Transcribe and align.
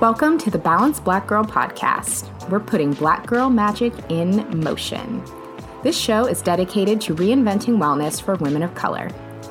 Welcome 0.00 0.38
to 0.38 0.50
the 0.50 0.56
Balanced 0.56 1.04
Black 1.04 1.26
Girl 1.26 1.44
podcast. 1.44 2.48
We're 2.48 2.58
putting 2.58 2.94
black 2.94 3.26
girl 3.26 3.50
magic 3.50 3.92
in 4.08 4.58
motion. 4.58 5.22
This 5.82 5.94
show 5.94 6.24
is 6.24 6.40
dedicated 6.40 7.02
to 7.02 7.14
reinventing 7.14 7.76
wellness 7.76 8.18
for 8.18 8.36
women 8.36 8.62
of 8.62 8.74
color. 8.74 9.10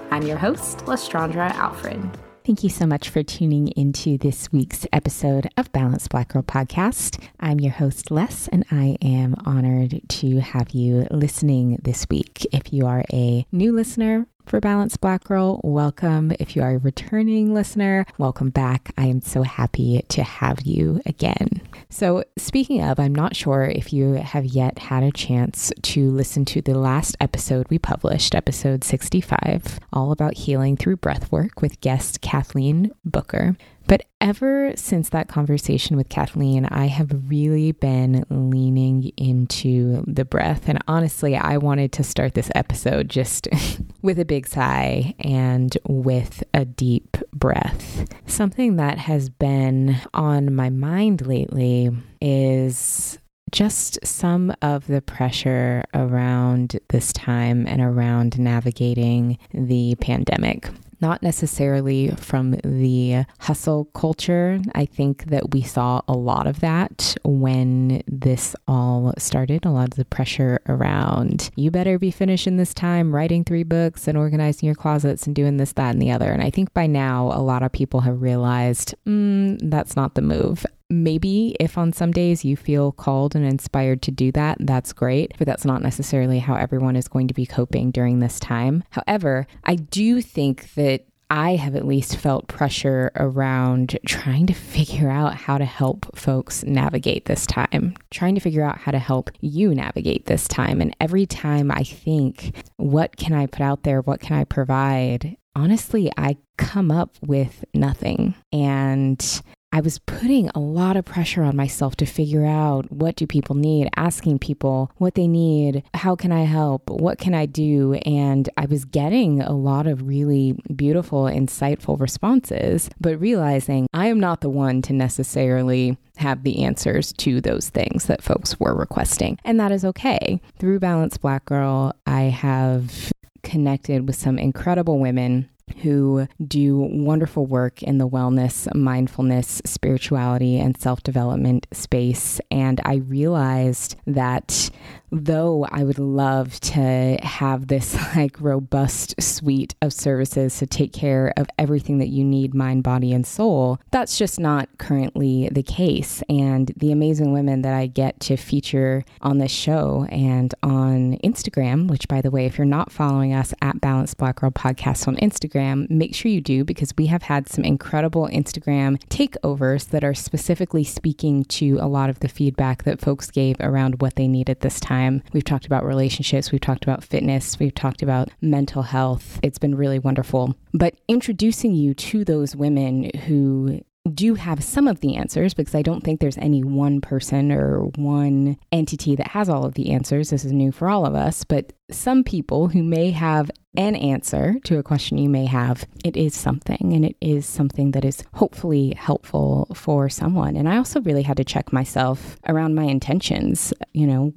I'm 0.10 0.24
your 0.24 0.40
host, 0.40 0.80
Lestraundra 0.80 1.52
Alfred. 1.52 2.02
Thank 2.44 2.64
you 2.64 2.70
so 2.72 2.88
much 2.88 3.10
for 3.10 3.22
tuning 3.22 3.68
into 3.76 4.18
this 4.18 4.52
week's 4.52 4.88
episode 4.92 5.48
of 5.56 5.72
Balanced 5.72 6.10
Black 6.10 6.30
Girl 6.30 6.42
Podcast. 6.42 7.24
I'm 7.40 7.60
your 7.60 7.74
host, 7.74 8.10
Les, 8.10 8.48
and 8.48 8.66
I 8.72 8.98
am 9.04 9.36
honored 9.46 10.02
to 10.08 10.40
have 10.40 10.72
you 10.72 11.06
listening 11.12 11.78
this 11.84 12.08
week. 12.10 12.48
If 12.52 12.74
you 12.74 12.88
are 12.88 13.06
a 13.14 13.46
new 13.52 13.72
listener, 13.72 14.26
for 14.50 14.60
Balanced 14.60 15.00
Black 15.00 15.24
Girl, 15.26 15.62
welcome. 15.64 16.34
If 16.40 16.56
you 16.56 16.64
are 16.64 16.72
a 16.72 16.78
returning 16.80 17.54
listener, 17.54 18.04
welcome 18.18 18.50
back. 18.50 18.92
I 18.98 19.06
am 19.06 19.22
so 19.22 19.44
happy 19.44 20.04
to 20.10 20.24
have 20.24 20.62
you 20.62 21.02
again. 21.06 21.62
So, 21.92 22.24
speaking 22.36 22.82
of, 22.84 23.00
I'm 23.00 23.14
not 23.14 23.36
sure 23.36 23.66
if 23.66 23.94
you 23.94 24.14
have 24.14 24.46
yet 24.46 24.80
had 24.80 25.04
a 25.04 25.12
chance 25.12 25.72
to 25.84 26.10
listen 26.10 26.46
to 26.46 26.62
the 26.64 26.74
last 26.74 27.16
episode 27.22 27.68
we 27.70 27.78
published, 27.78 28.34
episode 28.34 28.84
65, 28.84 29.80
all 29.94 30.12
about 30.12 30.34
healing 30.34 30.76
through 30.76 30.98
breath 30.98 31.32
work 31.32 31.62
with 31.62 31.80
guest 31.82 32.22
Kathleen 32.22 32.92
Booker. 33.06 33.56
But 33.90 34.06
ever 34.22 34.72
since 34.76 35.10
that 35.10 35.30
conversation 35.30 35.98
with 35.98 36.10
Kathleen, 36.10 36.66
I 36.66 36.86
have 36.86 37.12
really 37.28 37.72
been 37.72 38.24
leaning 38.30 39.12
into 39.18 40.04
the 40.06 40.26
breath. 40.26 40.70
And 40.70 40.78
honestly, 40.88 41.36
I 41.36 41.58
wanted 41.58 41.92
to 41.94 42.04
start 42.04 42.36
this 42.36 42.52
episode 42.54 43.10
just 43.10 43.48
with 44.04 44.20
a 44.20 44.26
big 44.26 44.46
sigh 44.46 45.16
and 45.18 45.76
with 45.88 46.44
a 46.54 46.66
deep 46.66 47.18
breath. 47.34 48.08
Something 48.28 48.76
that 48.76 49.00
has 49.00 49.28
been 49.28 49.98
on 50.14 50.54
my 50.54 50.70
mind 50.70 51.26
lately 51.26 51.90
is 52.22 53.18
just 53.52 53.98
some 54.06 54.54
of 54.62 54.86
the 54.86 55.02
pressure 55.02 55.84
around 55.96 56.80
this 56.90 57.12
time 57.12 57.66
and 57.66 57.82
around 57.82 58.38
navigating 58.38 59.40
the 59.52 59.96
pandemic 59.96 60.70
not 61.02 61.24
necessarily 61.24 62.10
from 62.18 62.52
the 62.64 63.26
hustle 63.40 63.86
culture. 63.94 64.60
I 64.76 64.86
think 64.86 65.26
that 65.26 65.52
we 65.52 65.62
saw 65.62 66.02
a 66.08 66.14
lot 66.14 66.48
of 66.48 66.60
that 66.60 67.16
when 67.24 68.04
this 68.08 68.56
all 68.68 69.14
started. 69.18 69.66
A 69.66 69.72
lot 69.72 69.90
of 69.90 69.96
the 69.96 70.06
pressure 70.06 70.60
around, 70.68 71.50
you 71.56 71.72
better 71.72 71.98
be 72.00 72.12
finishing 72.12 72.58
this 72.58 72.74
time 72.74 73.14
writing 73.16 73.44
three 73.44 73.64
books 73.64 74.08
and 74.08 74.18
organizing 74.18 74.68
your 74.68 74.76
closets 74.76 75.26
and 75.26 75.36
doing 75.36 75.58
this, 75.58 75.74
that, 75.74 75.92
and 75.92 76.02
the 76.02 76.12
other. 76.12 76.32
And 76.32 76.42
I 76.42 76.50
think 76.50 76.74
by 76.74 76.88
now, 76.88 77.28
a 77.28 77.42
lot 77.42 77.64
of 77.64 77.72
people 77.72 78.02
have 78.02 78.22
realized 78.22 78.96
mm, 79.06 79.60
that's 79.70 79.96
not 79.96 80.16
the 80.16 80.22
move. 80.22 80.66
Maybe 80.92 81.56
if 81.60 81.78
on 81.78 81.94
some 81.94 82.12
days 82.12 82.44
you 82.44 82.58
feel 82.58 82.92
called 82.92 83.36
and 83.36 83.46
inspired 83.46 84.02
to 84.04 84.12
do 84.12 84.32
that, 84.32 84.58
that's 84.62 84.92
great, 84.92 85.34
but 85.38 85.46
that's 85.46 85.66
not 85.66 85.84
necessarily 85.84 86.40
how 86.40 86.56
everyone 86.56 86.96
is 86.96 87.08
going 87.08 87.28
to 87.28 87.34
be 87.34 87.46
coping 87.46 87.92
during 87.92 88.20
this 88.20 88.40
time. 88.40 88.84
However, 88.90 89.46
I 89.64 89.76
do 89.76 90.20
think 90.22 90.74
that 90.74 91.06
I 91.32 91.58
have 91.58 91.76
at 91.76 91.86
least 91.86 92.18
felt 92.18 92.48
pressure 92.48 93.12
around 93.16 94.00
trying 94.08 94.48
to 94.48 94.54
figure 94.54 95.12
out 95.12 95.36
how 95.36 95.60
to 95.60 95.66
help 95.66 96.18
folks 96.18 96.64
navigate 96.64 97.26
this 97.26 97.46
time, 97.46 97.96
trying 98.10 98.34
to 98.34 98.42
figure 98.42 98.64
out 98.64 98.80
how 98.80 98.92
to 98.92 98.98
help 98.98 99.30
you 99.40 99.76
navigate 99.76 100.26
this 100.26 100.48
time. 100.48 100.82
And 100.82 100.96
every 101.00 101.28
time 101.28 101.70
I 101.70 101.84
think, 101.84 102.56
what 102.78 103.16
can 103.16 103.34
I 103.34 103.46
put 103.46 103.62
out 103.62 103.84
there? 103.84 104.02
What 104.02 104.22
can 104.22 104.38
I 104.38 104.44
provide? 104.44 105.38
Honestly, 105.56 106.12
I 106.18 106.38
come 106.58 106.90
up 106.90 107.16
with 107.22 107.64
nothing. 107.76 108.34
And 108.52 109.24
I 109.72 109.82
was 109.82 110.00
putting 110.00 110.50
a 110.50 110.60
lot 110.60 110.98
of 110.98 111.06
pressure 111.06 111.44
on 111.44 111.56
myself 111.56 111.96
to 111.98 112.06
figure 112.06 112.46
out 112.46 112.92
what 112.92 113.16
do 113.16 113.28
people 113.28 113.56
need, 113.56 113.90
asking 113.96 114.40
people 114.40 114.92
what 114.98 115.14
they 115.14 115.28
need, 115.28 115.84
how 115.94 116.16
can 116.16 116.32
I 116.32 116.44
help, 116.44 116.90
what 116.90 117.20
can 117.20 117.36
I 117.36 117.46
do, 117.46 117.94
and 118.06 118.50
I 118.58 118.66
was 118.66 118.84
getting 118.84 119.42
a 119.42 119.54
lot 119.54 119.86
of 119.86 120.08
really 120.08 120.60
beautiful, 120.76 121.26
insightful 121.26 122.00
responses, 122.00 122.90
but 123.00 123.20
realizing 123.20 123.88
I 123.94 124.08
am 124.08 124.20
not 124.20 124.42
the 124.42 124.50
one 124.50 124.82
to 124.84 124.94
necessarily 124.94 125.98
have 126.18 126.44
the 126.44 126.64
answers 126.64 127.14
to 127.14 127.40
those 127.40 127.70
things 127.70 128.06
that 128.06 128.24
folks 128.24 128.60
were 128.60 128.76
requesting. 128.76 129.38
And 129.46 129.60
that 129.60 129.72
is 129.72 129.86
okay. 129.86 130.42
Through 130.58 130.80
Balanced 130.80 131.22
Black 131.22 131.46
Girl, 131.46 131.94
I 132.08 132.24
have 132.24 133.12
connected 133.44 134.08
with 134.08 134.16
some 134.16 134.38
incredible 134.38 135.00
women 135.00 135.50
who 135.82 136.28
do 136.46 136.78
wonderful 136.78 137.46
work 137.46 137.84
in 137.84 137.98
the 137.98 138.08
wellness, 138.08 138.74
mindfulness, 138.76 139.62
spirituality, 139.66 140.60
and 140.60 140.80
self 140.80 141.04
development 141.04 141.68
space. 141.72 142.40
And 142.52 142.82
I 142.86 142.96
realized 142.96 143.96
that 144.06 144.70
though 145.12 145.66
I 145.72 145.84
would 145.84 146.00
love 146.00 146.60
to 146.60 147.18
have 147.22 147.68
this 147.68 147.98
like 148.16 148.40
robust 148.40 149.22
suite 149.22 149.76
of 149.82 149.94
services 149.94 150.58
to 150.60 150.68
take 150.68 150.94
care 150.94 151.34
of 151.38 151.48
everything 151.58 151.98
that 152.00 152.10
you 152.10 152.24
need, 152.24 152.54
mind, 152.54 152.84
body, 152.84 153.14
and 153.14 153.26
soul, 153.26 153.80
that's 153.92 154.18
just 154.18 154.40
not 154.40 154.70
currently 154.78 155.50
the 155.52 155.64
case. 155.64 156.22
And 156.30 156.72
the 156.78 156.92
amazing 156.92 157.34
women 157.34 157.62
that 157.64 157.74
I 157.74 157.88
get 157.88 158.20
to 158.22 158.38
feature 158.38 159.04
on 159.22 159.38
this 159.40 159.52
show 159.52 160.08
and 160.10 160.54
on 160.64 161.18
Instagram, 161.24 161.88
which 161.88 162.08
by 162.08 162.22
the 162.22 162.32
way, 162.32 162.46
if 162.46 162.58
you're 162.58 162.66
not 162.66 162.92
following 162.92 163.34
us 163.34 163.54
at 163.62 163.82
Balanced 163.82 164.18
Black 164.18 164.38
Girl 164.38 164.52
Podcast 164.52 165.08
on 165.08 165.16
Instagram, 165.18 165.59
make 165.90 166.16
sure 166.16 166.32
you 166.32 166.42
do 166.42 166.64
because 166.64 166.94
we 166.98 167.08
have 167.08 167.24
had 167.24 167.48
some 167.48 167.64
incredible 167.64 168.28
Instagram 168.28 169.02
takeovers 169.08 169.90
that 169.90 170.04
are 170.04 170.14
specifically 170.14 170.84
speaking 170.84 171.44
to 171.46 171.78
a 171.80 171.88
lot 171.88 172.10
of 172.10 172.20
the 172.20 172.28
feedback 172.28 172.84
that 172.84 173.02
folks 173.02 173.30
gave 173.32 173.58
around 173.60 174.02
what 174.02 174.16
they 174.16 174.28
need 174.28 174.50
at 174.50 174.62
this 174.62 174.80
time. 174.80 175.22
We've 175.34 175.44
talked 175.44 175.66
about 175.66 175.86
relationships, 175.86 176.52
we've 176.52 176.62
talked 176.62 176.84
about 176.84 177.04
fitness, 177.04 177.60
we've 177.60 177.76
talked 177.76 178.02
about 178.02 178.30
mental 178.42 178.84
health. 178.84 179.40
It's 179.44 179.60
been 179.60 179.76
really 179.76 180.00
wonderful. 180.00 180.56
But 180.74 180.96
introducing 181.08 181.74
you 181.74 181.94
to 181.94 182.24
those 182.24 182.56
women 182.56 183.12
who 183.26 183.82
do 184.10 184.36
have 184.36 184.64
some 184.64 184.88
of 184.88 185.02
the 185.02 185.16
answers 185.16 185.54
because 185.54 185.76
I 185.76 185.82
don't 185.82 186.04
think 186.04 186.20
there's 186.20 186.38
any 186.38 186.64
one 186.64 187.02
person 187.02 187.52
or 187.52 187.82
one 187.96 188.58
entity 188.72 189.16
that 189.16 189.28
has 189.28 189.50
all 189.50 189.66
of 189.66 189.76
the 189.76 189.92
answers. 189.92 190.30
This 190.30 190.46
is 190.46 190.52
new 190.52 190.72
for 190.72 190.90
all 190.90 191.06
of 191.06 191.16
us, 191.16 191.44
but 191.44 191.74
some 191.92 192.24
people 192.24 192.68
who 192.68 192.84
may 192.84 193.12
have 193.12 193.52
an 193.78 193.96
answer 193.96 194.56
to 194.64 194.80
a 194.80 194.84
question 194.84 195.18
you 195.18 195.30
may 195.30 195.46
have, 195.46 195.86
it 196.04 196.18
is 196.18 196.36
something 196.36 196.92
and 196.94 197.06
it 197.06 197.16
is 197.22 197.46
something 197.46 197.92
that 197.92 198.04
is 198.04 198.24
hopefully 198.34 198.94
helpful 198.98 199.68
for 199.76 200.10
someone. 200.10 200.56
And 200.56 200.68
I 200.68 200.78
also 200.78 201.02
really 201.02 201.24
had 201.24 201.38
to 201.38 201.44
check 201.44 201.72
myself 201.72 202.38
around 202.48 202.76
my 202.76 202.86
intentions. 202.86 203.74
You 203.94 204.08
know, 204.08 204.34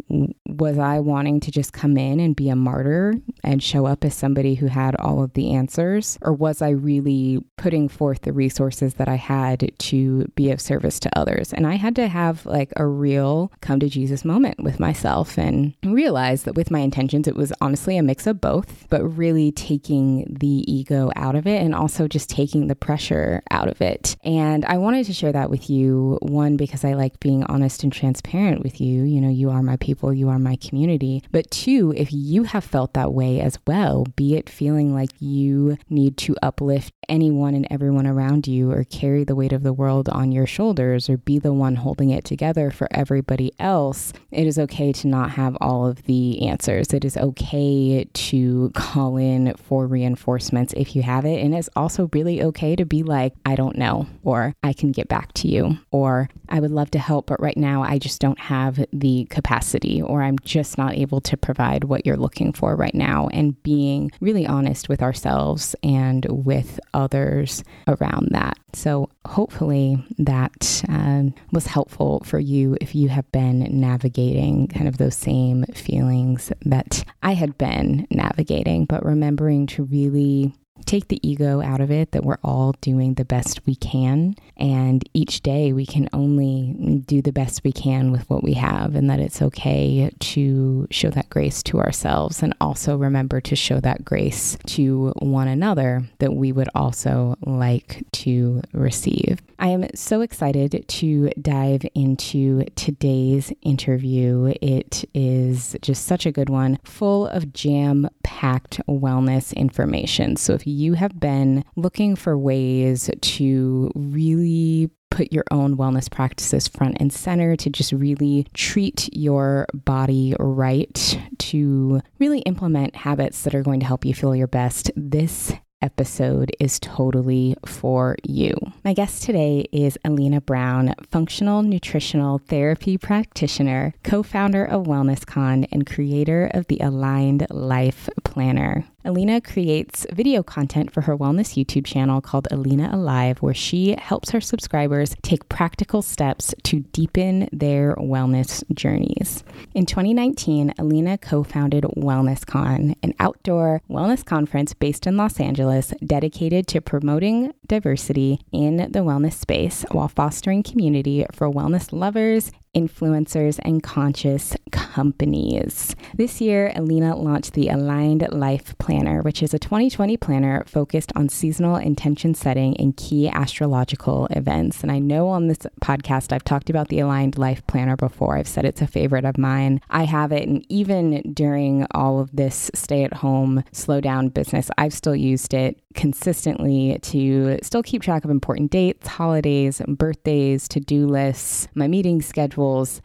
was 0.46 0.78
I 0.78 1.00
wanting 1.00 1.40
to 1.40 1.50
just 1.50 1.72
come 1.72 1.96
in 1.96 2.20
and 2.20 2.36
be 2.36 2.50
a 2.50 2.56
martyr 2.56 3.14
and 3.42 3.62
show 3.62 3.86
up 3.86 4.04
as 4.04 4.14
somebody 4.14 4.54
who 4.54 4.66
had 4.66 4.94
all 4.96 5.22
of 5.22 5.32
the 5.32 5.54
answers? 5.54 6.18
Or 6.20 6.32
was 6.32 6.60
I 6.60 6.70
really 6.70 7.42
putting 7.56 7.88
forth 7.88 8.22
the 8.22 8.32
resources 8.32 8.94
that 8.94 9.08
I 9.08 9.16
had 9.16 9.72
to 9.78 10.26
be 10.34 10.50
of 10.50 10.60
service 10.60 11.00
to 11.00 11.18
others? 11.18 11.52
And 11.52 11.66
I 11.66 11.76
had 11.76 11.96
to 11.96 12.08
have 12.08 12.44
like 12.44 12.72
a 12.76 12.86
real 12.86 13.50
come 13.60 13.80
to 13.80 13.88
Jesus 13.88 14.24
moment 14.24 14.62
with 14.62 14.78
myself 14.78 15.38
and 15.38 15.74
realize 15.82 16.42
that 16.42 16.54
with 16.54 16.70
my 16.70 16.80
intentions, 16.80 17.26
it 17.26 17.36
was 17.36 17.52
honestly 17.60 17.96
a 17.96 18.02
mix 18.02 18.26
of 18.26 18.40
both, 18.40 18.86
but 18.90 19.02
really 19.04 19.31
taking 19.52 20.36
the 20.40 20.64
ego 20.70 21.10
out 21.16 21.34
of 21.34 21.46
it 21.46 21.62
and 21.62 21.74
also 21.74 22.08
just 22.08 22.30
taking 22.30 22.66
the 22.66 22.74
pressure 22.74 23.42
out 23.50 23.68
of 23.68 23.80
it. 23.80 24.16
And 24.24 24.64
I 24.64 24.78
wanted 24.78 25.06
to 25.06 25.12
share 25.12 25.32
that 25.32 25.50
with 25.50 25.68
you, 25.70 26.18
one, 26.22 26.56
because 26.56 26.84
I 26.84 26.94
like 26.94 27.20
being 27.20 27.44
honest 27.44 27.82
and 27.82 27.92
transparent 27.92 28.62
with 28.62 28.80
you. 28.80 29.02
You 29.04 29.20
know, 29.20 29.28
you 29.28 29.50
are 29.50 29.62
my 29.62 29.76
people, 29.76 30.12
you 30.12 30.28
are 30.28 30.38
my 30.38 30.56
community. 30.56 31.22
But 31.30 31.50
two, 31.50 31.92
if 31.96 32.12
you 32.12 32.44
have 32.44 32.64
felt 32.64 32.94
that 32.94 33.12
way 33.12 33.40
as 33.40 33.58
well, 33.66 34.06
be 34.16 34.34
it 34.36 34.48
feeling 34.48 34.94
like 34.94 35.10
you 35.20 35.76
need 35.90 36.16
to 36.18 36.36
uplift 36.42 36.94
anyone 37.08 37.54
and 37.54 37.66
everyone 37.70 38.06
around 38.06 38.46
you 38.46 38.70
or 38.70 38.84
carry 38.84 39.24
the 39.24 39.34
weight 39.34 39.52
of 39.52 39.62
the 39.62 39.72
world 39.72 40.08
on 40.08 40.32
your 40.32 40.46
shoulders 40.46 41.10
or 41.10 41.16
be 41.16 41.38
the 41.38 41.52
one 41.52 41.76
holding 41.76 42.10
it 42.10 42.24
together 42.24 42.70
for 42.70 42.88
everybody 42.90 43.52
else, 43.58 44.12
it 44.30 44.46
is 44.46 44.58
okay 44.58 44.92
to 44.92 45.08
not 45.08 45.30
have 45.30 45.56
all 45.60 45.86
of 45.86 46.04
the 46.04 46.46
answers. 46.46 46.92
It 46.92 47.04
is 47.04 47.16
okay 47.16 47.32
okay 47.42 48.04
to 48.12 48.70
call 48.74 49.11
in 49.16 49.54
for 49.54 49.86
reinforcements 49.86 50.72
if 50.76 50.94
you 50.96 51.02
have 51.02 51.24
it. 51.24 51.42
And 51.42 51.54
it's 51.54 51.68
also 51.76 52.08
really 52.12 52.42
okay 52.42 52.76
to 52.76 52.84
be 52.84 53.02
like, 53.02 53.34
I 53.44 53.54
don't 53.54 53.76
know, 53.76 54.06
or 54.22 54.54
I 54.62 54.72
can 54.72 54.92
get 54.92 55.08
back 55.08 55.32
to 55.34 55.48
you, 55.48 55.78
or 55.90 56.28
I 56.48 56.60
would 56.60 56.70
love 56.70 56.90
to 56.92 56.98
help, 56.98 57.26
but 57.26 57.40
right 57.40 57.56
now 57.56 57.82
I 57.82 57.98
just 57.98 58.20
don't 58.20 58.38
have 58.38 58.84
the 58.92 59.26
capacity, 59.30 60.02
or 60.02 60.22
I'm 60.22 60.38
just 60.40 60.78
not 60.78 60.94
able 60.94 61.20
to 61.22 61.36
provide 61.36 61.84
what 61.84 62.06
you're 62.06 62.16
looking 62.16 62.52
for 62.52 62.76
right 62.76 62.94
now. 62.94 63.28
And 63.32 63.60
being 63.62 64.10
really 64.20 64.46
honest 64.46 64.88
with 64.88 65.02
ourselves 65.02 65.74
and 65.82 66.26
with 66.28 66.78
others 66.94 67.64
around 67.88 68.28
that. 68.32 68.58
So, 68.74 69.10
hopefully, 69.26 70.04
that 70.18 70.82
um, 70.88 71.34
was 71.52 71.66
helpful 71.66 72.22
for 72.24 72.38
you 72.38 72.76
if 72.80 72.94
you 72.94 73.08
have 73.10 73.30
been 73.30 73.68
navigating 73.80 74.68
kind 74.68 74.88
of 74.88 74.96
those 74.96 75.14
same 75.14 75.64
feelings 75.74 76.50
that 76.64 77.04
I 77.22 77.34
had 77.34 77.58
been 77.58 78.06
navigating, 78.10 78.86
but 78.86 79.04
remembering 79.04 79.66
to 79.68 79.84
really 79.84 80.54
take 80.86 81.08
the 81.08 81.26
ego 81.26 81.60
out 81.62 81.80
of 81.80 81.90
it 81.90 82.12
that 82.12 82.24
we're 82.24 82.38
all 82.42 82.74
doing 82.80 83.14
the 83.14 83.24
best 83.24 83.60
we 83.66 83.74
can. 83.74 84.36
And 84.56 85.08
each 85.14 85.42
day 85.42 85.72
we 85.72 85.86
can 85.86 86.08
only 86.12 87.02
do 87.06 87.22
the 87.22 87.32
best 87.32 87.64
we 87.64 87.72
can 87.72 88.12
with 88.12 88.28
what 88.28 88.42
we 88.42 88.54
have, 88.54 88.94
and 88.94 89.10
that 89.10 89.20
it's 89.20 89.42
okay 89.42 90.10
to 90.18 90.86
show 90.90 91.10
that 91.10 91.30
grace 91.30 91.62
to 91.64 91.80
ourselves 91.80 92.42
and 92.42 92.54
also 92.60 92.96
remember 92.96 93.40
to 93.40 93.56
show 93.56 93.80
that 93.80 94.04
grace 94.04 94.56
to 94.66 95.12
one 95.18 95.48
another 95.48 96.04
that 96.18 96.34
we 96.34 96.52
would 96.52 96.68
also 96.74 97.36
like 97.44 98.04
to 98.12 98.62
receive. 98.72 99.40
I 99.62 99.68
am 99.68 99.86
so 99.94 100.22
excited 100.22 100.84
to 100.88 101.30
dive 101.40 101.82
into 101.94 102.64
today's 102.74 103.52
interview. 103.62 104.52
It 104.60 105.08
is 105.14 105.76
just 105.80 106.04
such 106.04 106.26
a 106.26 106.32
good 106.32 106.50
one, 106.50 106.80
full 106.82 107.28
of 107.28 107.52
jam 107.52 108.08
packed 108.24 108.80
wellness 108.88 109.54
information. 109.54 110.34
So, 110.34 110.54
if 110.54 110.66
you 110.66 110.94
have 110.94 111.20
been 111.20 111.64
looking 111.76 112.16
for 112.16 112.36
ways 112.36 113.08
to 113.20 113.92
really 113.94 114.90
put 115.12 115.32
your 115.32 115.44
own 115.52 115.76
wellness 115.76 116.10
practices 116.10 116.66
front 116.66 116.96
and 116.98 117.12
center 117.12 117.54
to 117.54 117.70
just 117.70 117.92
really 117.92 118.48
treat 118.54 119.08
your 119.12 119.68
body 119.72 120.34
right, 120.40 121.20
to 121.38 122.00
really 122.18 122.40
implement 122.40 122.96
habits 122.96 123.42
that 123.42 123.54
are 123.54 123.62
going 123.62 123.78
to 123.78 123.86
help 123.86 124.04
you 124.04 124.12
feel 124.12 124.34
your 124.34 124.48
best, 124.48 124.90
this 124.96 125.52
episode 125.82 126.54
is 126.58 126.78
totally 126.78 127.56
for 127.66 128.16
you. 128.22 128.54
My 128.84 128.94
guest 128.94 129.22
today 129.22 129.66
is 129.72 129.98
Alina 130.04 130.40
Brown, 130.40 130.94
functional 131.10 131.62
nutritional 131.62 132.38
therapy 132.38 132.96
practitioner, 132.96 133.92
co 134.02 134.22
founder 134.22 134.64
of 134.64 134.86
WellnessCon, 134.86 135.66
and 135.70 135.86
creator 135.86 136.50
of 136.54 136.68
the 136.68 136.78
Aligned 136.78 137.46
Life 137.50 138.08
Planner. 138.24 138.84
Alina 139.04 139.40
creates 139.40 140.06
video 140.12 140.42
content 140.44 140.92
for 140.92 141.00
her 141.02 141.16
wellness 141.16 141.56
YouTube 141.60 141.84
channel 141.84 142.20
called 142.20 142.46
Alina 142.52 142.90
Alive, 142.92 143.38
where 143.38 143.54
she 143.54 143.96
helps 143.98 144.30
her 144.30 144.40
subscribers 144.40 145.16
take 145.22 145.48
practical 145.48 146.02
steps 146.02 146.54
to 146.62 146.80
deepen 146.92 147.48
their 147.52 147.96
wellness 147.96 148.62
journeys. 148.72 149.42
In 149.74 149.86
2019, 149.86 150.74
Alina 150.78 151.18
co 151.18 151.42
founded 151.42 151.84
WellnessCon, 151.96 152.94
an 153.02 153.14
outdoor 153.18 153.82
wellness 153.90 154.24
conference 154.24 154.72
based 154.72 155.06
in 155.06 155.16
Los 155.16 155.40
Angeles 155.40 155.92
dedicated 156.04 156.68
to 156.68 156.80
promoting 156.80 157.52
diversity 157.66 158.38
in 158.52 158.76
the 158.76 159.00
wellness 159.00 159.34
space 159.34 159.84
while 159.90 160.08
fostering 160.08 160.62
community 160.62 161.26
for 161.32 161.50
wellness 161.50 161.92
lovers 161.92 162.52
influencers, 162.74 163.58
and 163.62 163.82
conscious 163.82 164.56
companies. 164.70 165.94
This 166.14 166.40
year, 166.40 166.72
Alina 166.74 167.16
launched 167.16 167.52
the 167.52 167.68
Aligned 167.68 168.26
Life 168.32 168.76
Planner, 168.78 169.20
which 169.22 169.42
is 169.42 169.52
a 169.52 169.58
2020 169.58 170.16
planner 170.16 170.64
focused 170.66 171.12
on 171.14 171.28
seasonal 171.28 171.76
intention 171.76 172.34
setting 172.34 172.76
and 172.78 172.96
key 172.96 173.28
astrological 173.28 174.26
events. 174.30 174.82
And 174.82 174.90
I 174.90 174.98
know 174.98 175.28
on 175.28 175.48
this 175.48 175.66
podcast, 175.82 176.32
I've 176.32 176.44
talked 176.44 176.70
about 176.70 176.88
the 176.88 177.00
Aligned 177.00 177.36
Life 177.36 177.66
Planner 177.66 177.96
before. 177.96 178.38
I've 178.38 178.48
said 178.48 178.64
it's 178.64 178.82
a 178.82 178.86
favorite 178.86 179.24
of 179.24 179.36
mine. 179.36 179.80
I 179.90 180.04
have 180.04 180.32
it, 180.32 180.48
and 180.48 180.64
even 180.70 181.32
during 181.32 181.86
all 181.92 182.20
of 182.20 182.34
this 182.34 182.70
stay 182.74 183.04
at 183.04 183.14
home, 183.14 183.64
slow 183.72 184.00
down 184.00 184.28
business, 184.28 184.70
I've 184.78 184.94
still 184.94 185.16
used 185.16 185.52
it 185.52 185.78
consistently 185.94 186.98
to 187.02 187.58
still 187.62 187.82
keep 187.82 188.00
track 188.00 188.24
of 188.24 188.30
important 188.30 188.70
dates, 188.70 189.06
holidays, 189.06 189.82
birthdays, 189.86 190.66
to 190.68 190.80
do 190.80 191.06
lists, 191.06 191.68
my 191.74 191.86
meeting 191.86 192.22
schedule 192.22 192.61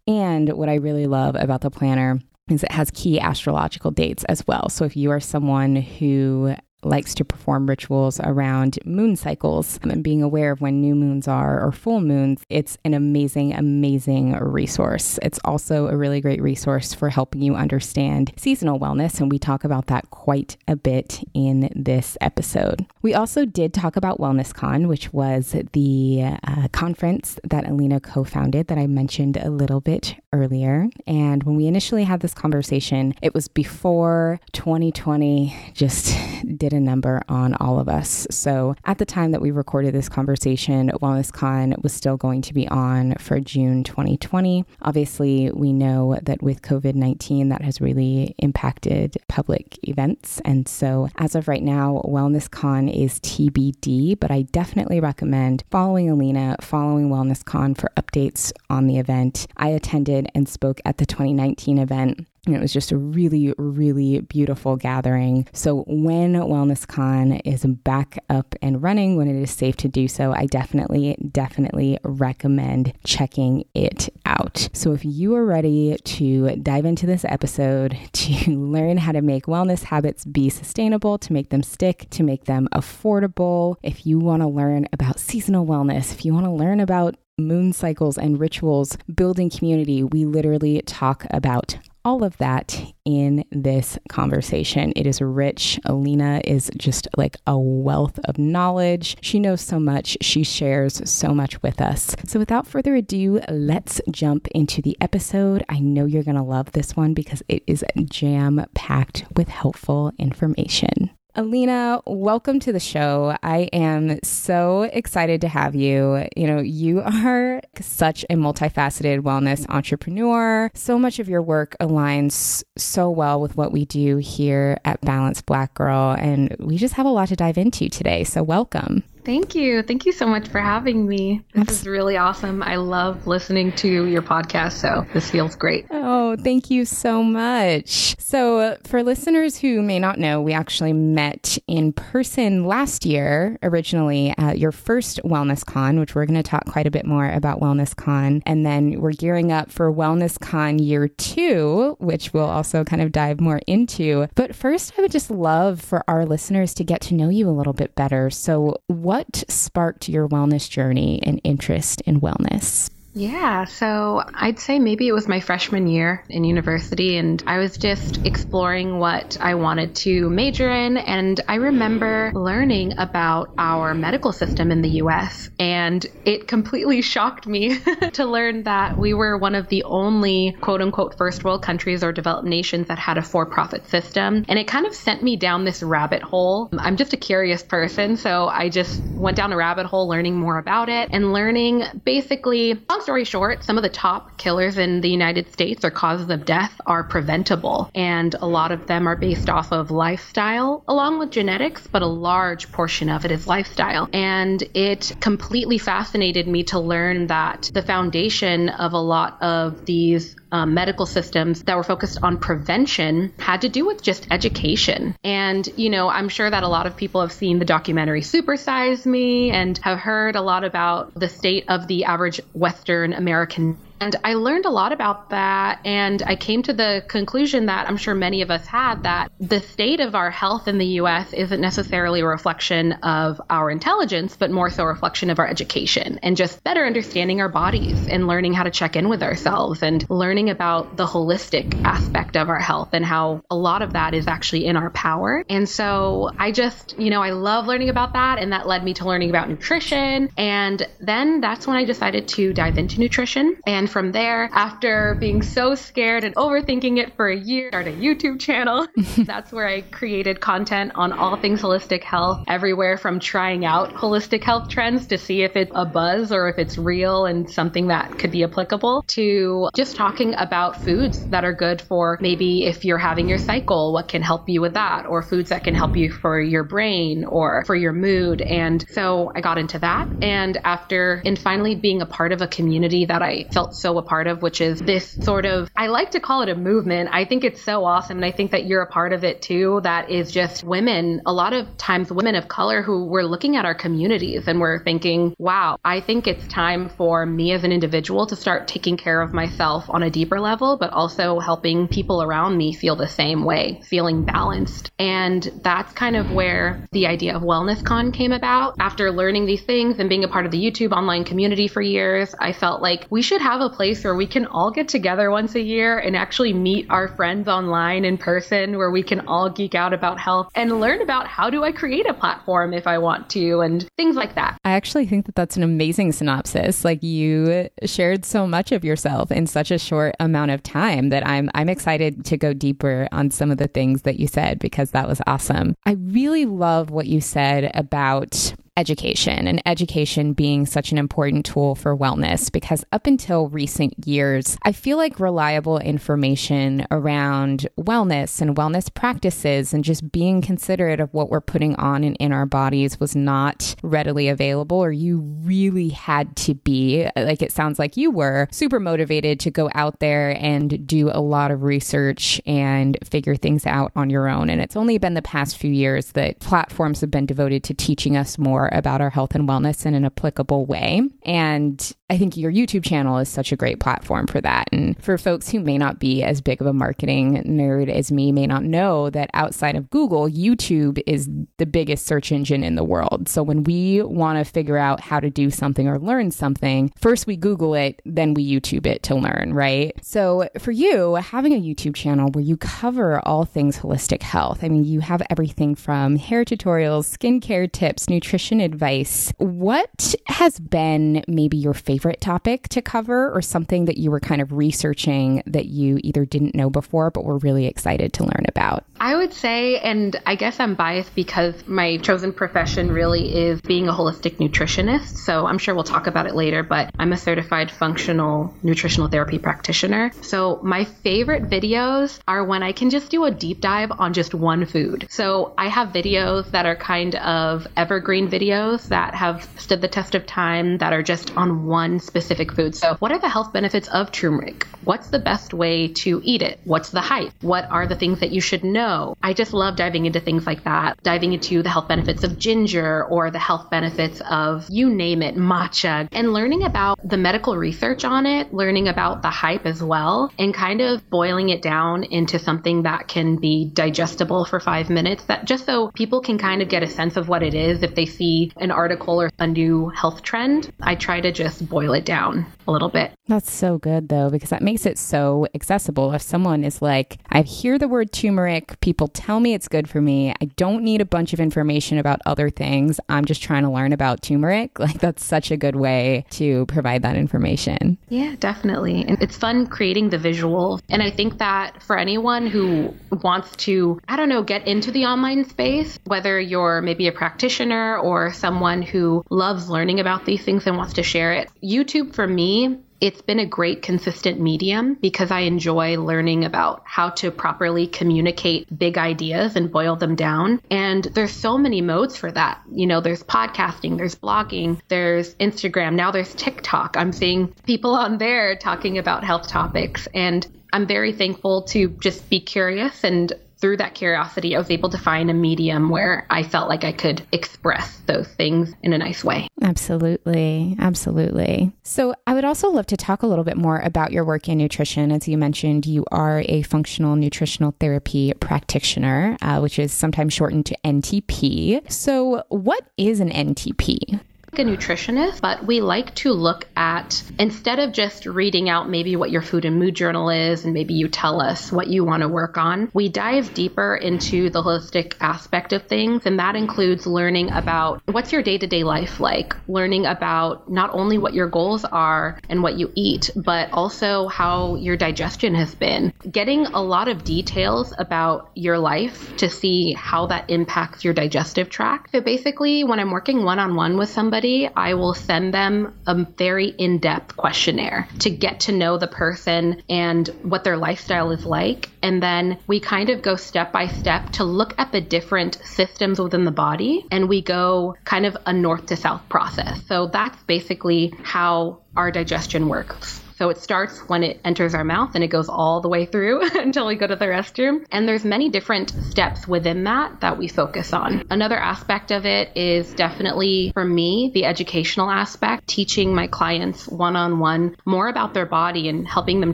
and 0.07 0.53
what 0.53 0.69
I 0.69 0.75
really 0.75 1.07
love 1.07 1.35
about 1.35 1.61
the 1.61 1.71
planner 1.71 2.19
is 2.49 2.63
it 2.63 2.71
has 2.71 2.91
key 2.91 3.19
astrological 3.19 3.91
dates 3.91 4.23
as 4.25 4.45
well. 4.47 4.69
So 4.69 4.85
if 4.85 4.95
you 4.95 5.11
are 5.11 5.19
someone 5.19 5.75
who 5.75 6.55
likes 6.83 7.15
to 7.15 7.25
perform 7.25 7.67
rituals 7.67 8.19
around 8.21 8.79
moon 8.85 9.15
cycles 9.15 9.79
and 9.83 10.03
being 10.03 10.21
aware 10.21 10.51
of 10.51 10.61
when 10.61 10.81
new 10.81 10.95
moons 10.95 11.27
are 11.27 11.63
or 11.65 11.71
full 11.71 12.01
moons, 12.01 12.43
it's 12.49 12.77
an 12.85 12.93
amazing, 12.93 13.53
amazing 13.53 14.33
resource. 14.33 15.19
It's 15.21 15.39
also 15.43 15.87
a 15.87 15.97
really 15.97 16.21
great 16.21 16.41
resource 16.41 16.93
for 16.93 17.09
helping 17.09 17.41
you 17.41 17.55
understand 17.55 18.33
seasonal 18.37 18.79
wellness, 18.79 19.19
and 19.19 19.31
we 19.31 19.39
talk 19.39 19.63
about 19.63 19.87
that 19.87 20.09
quite 20.11 20.57
a 20.67 20.75
bit 20.75 21.23
in 21.33 21.69
this 21.75 22.17
episode. 22.21 22.85
We 23.01 23.13
also 23.13 23.45
did 23.45 23.73
talk 23.73 23.95
about 23.95 24.19
WellnessCon, 24.19 24.87
which 24.87 25.13
was 25.13 25.55
the 25.73 26.37
uh, 26.43 26.67
conference 26.71 27.39
that 27.43 27.67
Alina 27.67 27.99
co 27.99 28.23
founded 28.23 28.67
that 28.67 28.77
I 28.77 28.87
mentioned 28.87 29.37
a 29.37 29.49
little 29.49 29.81
bit 29.81 30.15
earlier. 30.33 30.87
And 31.05 31.43
when 31.43 31.55
we 31.55 31.67
initially 31.67 32.03
had 32.03 32.19
this 32.19 32.33
conversation, 32.33 33.13
it 33.21 33.33
was 33.33 33.47
before 33.47 34.39
2020 34.53 35.55
just 35.73 36.15
a 36.73 36.79
number 36.79 37.21
on 37.29 37.53
all 37.55 37.79
of 37.79 37.89
us. 37.89 38.27
So 38.29 38.75
at 38.85 38.97
the 38.97 39.05
time 39.05 39.31
that 39.31 39.41
we 39.41 39.51
recorded 39.51 39.93
this 39.93 40.09
conversation, 40.09 40.89
WellnessCon 41.01 41.81
was 41.83 41.93
still 41.93 42.17
going 42.17 42.41
to 42.43 42.53
be 42.53 42.67
on 42.67 43.15
for 43.15 43.39
June 43.39 43.83
2020. 43.83 44.65
Obviously, 44.81 45.51
we 45.51 45.73
know 45.73 46.17
that 46.23 46.41
with 46.41 46.61
COVID 46.61 46.95
19, 46.95 47.49
that 47.49 47.61
has 47.61 47.81
really 47.81 48.35
impacted 48.39 49.17
public 49.27 49.77
events. 49.87 50.41
And 50.45 50.67
so 50.67 51.09
as 51.17 51.35
of 51.35 51.47
right 51.47 51.63
now, 51.63 52.01
WellnessCon 52.05 52.93
is 52.93 53.19
TBD, 53.19 54.19
but 54.19 54.31
I 54.31 54.43
definitely 54.43 54.99
recommend 54.99 55.63
following 55.71 56.09
Alina, 56.09 56.57
following 56.61 57.09
WellnessCon 57.09 57.77
for 57.77 57.91
updates 57.97 58.51
on 58.69 58.87
the 58.87 58.97
event. 58.97 59.47
I 59.57 59.69
attended 59.69 60.29
and 60.33 60.47
spoke 60.47 60.81
at 60.85 60.97
the 60.97 61.05
2019 61.05 61.77
event 61.77 62.27
it 62.55 62.61
was 62.61 62.73
just 62.73 62.91
a 62.91 62.97
really, 62.97 63.53
really 63.57 64.21
beautiful 64.21 64.75
gathering. 64.75 65.47
So, 65.53 65.83
when 65.87 66.33
WellnessCon 66.33 67.41
is 67.45 67.65
back 67.65 68.17
up 68.29 68.55
and 68.61 68.81
running, 68.81 69.17
when 69.17 69.27
it 69.27 69.41
is 69.41 69.51
safe 69.51 69.75
to 69.77 69.87
do 69.87 70.07
so, 70.07 70.33
I 70.33 70.45
definitely, 70.45 71.17
definitely 71.31 71.97
recommend 72.03 72.93
checking 73.03 73.65
it 73.73 74.09
out. 74.25 74.69
So, 74.73 74.93
if 74.93 75.03
you 75.03 75.35
are 75.35 75.45
ready 75.45 75.97
to 75.97 76.55
dive 76.57 76.85
into 76.85 77.05
this 77.05 77.25
episode 77.25 77.97
to 78.13 78.51
learn 78.51 78.97
how 78.97 79.11
to 79.11 79.21
make 79.21 79.45
wellness 79.45 79.83
habits 79.83 80.25
be 80.25 80.49
sustainable, 80.49 81.17
to 81.19 81.33
make 81.33 81.49
them 81.49 81.63
stick, 81.63 82.07
to 82.11 82.23
make 82.23 82.45
them 82.45 82.67
affordable, 82.73 83.75
if 83.83 84.05
you 84.05 84.19
want 84.19 84.41
to 84.41 84.47
learn 84.47 84.87
about 84.93 85.19
seasonal 85.19 85.65
wellness, 85.65 86.11
if 86.11 86.25
you 86.25 86.33
want 86.33 86.45
to 86.45 86.51
learn 86.51 86.79
about 86.79 87.15
moon 87.39 87.71
cycles 87.71 88.17
and 88.17 88.39
rituals, 88.39 88.97
building 89.13 89.49
community, 89.49 90.03
we 90.03 90.25
literally 90.25 90.81
talk 90.87 91.25
about 91.29 91.77
all 92.07 92.23
of 92.23 92.37
that 92.37 92.81
in 93.03 93.43
this 93.51 93.99
conversation. 94.07 94.93
It 94.95 95.05
is 95.05 95.19
rich. 95.19 95.77
Alina 95.83 96.39
is 96.45 96.71
just 96.77 97.05
like 97.17 97.35
a 97.45 97.59
wealth 97.59 98.17
of 98.23 98.37
knowledge. 98.37 99.17
She 99.21 99.41
knows 99.41 99.59
so 99.59 99.77
much. 99.77 100.17
She 100.21 100.45
shares 100.45 101.01
so 101.03 101.33
much 101.33 101.61
with 101.61 101.81
us. 101.81 102.15
So, 102.25 102.39
without 102.39 102.65
further 102.65 102.95
ado, 102.95 103.41
let's 103.49 103.99
jump 104.09 104.47
into 104.55 104.81
the 104.81 104.95
episode. 105.01 105.65
I 105.67 105.79
know 105.79 106.05
you're 106.05 106.23
going 106.23 106.37
to 106.37 106.43
love 106.43 106.71
this 106.71 106.95
one 106.95 107.13
because 107.13 107.43
it 107.49 107.61
is 107.67 107.83
jam 108.05 108.65
packed 108.73 109.25
with 109.35 109.49
helpful 109.49 110.13
information. 110.17 111.09
Alina, 111.39 112.01
welcome 112.07 112.59
to 112.61 112.73
the 112.73 112.79
show. 112.79 113.37
I 113.43 113.69
am 113.71 114.17
so 114.23 114.89
excited 114.91 115.39
to 115.41 115.47
have 115.47 115.75
you. 115.75 116.27
You 116.35 116.47
know, 116.47 116.57
you 116.57 117.01
are 117.01 117.61
such 117.79 118.23
a 118.23 118.33
multifaceted 118.33 119.19
wellness 119.19 119.63
entrepreneur. 119.69 120.71
So 120.73 120.97
much 120.97 121.19
of 121.19 121.29
your 121.29 121.43
work 121.43 121.75
aligns 121.79 122.63
so 122.75 123.11
well 123.11 123.39
with 123.39 123.55
what 123.55 123.71
we 123.71 123.85
do 123.85 124.17
here 124.17 124.79
at 124.83 124.99
Balanced 125.01 125.45
Black 125.45 125.75
Girl, 125.75 126.15
and 126.17 126.55
we 126.57 126.75
just 126.75 126.95
have 126.95 127.05
a 127.05 127.09
lot 127.09 127.27
to 127.27 127.35
dive 127.35 127.59
into 127.59 127.87
today. 127.87 128.23
So, 128.23 128.41
welcome. 128.41 129.03
Thank 129.27 129.55
you. 129.55 129.83
Thank 129.83 130.05
you 130.05 130.13
so 130.13 130.25
much 130.25 130.47
for 130.47 130.61
having 130.61 131.05
me. 131.05 131.43
This 131.53 131.81
is 131.81 131.85
really 131.85 132.15
awesome. 132.15 132.63
I 132.63 132.77
love 132.77 133.27
listening 133.27 133.73
to 133.73 134.05
your 134.05 134.21
podcast, 134.21 134.71
so 134.71 135.05
this 135.13 135.29
feels 135.29 135.53
great. 135.53 135.85
Oh, 135.91 136.37
thank 136.37 136.69
you 136.69 136.85
so 136.85 137.21
much. 137.21 138.15
So, 138.21 138.59
uh, 138.59 138.77
for 138.85 139.03
listeners 139.03 139.57
who 139.57 139.81
may 139.81 139.99
not 139.99 140.17
know, 140.17 140.41
we 140.41 140.53
actually 140.53 140.93
met 140.93 141.57
in 141.67 141.91
person 141.91 142.65
last 142.65 143.05
year, 143.05 143.59
originally 143.63 144.33
at 144.37 144.59
your 144.59 144.71
first 144.71 145.19
Wellness 145.25 145.65
Con, 145.65 145.99
which 145.99 146.15
we're 146.15 146.25
going 146.25 146.41
to 146.41 146.49
talk 146.49 146.65
quite 146.65 146.87
a 146.87 146.91
bit 146.91 147.05
more 147.05 147.29
about 147.29 147.59
Wellness 147.59 147.93
Con. 147.93 148.41
And 148.45 148.65
then 148.65 149.01
we're 149.01 149.11
gearing 149.11 149.51
up 149.51 149.69
for 149.69 149.91
Wellness 149.91 150.39
Con 150.39 150.79
year 150.79 151.09
two, 151.09 151.97
which 151.99 152.31
we'll 152.33 152.45
also 152.45 152.85
kind 152.85 153.01
of 153.01 153.11
dive 153.11 153.41
more 153.41 153.59
into. 153.67 154.27
But 154.35 154.55
first, 154.55 154.93
I 154.97 155.01
would 155.01 155.11
just 155.11 155.29
love 155.29 155.81
for 155.81 156.01
our 156.07 156.25
listeners 156.25 156.73
to 156.75 156.85
get 156.85 157.01
to 157.01 157.13
know 157.13 157.27
you 157.27 157.49
a 157.49 157.51
little 157.51 157.73
bit 157.73 157.93
better. 157.95 158.29
So, 158.29 158.77
what 158.87 159.16
what 159.17 159.43
sparked 159.49 160.07
your 160.07 160.29
wellness 160.29 160.69
journey 160.69 161.19
and 161.23 161.41
interest 161.43 162.01
in 162.01 162.21
wellness? 162.21 162.91
Yeah, 163.17 163.65
so 163.65 164.21
I'd 164.35 164.59
say 164.59 164.77
maybe 164.77 165.07
it 165.07 165.11
was 165.11 165.27
my 165.27 165.39
freshman 165.39 165.87
year 165.87 166.23
in 166.29 166.43
university, 166.43 167.17
and 167.17 167.43
I 167.47 167.57
was 167.57 167.79
just 167.79 168.19
exploring 168.23 168.99
what 168.99 169.37
I 169.41 169.55
wanted 169.55 169.95
to 169.95 170.29
major 170.29 170.69
in. 170.69 170.97
And 170.97 171.41
I 171.47 171.55
remember 171.55 172.31
learning 172.35 172.93
about 172.99 173.55
our 173.57 173.95
medical 173.95 174.31
system 174.31 174.71
in 174.71 174.83
the 174.83 175.01
US, 175.01 175.49
and 175.57 176.05
it 176.25 176.47
completely 176.47 177.01
shocked 177.13 177.47
me 177.47 177.79
to 178.13 178.23
learn 178.23 178.63
that 178.63 178.99
we 178.99 179.15
were 179.15 179.35
one 179.35 179.55
of 179.55 179.67
the 179.69 179.83
only 179.85 180.55
quote 180.61 180.83
unquote 180.83 181.17
first 181.17 181.43
world 181.43 181.63
countries 181.63 182.03
or 182.03 182.11
developed 182.11 182.47
nations 182.47 182.87
that 182.87 182.99
had 182.99 183.17
a 183.17 183.23
for 183.23 183.47
profit 183.47 183.87
system. 183.87 184.45
And 184.47 184.59
it 184.59 184.67
kind 184.67 184.85
of 184.85 184.93
sent 184.93 185.23
me 185.23 185.37
down 185.37 185.65
this 185.65 185.81
rabbit 185.81 186.21
hole. 186.21 186.69
I'm 186.77 186.97
just 186.97 187.13
a 187.13 187.17
curious 187.17 187.63
person, 187.63 188.15
so 188.15 188.47
I 188.47 188.69
just 188.69 189.01
went 189.15 189.35
down 189.35 189.51
a 189.51 189.57
rabbit 189.57 189.87
hole 189.87 190.07
learning 190.07 190.35
more 190.35 190.59
about 190.59 190.89
it 190.89 191.09
and 191.11 191.33
learning 191.33 191.83
basically, 192.05 192.75
story 193.07 193.23
short, 193.23 193.63
some 193.63 193.77
of 193.77 193.83
the 193.83 193.89
top 193.89 194.37
killers 194.37 194.77
in 194.77 194.99
the 194.99 195.07
United 195.07 195.49
States 195.53 195.85
or 195.85 195.89
causes 195.89 196.29
of 196.29 196.43
death 196.43 196.81
are 196.85 197.05
preventable. 197.05 197.89
And 197.95 198.35
a 198.41 198.45
lot 198.45 198.73
of 198.73 198.85
them 198.85 199.07
are 199.07 199.15
based 199.15 199.49
off 199.49 199.71
of 199.71 199.91
lifestyle 199.91 200.83
along 200.89 201.17
with 201.17 201.31
genetics, 201.31 201.87
but 201.87 202.01
a 202.01 202.05
large 202.05 202.69
portion 202.73 203.07
of 203.07 203.23
it 203.23 203.31
is 203.31 203.47
lifestyle. 203.47 204.09
And 204.11 204.61
it 204.73 205.13
completely 205.21 205.77
fascinated 205.77 206.49
me 206.49 206.63
to 206.65 206.81
learn 206.81 207.27
that 207.27 207.71
the 207.73 207.81
foundation 207.81 208.67
of 208.67 208.91
a 208.91 208.99
lot 208.99 209.41
of 209.41 209.85
these 209.85 210.35
um, 210.51 210.73
medical 210.73 211.05
systems 211.05 211.63
that 211.63 211.75
were 211.75 211.83
focused 211.83 212.19
on 212.23 212.37
prevention 212.37 213.33
had 213.39 213.61
to 213.61 213.69
do 213.69 213.85
with 213.85 214.01
just 214.01 214.27
education. 214.31 215.15
And, 215.23 215.67
you 215.75 215.89
know, 215.89 216.09
I'm 216.09 216.29
sure 216.29 216.49
that 216.49 216.63
a 216.63 216.67
lot 216.67 216.87
of 216.87 216.95
people 216.95 217.21
have 217.21 217.31
seen 217.31 217.59
the 217.59 217.65
documentary 217.65 218.21
Supersize 218.21 219.05
Me 219.05 219.51
and 219.51 219.77
have 219.83 219.99
heard 219.99 220.35
a 220.35 220.41
lot 220.41 220.63
about 220.63 221.13
the 221.15 221.29
state 221.29 221.65
of 221.67 221.87
the 221.87 222.05
average 222.05 222.41
Western 222.53 223.13
American 223.13 223.77
and 223.99 224.15
I 224.23 224.35
learned 224.35 224.65
a 224.65 224.69
lot 224.69 224.91
about 224.91 225.29
that. 225.31 225.79
And 225.85 226.21
I 226.21 226.35
came 226.35 226.63
to 226.63 226.73
the 226.73 227.03
conclusion 227.07 227.67
that 227.67 227.87
I'm 227.87 227.97
sure 227.97 228.15
many 228.15 228.41
of 228.41 228.51
us 228.51 228.65
had 228.65 229.03
that 229.03 229.31
the 229.39 229.59
state 229.59 229.99
of 229.99 230.15
our 230.15 230.29
health 230.29 230.67
in 230.67 230.77
the 230.77 230.85
US 231.01 231.33
isn't 231.33 231.59
necessarily 231.59 232.21
a 232.21 232.25
reflection 232.25 232.93
of 232.93 233.41
our 233.49 233.69
intelligence, 233.71 234.35
but 234.35 234.51
more 234.51 234.69
so 234.69 234.83
a 234.83 234.87
reflection 234.87 235.29
of 235.29 235.39
our 235.39 235.47
education 235.47 236.19
and 236.23 236.37
just 236.37 236.63
better 236.63 236.85
understanding 236.85 237.41
our 237.41 237.49
bodies 237.49 238.07
and 238.07 238.27
learning 238.27 238.53
how 238.53 238.63
to 238.63 238.71
check 238.71 238.95
in 238.95 239.09
with 239.09 239.23
ourselves 239.23 239.83
and 239.83 240.07
learning 240.09 240.49
about 240.49 240.97
the 240.97 241.05
holistic 241.05 241.83
aspect 241.83 242.37
of 242.37 242.49
our 242.49 242.59
health 242.59 242.89
and 242.93 243.05
how 243.05 243.41
a 243.49 243.55
lot 243.55 243.81
of 243.81 243.93
that 243.93 244.13
is 244.13 244.27
actually 244.27 244.65
in 244.65 244.77
our 244.77 244.89
power. 244.91 245.43
And 245.49 245.67
so 245.67 246.29
I 246.37 246.51
just, 246.51 246.99
you 246.99 247.09
know, 247.09 247.21
I 247.21 247.31
love 247.31 247.65
learning 247.65 247.89
about 247.89 248.13
that. 248.13 248.39
And 248.39 248.51
that 248.51 248.67
led 248.67 248.83
me 248.83 248.93
to 248.95 249.05
learning 249.05 249.29
about 249.29 249.49
nutrition. 249.49 250.29
And 250.37 250.87
then 250.99 251.41
that's 251.41 251.65
when 251.67 251.75
I 251.75 251.85
decided 251.85 252.27
to 252.29 252.53
dive 252.53 252.77
into 252.77 252.99
nutrition. 252.99 253.57
And 253.65 253.86
from 253.87 254.11
there, 254.11 254.49
after 254.53 255.15
being 255.19 255.41
so 255.41 255.75
scared 255.75 256.23
and 256.23 256.35
overthinking 256.35 256.97
it 256.97 257.15
for 257.15 257.27
a 257.27 257.37
year, 257.37 257.69
start 257.69 257.87
a 257.87 257.91
YouTube 257.91 258.39
channel. 258.39 258.87
That's 259.17 259.51
where 259.51 259.67
I 259.67 259.81
created 259.81 260.41
content 260.41 260.91
on 260.95 261.11
all 261.11 261.39
things 261.39 261.61
holistic 261.61 262.03
health, 262.03 262.43
everywhere 262.47 262.97
from 262.97 263.19
trying 263.19 263.65
out 263.65 263.93
holistic 263.93 264.43
health 264.43 264.69
trends 264.69 265.07
to 265.07 265.17
see 265.17 265.43
if 265.43 265.55
it's 265.55 265.71
a 265.73 265.85
buzz 265.85 266.31
or 266.31 266.49
if 266.49 266.57
it's 266.57 266.77
real 266.77 267.25
and 267.25 267.49
something 267.49 267.87
that 267.87 268.17
could 268.19 268.31
be 268.31 268.43
applicable, 268.43 269.03
to 269.07 269.69
just 269.75 269.95
talking 269.95 270.33
about 270.35 270.83
foods 270.83 271.25
that 271.25 271.43
are 271.43 271.53
good 271.53 271.81
for 271.81 272.17
maybe 272.21 272.65
if 272.65 272.85
you're 272.85 272.97
having 272.97 273.29
your 273.29 273.37
cycle, 273.37 273.93
what 273.93 274.07
can 274.07 274.21
help 274.21 274.49
you 274.49 274.61
with 274.61 274.73
that, 274.73 275.05
or 275.05 275.21
foods 275.21 275.49
that 275.49 275.63
can 275.63 275.75
help 275.75 275.95
you 275.95 276.11
for 276.11 276.41
your 276.41 276.63
brain 276.63 277.25
or 277.25 277.63
for 277.65 277.75
your 277.75 277.93
mood. 277.93 278.41
And 278.41 278.85
so 278.89 279.31
I 279.35 279.41
got 279.41 279.57
into 279.57 279.79
that. 279.79 280.09
And 280.21 280.57
after, 280.63 281.21
and 281.25 281.37
finally 281.37 281.75
being 281.75 282.01
a 282.01 282.05
part 282.05 282.31
of 282.31 282.41
a 282.41 282.47
community 282.47 283.05
that 283.05 283.21
I 283.21 283.45
felt 283.53 283.75
so 283.77 283.97
a 283.97 284.03
part 284.03 284.27
of, 284.27 284.41
which 284.41 284.61
is 284.61 284.79
this 284.79 285.17
sort 285.21 285.45
of, 285.45 285.69
I 285.75 285.87
like 285.87 286.11
to 286.11 286.19
call 286.19 286.41
it 286.41 286.49
a 286.49 286.55
movement. 286.55 287.09
I 287.11 287.25
think 287.25 287.43
it's 287.43 287.61
so 287.63 287.85
awesome. 287.85 288.17
And 288.17 288.25
I 288.25 288.31
think 288.31 288.51
that 288.51 288.65
you're 288.65 288.81
a 288.81 288.87
part 288.87 289.13
of 289.13 289.23
it 289.23 289.41
too. 289.41 289.81
That 289.83 290.09
is 290.09 290.31
just 290.31 290.63
women, 290.63 291.21
a 291.25 291.33
lot 291.33 291.53
of 291.53 291.77
times 291.77 292.11
women 292.11 292.35
of 292.35 292.47
color 292.47 292.81
who 292.81 293.05
were 293.05 293.23
looking 293.23 293.55
at 293.55 293.65
our 293.65 293.75
communities 293.75 294.47
and 294.47 294.59
we're 294.59 294.83
thinking, 294.83 295.35
wow, 295.37 295.77
I 295.83 296.01
think 296.01 296.27
it's 296.27 296.47
time 296.47 296.89
for 296.89 297.25
me 297.25 297.51
as 297.51 297.63
an 297.63 297.71
individual 297.71 298.27
to 298.27 298.35
start 298.35 298.67
taking 298.67 298.97
care 298.97 299.21
of 299.21 299.33
myself 299.33 299.85
on 299.89 300.03
a 300.03 300.09
deeper 300.09 300.39
level, 300.39 300.77
but 300.77 300.91
also 300.91 301.39
helping 301.39 301.87
people 301.87 302.21
around 302.21 302.57
me 302.57 302.73
feel 302.73 302.95
the 302.95 303.07
same 303.07 303.43
way, 303.43 303.81
feeling 303.83 304.23
balanced. 304.23 304.91
And 304.99 305.43
that's 305.63 305.93
kind 305.93 306.15
of 306.15 306.31
where 306.31 306.87
the 306.91 307.07
idea 307.07 307.35
of 307.35 307.41
Wellness 307.41 307.83
Con 307.83 308.11
came 308.11 308.31
about. 308.31 308.75
After 308.79 309.11
learning 309.11 309.45
these 309.45 309.61
things 309.61 309.99
and 309.99 310.09
being 310.09 310.23
a 310.23 310.27
part 310.27 310.45
of 310.45 310.51
the 310.51 310.63
YouTube 310.63 310.91
online 310.91 311.23
community 311.23 311.67
for 311.67 311.81
years, 311.81 312.33
I 312.39 312.53
felt 312.53 312.81
like 312.81 313.07
we 313.09 313.21
should 313.21 313.41
have 313.41 313.61
a 313.61 313.66
a 313.67 313.75
place 313.75 314.03
where 314.03 314.15
we 314.15 314.25
can 314.25 314.45
all 314.47 314.71
get 314.71 314.87
together 314.87 315.29
once 315.29 315.55
a 315.55 315.61
year 315.61 315.99
and 315.99 316.15
actually 316.15 316.53
meet 316.53 316.87
our 316.89 317.09
friends 317.09 317.47
online 317.47 318.05
in 318.05 318.17
person, 318.17 318.77
where 318.77 318.89
we 318.89 319.03
can 319.03 319.21
all 319.27 319.49
geek 319.49 319.75
out 319.75 319.93
about 319.93 320.19
health 320.19 320.49
and 320.55 320.79
learn 320.79 321.01
about 321.01 321.27
how 321.27 321.49
do 321.49 321.63
I 321.63 321.71
create 321.71 322.09
a 322.09 322.13
platform 322.13 322.73
if 322.73 322.87
I 322.87 322.97
want 322.97 323.29
to 323.31 323.61
and 323.61 323.87
things 323.97 324.15
like 324.15 324.35
that. 324.35 324.57
I 324.63 324.71
actually 324.71 325.05
think 325.05 325.25
that 325.25 325.35
that's 325.35 325.57
an 325.57 325.63
amazing 325.63 326.13
synopsis. 326.13 326.83
Like 326.83 327.03
you 327.03 327.69
shared 327.85 328.25
so 328.25 328.47
much 328.47 328.71
of 328.71 328.83
yourself 328.83 329.31
in 329.31 329.47
such 329.47 329.71
a 329.71 329.77
short 329.77 330.15
amount 330.19 330.51
of 330.51 330.63
time 330.63 331.09
that 331.09 331.27
I'm 331.27 331.49
I'm 331.53 331.69
excited 331.69 332.25
to 332.25 332.37
go 332.37 332.53
deeper 332.53 333.07
on 333.11 333.31
some 333.31 333.51
of 333.51 333.57
the 333.57 333.67
things 333.67 334.03
that 334.03 334.19
you 334.19 334.27
said 334.27 334.59
because 334.59 334.91
that 334.91 335.07
was 335.07 335.21
awesome. 335.27 335.75
I 335.85 335.97
really 335.99 336.45
love 336.45 336.89
what 336.89 337.07
you 337.07 337.21
said 337.21 337.71
about 337.73 338.53
education 338.77 339.47
and 339.47 339.61
education 339.65 340.33
being 340.33 340.65
such 340.65 340.91
an 340.91 340.97
important 340.97 341.45
tool 341.45 341.75
for 341.75 341.97
wellness 341.97 342.51
because 342.51 342.85
up 342.91 343.07
until 343.07 343.49
recent 343.49 344.07
years, 344.07 344.57
I 344.63 344.71
feel 344.71 344.97
like 344.97 345.19
reliable 345.19 345.79
information 345.79 346.85
around 346.91 347.67
wellness 347.77 348.39
and 348.39 348.55
wellness 348.55 348.93
practices 348.93 349.73
and 349.73 349.83
just 349.83 350.11
being 350.11 350.41
considerate 350.41 350.99
of 350.99 351.13
what 351.13 351.29
we're 351.29 351.41
putting 351.41 351.75
on 351.75 352.03
and 352.03 352.15
in 352.19 352.31
our 352.31 352.45
bodies 352.45 352.99
was 352.99 353.15
not 353.15 353.75
readily 353.81 354.29
available, 354.29 354.77
or 354.77 354.91
you 354.91 355.19
really 355.19 355.89
had 355.89 356.35
to 356.35 356.53
be, 356.53 357.09
like 357.15 357.41
it 357.41 357.51
sounds 357.51 357.79
like 357.79 357.97
you 357.97 358.11
were, 358.11 358.47
super 358.51 358.79
motivated 358.79 359.39
to 359.39 359.49
go 359.49 359.69
out 359.73 359.99
there 359.99 360.37
and 360.39 360.85
do 360.85 361.09
a 361.11 361.19
lot 361.19 361.49
of 361.49 361.63
research 361.63 362.39
and 362.45 362.97
figure 363.03 363.35
things 363.35 363.65
out 363.65 363.91
on 363.95 364.11
your 364.11 364.27
own. 364.27 364.49
And 364.49 364.61
it's 364.61 364.75
only 364.75 364.99
been 364.99 365.15
the 365.15 365.21
past 365.23 365.57
few 365.57 365.71
years 365.71 366.11
that 366.11 366.39
platforms 366.39 367.01
have 367.01 367.09
been 367.09 367.25
devoted 367.25 367.63
to 367.63 367.73
teaching 367.73 368.15
us 368.15 368.37
more 368.37 368.66
about 368.73 369.01
our 369.01 369.09
health 369.09 369.35
and 369.35 369.47
wellness 369.47 369.85
in 369.85 369.93
an 369.93 370.05
applicable 370.05 370.65
way. 370.65 371.01
And 371.23 371.93
I 372.09 372.17
think 372.17 372.37
your 372.37 372.53
YouTube 372.53 372.85
channel 372.85 373.17
is 373.17 373.27
such 373.27 373.51
a 373.51 373.57
great 373.57 373.81
platform 373.81 374.27
for 374.27 374.39
that. 374.39 374.69
And 374.71 375.01
for 375.03 375.17
folks 375.17 375.49
who 375.49 375.59
may 375.59 375.77
not 375.77 375.99
be 375.99 376.23
as 376.23 376.39
big 376.39 376.61
of 376.61 376.67
a 376.67 376.71
marketing 376.71 377.43
nerd 377.43 377.89
as 377.89 378.13
me, 378.13 378.31
may 378.31 378.47
not 378.47 378.63
know 378.63 379.09
that 379.09 379.29
outside 379.33 379.75
of 379.75 379.89
Google, 379.89 380.29
YouTube 380.29 381.03
is 381.05 381.29
the 381.57 381.65
biggest 381.65 382.05
search 382.05 382.31
engine 382.31 382.63
in 382.63 382.75
the 382.75 382.83
world. 382.83 383.27
So 383.27 383.43
when 383.43 383.65
we 383.65 384.01
want 384.03 384.39
to 384.39 384.49
figure 384.49 384.77
out 384.77 385.01
how 385.01 385.19
to 385.19 385.29
do 385.29 385.49
something 385.49 385.85
or 385.89 385.99
learn 385.99 386.31
something, 386.31 386.93
first 386.97 387.27
we 387.27 387.35
Google 387.35 387.73
it, 387.73 388.01
then 388.05 388.33
we 388.33 388.49
YouTube 388.49 388.85
it 388.85 389.03
to 389.03 389.15
learn, 389.15 389.53
right? 389.53 389.91
So 390.01 390.47
for 390.59 390.71
you, 390.71 391.15
having 391.15 391.51
a 391.51 391.61
YouTube 391.61 391.95
channel 391.95 392.29
where 392.31 392.43
you 392.43 392.55
cover 392.55 393.19
all 393.27 393.43
things 393.43 393.77
holistic 393.77 394.21
health, 394.21 394.63
I 394.63 394.69
mean, 394.69 394.85
you 394.85 395.01
have 395.01 395.21
everything 395.29 395.75
from 395.75 396.15
hair 396.15 396.45
tutorials, 396.45 397.17
skincare 397.17 397.69
tips, 397.69 398.07
nutrition 398.07 398.61
advice. 398.61 399.33
What 399.39 400.15
has 400.27 400.57
been 400.57 401.25
maybe 401.27 401.57
your 401.57 401.73
favorite? 401.73 401.96
Favorite 401.97 402.21
topic 402.21 402.69
to 402.69 402.79
cover 402.79 403.31
or 403.31 403.41
something 403.41 403.85
that 403.85 403.97
you 403.97 404.11
were 404.11 404.19
kind 404.19 404.39
of 404.39 404.51
researching 404.51 405.41
that 405.47 405.65
you 405.65 405.99
either 406.03 406.25
didn't 406.25 406.53
know 406.53 406.69
before 406.69 407.09
but 407.09 407.25
were 407.25 407.39
really 407.39 407.65
excited 407.65 408.13
to 408.13 408.23
learn 408.23 408.45
about? 408.47 408.83
I 408.99 409.15
would 409.15 409.33
say, 409.33 409.79
and 409.79 410.15
I 410.25 410.35
guess 410.35 410.59
I'm 410.59 410.75
biased 410.75 411.15
because 411.15 411.55
my 411.67 411.97
chosen 411.97 412.33
profession 412.33 412.91
really 412.91 413.33
is 413.35 413.61
being 413.61 413.87
a 413.87 413.91
holistic 413.93 414.37
nutritionist. 414.37 415.17
So 415.17 415.47
I'm 415.47 415.57
sure 415.57 415.73
we'll 415.73 415.83
talk 415.83 416.05
about 416.05 416.27
it 416.27 416.35
later, 416.35 416.61
but 416.61 416.91
I'm 416.99 417.13
a 417.13 417.17
certified 417.17 417.71
functional 417.71 418.53
nutritional 418.61 419.07
therapy 419.07 419.39
practitioner. 419.39 420.11
So 420.21 420.59
my 420.63 420.83
favorite 420.83 421.49
videos 421.49 422.19
are 422.27 422.43
when 422.43 422.61
I 422.61 422.73
can 422.73 422.91
just 422.91 423.09
do 423.09 423.23
a 423.25 423.31
deep 423.31 423.59
dive 423.59 423.91
on 423.91 424.13
just 424.13 424.35
one 424.35 424.67
food. 424.67 425.07
So 425.09 425.53
I 425.57 425.67
have 425.69 425.89
videos 425.89 426.51
that 426.51 426.67
are 426.67 426.75
kind 426.75 427.15
of 427.15 427.67
evergreen 427.75 428.29
videos 428.29 428.87
that 428.89 429.15
have 429.15 429.49
stood 429.57 429.81
the 429.81 429.87
test 429.87 430.13
of 430.13 430.27
time 430.27 430.77
that 430.77 430.93
are 430.93 431.03
just 431.03 431.35
on 431.35 431.65
one 431.65 431.86
one 431.87 431.99
specific 431.99 432.51
food. 432.51 432.75
So, 432.75 432.95
what 432.99 433.11
are 433.11 433.19
the 433.19 433.29
health 433.29 433.53
benefits 433.53 433.87
of 433.87 434.11
turmeric? 434.11 434.67
What's 434.83 435.09
the 435.09 435.19
best 435.19 435.53
way 435.53 435.87
to 436.03 436.21
eat 436.23 436.41
it? 436.41 436.59
What's 436.65 436.89
the 436.89 437.01
hype? 437.01 437.31
What 437.41 437.69
are 437.71 437.87
the 437.87 437.95
things 437.95 438.19
that 438.19 438.31
you 438.31 438.41
should 438.41 438.63
know? 438.63 439.15
I 439.23 439.33
just 439.33 439.53
love 439.53 439.75
diving 439.75 440.05
into 440.05 440.19
things 440.19 440.45
like 440.45 440.63
that, 440.65 441.01
diving 441.03 441.33
into 441.33 441.63
the 441.63 441.69
health 441.69 441.87
benefits 441.87 442.23
of 442.23 442.37
ginger 442.37 443.05
or 443.05 443.31
the 443.31 443.39
health 443.39 443.69
benefits 443.69 444.21
of 444.29 444.65
you 444.69 444.89
name 444.89 445.21
it, 445.21 445.35
matcha, 445.35 446.07
and 446.11 446.33
learning 446.33 446.63
about 446.63 446.99
the 447.03 447.17
medical 447.17 447.55
research 447.55 448.03
on 448.03 448.25
it, 448.25 448.53
learning 448.53 448.87
about 448.87 449.21
the 449.21 449.29
hype 449.29 449.65
as 449.65 449.81
well, 449.81 450.31
and 450.37 450.53
kind 450.53 450.81
of 450.81 451.09
boiling 451.09 451.49
it 451.49 451.61
down 451.61 452.03
into 452.03 452.37
something 452.37 452.83
that 452.83 453.07
can 453.07 453.37
be 453.37 453.69
digestible 453.73 454.45
for 454.45 454.59
five 454.59 454.89
minutes, 454.89 455.23
that 455.25 455.45
just 455.45 455.65
so 455.65 455.89
people 455.93 456.21
can 456.21 456.37
kind 456.37 456.61
of 456.61 456.69
get 456.69 456.83
a 456.83 456.87
sense 456.87 457.15
of 457.15 457.29
what 457.29 457.43
it 457.43 457.53
is 457.53 457.81
if 457.83 457.95
they 457.95 458.05
see 458.05 458.51
an 458.57 458.71
article 458.71 459.21
or 459.21 459.29
a 459.39 459.47
new 459.47 459.89
health 459.89 460.21
trend. 460.21 460.69
I 460.81 460.95
try 460.95 461.21
to 461.21 461.31
just 461.31 461.67
boil 461.67 461.76
it 461.93 462.05
down. 462.05 462.45
A 462.67 462.71
little 462.71 462.89
bit. 462.89 463.11
That's 463.27 463.51
so 463.51 463.77
good 463.77 464.09
though, 464.09 464.29
because 464.29 464.49
that 464.49 464.61
makes 464.61 464.85
it 464.85 464.97
so 464.97 465.47
accessible. 465.53 466.13
If 466.13 466.21
someone 466.21 466.63
is 466.63 466.81
like, 466.81 467.17
I 467.29 467.41
hear 467.41 467.77
the 467.77 467.87
word 467.87 468.11
turmeric, 468.11 468.79
people 468.81 469.07
tell 469.07 469.39
me 469.39 469.53
it's 469.53 469.67
good 469.67 469.89
for 469.89 470.01
me. 470.01 470.33
I 470.41 470.45
don't 470.55 470.83
need 470.83 471.01
a 471.01 471.05
bunch 471.05 471.33
of 471.33 471.39
information 471.39 471.97
about 471.97 472.19
other 472.25 472.49
things. 472.49 472.99
I'm 473.09 473.25
just 473.25 473.43
trying 473.43 473.63
to 473.63 473.69
learn 473.69 473.93
about 473.93 474.21
turmeric. 474.21 474.77
Like, 474.87 474.99
that's 474.99 475.25
such 475.25 475.51
a 475.51 475.57
good 475.57 475.75
way 475.75 476.25
to 476.29 476.65
provide 476.67 477.01
that 477.01 477.17
information. 477.17 477.97
Yeah, 478.07 478.35
definitely. 478.39 479.03
And 479.05 479.21
it's 479.21 479.35
fun 479.35 479.67
creating 479.67 480.11
the 480.11 480.17
visual. 480.17 480.79
And 480.87 481.03
I 481.03 481.11
think 481.11 481.39
that 481.39 481.83
for 481.83 481.97
anyone 481.97 482.47
who 482.47 482.95
wants 483.21 483.53
to, 483.65 483.99
I 484.07 484.15
don't 484.15 484.29
know, 484.29 484.43
get 484.43 484.65
into 484.65 484.91
the 484.91 485.05
online 485.05 485.43
space, 485.43 485.99
whether 486.05 486.39
you're 486.39 486.81
maybe 486.81 487.07
a 487.09 487.11
practitioner 487.11 487.97
or 487.97 488.31
someone 488.31 488.81
who 488.81 489.25
loves 489.29 489.69
learning 489.69 489.99
about 489.99 490.25
these 490.25 490.41
things 490.41 490.65
and 490.65 490.77
wants 490.77 490.93
to 490.93 491.03
share 491.03 491.33
it, 491.33 491.49
YouTube 491.61 492.15
for 492.15 492.25
me 492.25 492.56
it's 492.99 493.21
been 493.21 493.39
a 493.39 493.45
great 493.45 493.81
consistent 493.81 494.39
medium 494.39 494.95
because 494.95 495.29
I 495.29 495.41
enjoy 495.41 495.99
learning 495.99 496.45
about 496.45 496.81
how 496.85 497.09
to 497.11 497.29
properly 497.29 497.87
communicate 497.87 498.67
big 498.77 498.97
ideas 498.97 499.55
and 499.55 499.71
boil 499.71 499.95
them 499.95 500.15
down. 500.15 500.61
And 500.71 501.03
there's 501.03 501.31
so 501.31 501.57
many 501.57 501.81
modes 501.81 502.17
for 502.17 502.31
that. 502.31 502.61
You 502.71 502.87
know, 502.87 503.01
there's 503.01 503.23
podcasting, 503.23 503.97
there's 503.97 504.15
blogging, 504.15 504.79
there's 504.87 505.35
Instagram, 505.35 505.93
now 505.93 506.11
there's 506.11 506.33
TikTok. 506.33 506.95
I'm 506.97 507.13
seeing 507.13 507.53
people 507.65 507.93
on 507.93 508.17
there 508.17 508.55
talking 508.55 508.97
about 508.97 509.23
health 509.23 509.47
topics. 509.47 510.07
And 510.13 510.47
I'm 510.73 510.87
very 510.87 511.13
thankful 511.13 511.63
to 511.63 511.89
just 511.89 512.29
be 512.29 512.39
curious 512.39 513.03
and 513.03 513.33
through 513.59 513.77
that 513.77 513.95
curiosity, 513.95 514.55
I 514.55 514.59
was 514.59 514.69
able 514.69 514.89
to 514.89 514.97
find 514.97 515.29
a 515.29 515.33
medium 515.33 515.89
where 515.89 516.25
I 516.29 516.43
felt 516.43 516.69
like 516.69 516.83
I 516.83 516.91
could 516.91 517.23
express 517.31 517.97
those 518.05 518.27
things 518.27 518.73
in 518.83 518.93
a 518.93 518.97
nice 518.97 519.23
way. 519.23 519.47
Absolutely. 519.61 520.75
Absolutely. 520.79 521.71
So, 521.83 522.13
I 522.25 522.33
would 522.33 522.45
also 522.45 522.69
love 522.69 522.85
to 522.87 522.97
talk 522.97 523.23
a 523.23 523.27
little 523.27 523.43
bit 523.43 523.57
more 523.57 523.79
about 523.79 524.11
your 524.11 524.23
work 524.25 524.47
in 524.47 524.57
nutrition. 524.57 525.11
As 525.11 525.27
you 525.27 525.37
mentioned, 525.37 525.85
you 525.85 526.05
are 526.11 526.43
a 526.45 526.61
functional 526.63 527.15
nutritional 527.15 527.75
therapy 527.79 528.33
practitioner, 528.39 529.37
uh, 529.41 529.59
which 529.59 529.79
is 529.79 529.91
sometimes 529.91 530.33
shortened 530.33 530.65
to 530.67 530.77
NTP. 530.83 531.91
So, 531.91 532.43
what 532.49 532.85
is 532.97 533.19
an 533.19 533.29
NTP? 533.29 534.19
A 534.59 534.63
nutritionist, 534.63 535.41
but 535.41 535.65
we 535.65 535.81
like 535.81 536.13
to 536.15 536.31
look 536.31 536.65
at 536.75 537.23
instead 537.39 537.79
of 537.79 537.91
just 537.91 538.25
reading 538.25 538.69
out 538.69 538.89
maybe 538.89 539.15
what 539.15 539.31
your 539.31 539.41
food 539.41 539.65
and 539.65 539.77
mood 539.77 539.95
journal 539.95 540.29
is 540.29 540.65
and 540.65 540.73
maybe 540.73 540.93
you 540.93 541.07
tell 541.07 541.41
us 541.41 541.71
what 541.71 541.87
you 541.87 542.03
want 542.03 542.21
to 542.21 542.27
work 542.27 542.57
on, 542.57 542.89
we 542.93 543.09
dive 543.09 543.53
deeper 543.53 543.95
into 543.95 544.49
the 544.49 544.61
holistic 544.61 545.15
aspect 545.19 545.73
of 545.73 545.83
things. 545.83 546.25
And 546.25 546.39
that 546.39 546.55
includes 546.55 547.05
learning 547.05 547.51
about 547.51 548.01
what's 548.05 548.31
your 548.31 548.41
day 548.41 548.57
to 548.57 548.67
day 548.67 548.83
life 548.83 549.19
like, 549.19 549.55
learning 549.67 550.05
about 550.05 550.71
not 550.71 550.89
only 550.93 551.17
what 551.17 551.33
your 551.33 551.49
goals 551.49 551.85
are 551.85 552.39
and 552.49 552.63
what 552.63 552.77
you 552.77 552.91
eat, 552.95 553.29
but 553.35 553.71
also 553.73 554.27
how 554.27 554.75
your 554.75 554.97
digestion 554.97 555.55
has 555.55 555.73
been, 555.75 556.13
getting 556.29 556.65
a 556.67 556.81
lot 556.81 557.07
of 557.07 557.23
details 557.23 557.93
about 557.97 558.51
your 558.55 558.77
life 558.77 559.35
to 559.37 559.49
see 559.49 559.93
how 559.93 560.27
that 560.27 560.49
impacts 560.49 561.03
your 561.03 561.13
digestive 561.13 561.69
tract. 561.69 562.11
So 562.11 562.21
basically, 562.21 562.83
when 562.83 562.99
I'm 562.99 563.11
working 563.11 563.43
one 563.43 563.59
on 563.59 563.75
one 563.75 563.97
with 563.97 564.09
somebody, 564.09 564.46
somebody, 564.47 564.69
I 564.75 564.93
will 564.93 565.13
send 565.13 565.53
them 565.53 565.93
a 566.05 566.15
very 566.15 566.67
in 566.67 566.99
depth 566.99 567.35
questionnaire 567.35 568.07
to 568.19 568.29
get 568.29 568.61
to 568.61 568.71
know 568.71 568.97
the 568.97 569.07
person 569.07 569.81
and 569.89 570.27
what 570.43 570.63
their 570.63 570.77
lifestyle 570.77 571.31
is 571.31 571.45
like. 571.45 571.89
And 572.01 572.21
then 572.21 572.57
we 572.67 572.79
kind 572.79 573.09
of 573.09 573.21
go 573.21 573.35
step 573.35 573.71
by 573.71 573.87
step 573.87 574.31
to 574.33 574.43
look 574.43 574.73
at 574.77 574.91
the 574.91 575.01
different 575.01 575.55
systems 575.63 576.19
within 576.19 576.45
the 576.45 576.51
body 576.51 577.05
and 577.11 577.27
we 577.27 577.41
go 577.41 577.95
kind 578.05 578.25
of 578.25 578.37
a 578.45 578.53
north 578.53 578.87
to 578.87 578.95
south 578.95 579.27
process. 579.29 579.85
So 579.87 580.07
that's 580.07 580.41
basically 580.43 581.13
how 581.23 581.79
our 581.95 582.11
digestion 582.11 582.69
works. 582.69 583.21
So 583.37 583.49
it 583.49 583.57
starts 583.59 583.99
when 584.07 584.23
it 584.23 584.41
enters 584.43 584.73
our 584.73 584.83
mouth 584.83 585.11
and 585.13 585.23
it 585.23 585.27
goes 585.27 585.47
all 585.47 585.79
the 585.81 585.89
way 585.89 586.05
through 586.05 586.41
until 586.55 586.87
we 586.87 586.95
go 586.95 587.05
to 587.05 587.15
the 587.15 587.25
restroom. 587.25 587.85
And 587.91 588.07
there's 588.07 588.25
many 588.25 588.49
different 588.49 588.89
steps 588.89 589.47
within 589.47 589.83
that 589.83 590.21
that 590.21 590.39
we 590.39 590.47
focus 590.47 590.91
on. 590.91 591.23
Another 591.29 591.57
aspect 591.57 592.11
of 592.11 592.25
it 592.25 592.55
is 592.55 592.93
definitely 592.93 593.71
for 593.73 593.85
me 593.85 594.31
the 594.33 594.45
educational 594.45 595.09
aspect, 595.09 595.67
teaching 595.67 596.15
my 596.15 596.27
clients 596.27 596.87
one 596.87 597.15
on 597.15 597.39
one 597.39 597.75
more 597.85 598.07
about 598.07 598.33
their 598.33 598.47
body 598.47 598.89
and 598.89 599.07
helping 599.07 599.39
them 599.39 599.53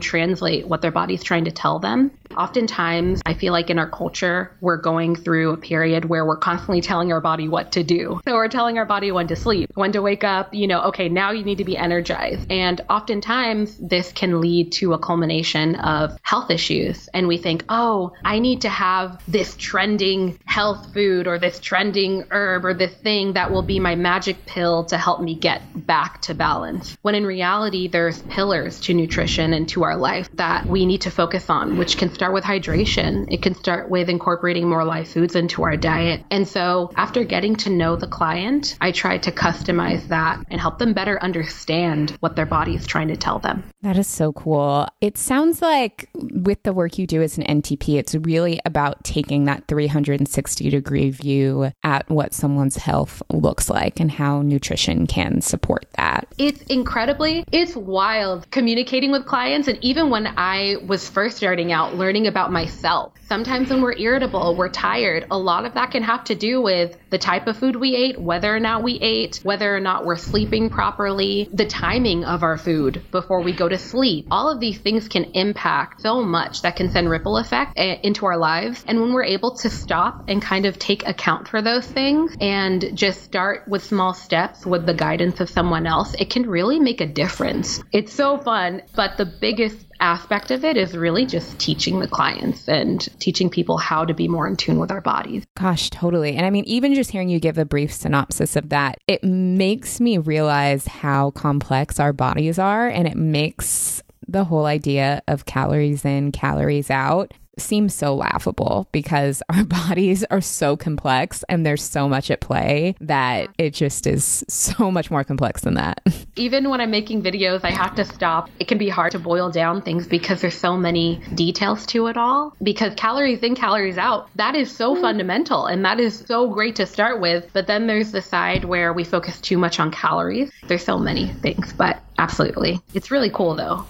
translate 0.00 0.66
what 0.66 0.80
their 0.80 0.92
body's 0.92 1.22
trying 1.22 1.44
to 1.44 1.52
tell 1.52 1.78
them. 1.78 2.10
Oftentimes, 2.36 3.22
I 3.24 3.34
feel 3.34 3.52
like 3.52 3.70
in 3.70 3.78
our 3.78 3.88
culture, 3.88 4.56
we're 4.60 4.76
going 4.76 5.16
through 5.16 5.52
a 5.52 5.56
period 5.56 6.04
where 6.04 6.24
we're 6.24 6.36
constantly 6.36 6.80
telling 6.80 7.12
our 7.12 7.20
body 7.20 7.48
what 7.48 7.72
to 7.72 7.82
do. 7.82 8.20
So 8.26 8.34
we're 8.34 8.48
telling 8.48 8.78
our 8.78 8.86
body 8.86 9.12
when 9.12 9.28
to 9.28 9.36
sleep, 9.36 9.70
when 9.74 9.92
to 9.92 10.02
wake 10.02 10.24
up, 10.24 10.54
you 10.54 10.66
know, 10.66 10.82
okay, 10.84 11.08
now 11.08 11.30
you 11.30 11.44
need 11.44 11.58
to 11.58 11.64
be 11.64 11.76
energized. 11.76 12.50
And 12.50 12.80
oftentimes, 12.90 13.76
this 13.78 14.12
can 14.12 14.40
lead 14.40 14.72
to 14.72 14.92
a 14.92 14.98
culmination 14.98 15.76
of 15.76 16.18
health 16.22 16.50
issues. 16.50 17.08
And 17.14 17.28
we 17.28 17.38
think, 17.38 17.64
oh, 17.68 18.12
I 18.24 18.38
need 18.38 18.62
to 18.62 18.68
have 18.68 19.18
this 19.28 19.56
trending 19.56 20.38
health 20.44 20.92
food 20.92 21.26
or 21.26 21.38
this 21.38 21.60
trending 21.60 22.24
herb 22.30 22.64
or 22.64 22.74
this 22.74 22.94
thing 22.94 23.34
that 23.34 23.50
will 23.50 23.62
be 23.62 23.80
my 23.80 23.94
magic 23.94 24.46
pill 24.46 24.84
to 24.86 24.98
help 24.98 25.20
me 25.20 25.34
get 25.34 25.62
back 25.74 26.22
to 26.22 26.34
balance. 26.34 26.96
When 27.02 27.14
in 27.14 27.26
reality, 27.26 27.88
there's 27.88 28.22
pillars 28.22 28.80
to 28.80 28.94
nutrition 28.94 29.52
and 29.52 29.68
to 29.70 29.84
our 29.84 29.96
life 29.96 30.28
that 30.34 30.68
we 30.68 30.86
need 30.86 31.02
to 31.02 31.10
focus 31.10 31.50
on, 31.50 31.78
which 31.78 31.96
can 31.96 32.12
start 32.12 32.23
with 32.32 32.44
hydration. 32.44 33.32
It 33.32 33.42
can 33.42 33.54
start 33.54 33.90
with 33.90 34.08
incorporating 34.08 34.68
more 34.68 34.84
live 34.84 35.08
foods 35.08 35.34
into 35.34 35.62
our 35.64 35.76
diet. 35.76 36.24
And 36.30 36.46
so 36.46 36.90
after 36.96 37.24
getting 37.24 37.56
to 37.56 37.70
know 37.70 37.96
the 37.96 38.06
client, 38.06 38.76
I 38.80 38.92
try 38.92 39.18
to 39.18 39.32
customize 39.32 40.08
that 40.08 40.44
and 40.50 40.60
help 40.60 40.78
them 40.78 40.92
better 40.92 41.22
understand 41.22 42.16
what 42.20 42.36
their 42.36 42.46
body 42.46 42.74
is 42.74 42.86
trying 42.86 43.08
to 43.08 43.16
tell 43.16 43.38
them. 43.38 43.64
That 43.82 43.98
is 43.98 44.06
so 44.06 44.32
cool. 44.32 44.88
It 45.00 45.18
sounds 45.18 45.60
like 45.60 46.08
with 46.14 46.62
the 46.62 46.72
work 46.72 46.98
you 46.98 47.06
do 47.06 47.22
as 47.22 47.38
an 47.38 47.44
NTP, 47.44 47.98
it's 47.98 48.14
really 48.14 48.60
about 48.64 49.04
taking 49.04 49.44
that 49.44 49.66
360 49.68 50.70
degree 50.70 51.10
view 51.10 51.70
at 51.82 52.08
what 52.08 52.34
someone's 52.34 52.76
health 52.76 53.22
looks 53.30 53.68
like 53.68 54.00
and 54.00 54.10
how 54.10 54.42
nutrition 54.42 55.06
can 55.06 55.40
support 55.40 55.86
that. 55.96 56.26
It's 56.38 56.62
incredibly, 56.62 57.44
it's 57.52 57.76
wild 57.76 58.50
communicating 58.50 59.10
with 59.10 59.26
clients. 59.26 59.68
And 59.68 59.78
even 59.82 60.10
when 60.10 60.26
I 60.36 60.76
was 60.86 61.08
first 61.08 61.36
starting 61.36 61.72
out, 61.72 61.96
learning 62.04 62.26
about 62.26 62.52
myself. 62.52 63.14
Sometimes 63.28 63.70
when 63.70 63.80
we're 63.80 63.96
irritable, 63.96 64.54
we're 64.58 64.68
tired. 64.68 65.26
A 65.30 65.38
lot 65.38 65.64
of 65.64 65.72
that 65.72 65.90
can 65.90 66.02
have 66.02 66.24
to 66.24 66.34
do 66.34 66.60
with 66.60 66.98
the 67.08 67.16
type 67.16 67.46
of 67.46 67.56
food 67.56 67.76
we 67.76 67.96
ate, 67.96 68.20
whether 68.20 68.54
or 68.54 68.60
not 68.60 68.82
we 68.82 68.98
ate, 69.00 69.40
whether 69.42 69.74
or 69.74 69.80
not 69.80 70.04
we're 70.04 70.16
sleeping 70.16 70.68
properly, 70.68 71.48
the 71.54 71.64
timing 71.64 72.26
of 72.26 72.42
our 72.42 72.58
food 72.58 73.02
before 73.10 73.42
we 73.42 73.52
go 73.54 73.66
to 73.70 73.78
sleep. 73.78 74.26
All 74.30 74.50
of 74.50 74.60
these 74.60 74.76
things 74.76 75.08
can 75.08 75.24
impact 75.32 76.02
so 76.02 76.20
much 76.20 76.60
that 76.60 76.76
can 76.76 76.90
send 76.90 77.08
ripple 77.08 77.38
effect 77.38 77.72
eh, 77.76 77.96
into 78.02 78.26
our 78.26 78.36
lives. 78.36 78.84
And 78.86 79.00
when 79.00 79.14
we're 79.14 79.24
able 79.24 79.56
to 79.56 79.70
stop 79.70 80.24
and 80.28 80.42
kind 80.42 80.66
of 80.66 80.78
take 80.78 81.08
account 81.08 81.48
for 81.48 81.62
those 81.62 81.86
things 81.86 82.36
and 82.38 82.90
just 82.92 83.22
start 83.22 83.66
with 83.66 83.82
small 83.82 84.12
steps 84.12 84.66
with 84.66 84.84
the 84.84 84.92
guidance 84.92 85.40
of 85.40 85.48
someone 85.48 85.86
else, 85.86 86.12
it 86.18 86.28
can 86.28 86.50
really 86.50 86.80
make 86.80 87.00
a 87.00 87.06
difference. 87.06 87.82
It's 87.92 88.12
so 88.12 88.36
fun, 88.36 88.82
but 88.94 89.16
the 89.16 89.24
biggest 89.24 89.86
aspect 90.00 90.50
of 90.50 90.64
it 90.64 90.76
is 90.76 90.96
really 90.96 91.26
just 91.26 91.58
teaching 91.58 92.00
the 92.00 92.08
clients 92.08 92.68
and 92.68 93.08
teaching 93.20 93.50
people 93.50 93.78
how 93.78 94.04
to 94.04 94.14
be 94.14 94.28
more 94.28 94.46
in 94.46 94.56
tune 94.56 94.78
with 94.78 94.90
our 94.90 95.00
bodies. 95.00 95.44
Gosh, 95.56 95.90
totally. 95.90 96.36
And 96.36 96.46
I 96.46 96.50
mean, 96.50 96.64
even 96.64 96.94
just 96.94 97.10
hearing 97.10 97.28
you 97.28 97.40
give 97.40 97.58
a 97.58 97.64
brief 97.64 97.92
synopsis 97.92 98.56
of 98.56 98.68
that, 98.70 98.98
it 99.06 99.22
makes 99.24 100.00
me 100.00 100.18
realize 100.18 100.86
how 100.86 101.30
complex 101.30 102.00
our 102.00 102.12
bodies 102.12 102.58
are. 102.58 102.88
And 102.88 103.06
it 103.06 103.16
makes 103.16 104.02
the 104.26 104.44
whole 104.44 104.66
idea 104.66 105.22
of 105.28 105.44
calories 105.44 106.04
in, 106.04 106.32
calories 106.32 106.90
out 106.90 107.32
seems 107.58 107.94
so 107.94 108.14
laughable 108.14 108.88
because 108.92 109.42
our 109.48 109.64
bodies 109.64 110.24
are 110.24 110.40
so 110.40 110.76
complex 110.76 111.44
and 111.48 111.64
there's 111.64 111.82
so 111.82 112.08
much 112.08 112.30
at 112.30 112.40
play 112.40 112.94
that 113.00 113.48
it 113.58 113.70
just 113.70 114.06
is 114.06 114.44
so 114.48 114.90
much 114.90 115.10
more 115.10 115.24
complex 115.24 115.62
than 115.62 115.74
that. 115.74 116.00
Even 116.36 116.70
when 116.70 116.80
I'm 116.80 116.90
making 116.90 117.22
videos, 117.22 117.60
I 117.64 117.70
have 117.70 117.94
to 117.96 118.04
stop. 118.04 118.50
It 118.58 118.68
can 118.68 118.78
be 118.78 118.88
hard 118.88 119.12
to 119.12 119.18
boil 119.18 119.50
down 119.50 119.82
things 119.82 120.06
because 120.06 120.40
there's 120.40 120.56
so 120.56 120.76
many 120.76 121.20
details 121.34 121.86
to 121.86 122.06
it 122.08 122.16
all. 122.16 122.54
Because 122.62 122.94
calories 122.94 123.40
in, 123.42 123.54
calories 123.54 123.98
out, 123.98 124.28
that 124.36 124.54
is 124.54 124.74
so 124.74 124.94
mm. 124.94 125.00
fundamental 125.00 125.66
and 125.66 125.84
that 125.84 126.00
is 126.00 126.18
so 126.18 126.48
great 126.48 126.76
to 126.76 126.86
start 126.86 127.20
with. 127.20 127.48
But 127.52 127.66
then 127.66 127.86
there's 127.86 128.12
the 128.12 128.22
side 128.22 128.64
where 128.64 128.92
we 128.92 129.04
focus 129.04 129.40
too 129.40 129.58
much 129.58 129.78
on 129.80 129.90
calories. 129.90 130.50
There's 130.66 130.84
so 130.84 130.98
many 130.98 131.28
things, 131.28 131.72
but 131.72 132.02
absolutely. 132.18 132.80
It's 132.94 133.10
really 133.10 133.30
cool 133.30 133.54
though. 133.54 133.84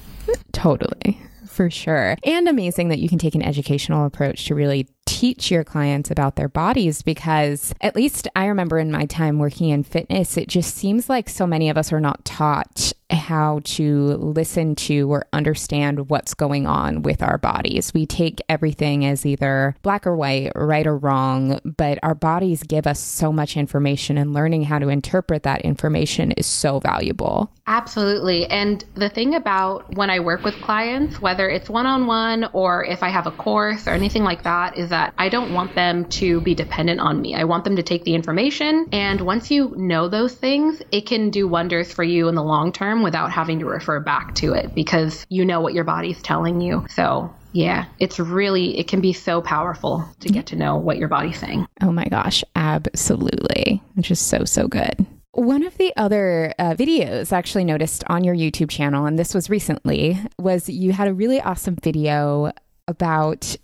Totally 0.52 1.18
for 1.54 1.70
sure. 1.70 2.16
And 2.24 2.48
amazing 2.48 2.88
that 2.88 2.98
you 2.98 3.08
can 3.08 3.18
take 3.18 3.34
an 3.34 3.42
educational 3.42 4.04
approach 4.04 4.46
to 4.46 4.54
really 4.54 4.88
teach 5.14 5.48
your 5.48 5.62
clients 5.62 6.10
about 6.10 6.34
their 6.34 6.48
bodies 6.48 7.00
because 7.00 7.72
at 7.80 7.94
least 7.94 8.26
I 8.34 8.46
remember 8.46 8.80
in 8.80 8.90
my 8.90 9.06
time 9.06 9.38
working 9.38 9.68
in 9.68 9.84
fitness, 9.84 10.36
it 10.36 10.48
just 10.48 10.74
seems 10.74 11.08
like 11.08 11.28
so 11.28 11.46
many 11.46 11.70
of 11.70 11.78
us 11.78 11.92
are 11.92 12.00
not 12.00 12.24
taught 12.24 12.92
how 13.10 13.60
to 13.64 14.16
listen 14.16 14.74
to 14.74 15.10
or 15.12 15.26
understand 15.32 16.08
what's 16.08 16.34
going 16.34 16.66
on 16.66 17.02
with 17.02 17.22
our 17.22 17.38
bodies. 17.38 17.92
We 17.94 18.06
take 18.06 18.40
everything 18.48 19.04
as 19.04 19.24
either 19.24 19.76
black 19.82 20.06
or 20.06 20.16
white, 20.16 20.52
right 20.54 20.86
or 20.86 20.96
wrong, 20.96 21.60
but 21.64 21.98
our 22.02 22.14
bodies 22.14 22.62
give 22.62 22.86
us 22.86 22.98
so 22.98 23.32
much 23.32 23.56
information, 23.56 24.18
and 24.18 24.32
learning 24.32 24.64
how 24.64 24.78
to 24.78 24.88
interpret 24.88 25.42
that 25.44 25.62
information 25.62 26.32
is 26.32 26.46
so 26.46 26.80
valuable. 26.80 27.52
Absolutely. 27.66 28.46
And 28.46 28.84
the 28.94 29.08
thing 29.08 29.34
about 29.34 29.94
when 29.94 30.10
I 30.10 30.20
work 30.20 30.42
with 30.42 30.54
clients, 30.60 31.20
whether 31.20 31.48
it's 31.48 31.70
one 31.70 31.86
on 31.86 32.06
one 32.06 32.48
or 32.52 32.84
if 32.84 33.02
I 33.02 33.10
have 33.10 33.26
a 33.26 33.30
course 33.30 33.86
or 33.86 33.90
anything 33.90 34.24
like 34.24 34.42
that, 34.42 34.76
is 34.76 34.90
that 34.90 35.03
I 35.18 35.28
don't 35.28 35.52
want 35.52 35.74
them 35.74 36.06
to 36.10 36.40
be 36.40 36.54
dependent 36.54 37.00
on 37.00 37.20
me. 37.20 37.34
I 37.34 37.44
want 37.44 37.64
them 37.64 37.76
to 37.76 37.82
take 37.82 38.04
the 38.04 38.14
information. 38.14 38.88
And 38.92 39.20
once 39.20 39.50
you 39.50 39.74
know 39.76 40.08
those 40.08 40.34
things, 40.34 40.80
it 40.92 41.06
can 41.06 41.30
do 41.30 41.46
wonders 41.46 41.92
for 41.92 42.02
you 42.04 42.28
in 42.28 42.34
the 42.34 42.42
long 42.42 42.72
term 42.72 43.02
without 43.02 43.30
having 43.30 43.58
to 43.60 43.66
refer 43.66 44.00
back 44.00 44.34
to 44.36 44.54
it 44.54 44.74
because 44.74 45.26
you 45.28 45.44
know 45.44 45.60
what 45.60 45.74
your 45.74 45.84
body's 45.84 46.20
telling 46.22 46.60
you. 46.60 46.86
So 46.90 47.34
yeah, 47.52 47.86
it's 48.00 48.18
really, 48.18 48.78
it 48.78 48.88
can 48.88 49.00
be 49.00 49.12
so 49.12 49.40
powerful 49.40 50.08
to 50.20 50.28
get 50.28 50.46
to 50.46 50.56
know 50.56 50.76
what 50.76 50.98
your 50.98 51.08
body's 51.08 51.38
saying. 51.38 51.66
Oh 51.80 51.92
my 51.92 52.04
gosh, 52.06 52.42
absolutely. 52.56 53.80
Which 53.94 54.10
is 54.10 54.18
so, 54.18 54.44
so 54.44 54.66
good. 54.66 55.06
One 55.32 55.64
of 55.64 55.76
the 55.78 55.92
other 55.96 56.52
uh, 56.58 56.74
videos 56.74 57.32
actually 57.32 57.64
noticed 57.64 58.04
on 58.08 58.22
your 58.22 58.34
YouTube 58.34 58.70
channel, 58.70 59.06
and 59.06 59.18
this 59.18 59.34
was 59.34 59.50
recently, 59.50 60.18
was 60.38 60.68
you 60.68 60.92
had 60.92 61.08
a 61.08 61.14
really 61.14 61.40
awesome 61.40 61.76
video 61.76 62.52
about 62.86 63.56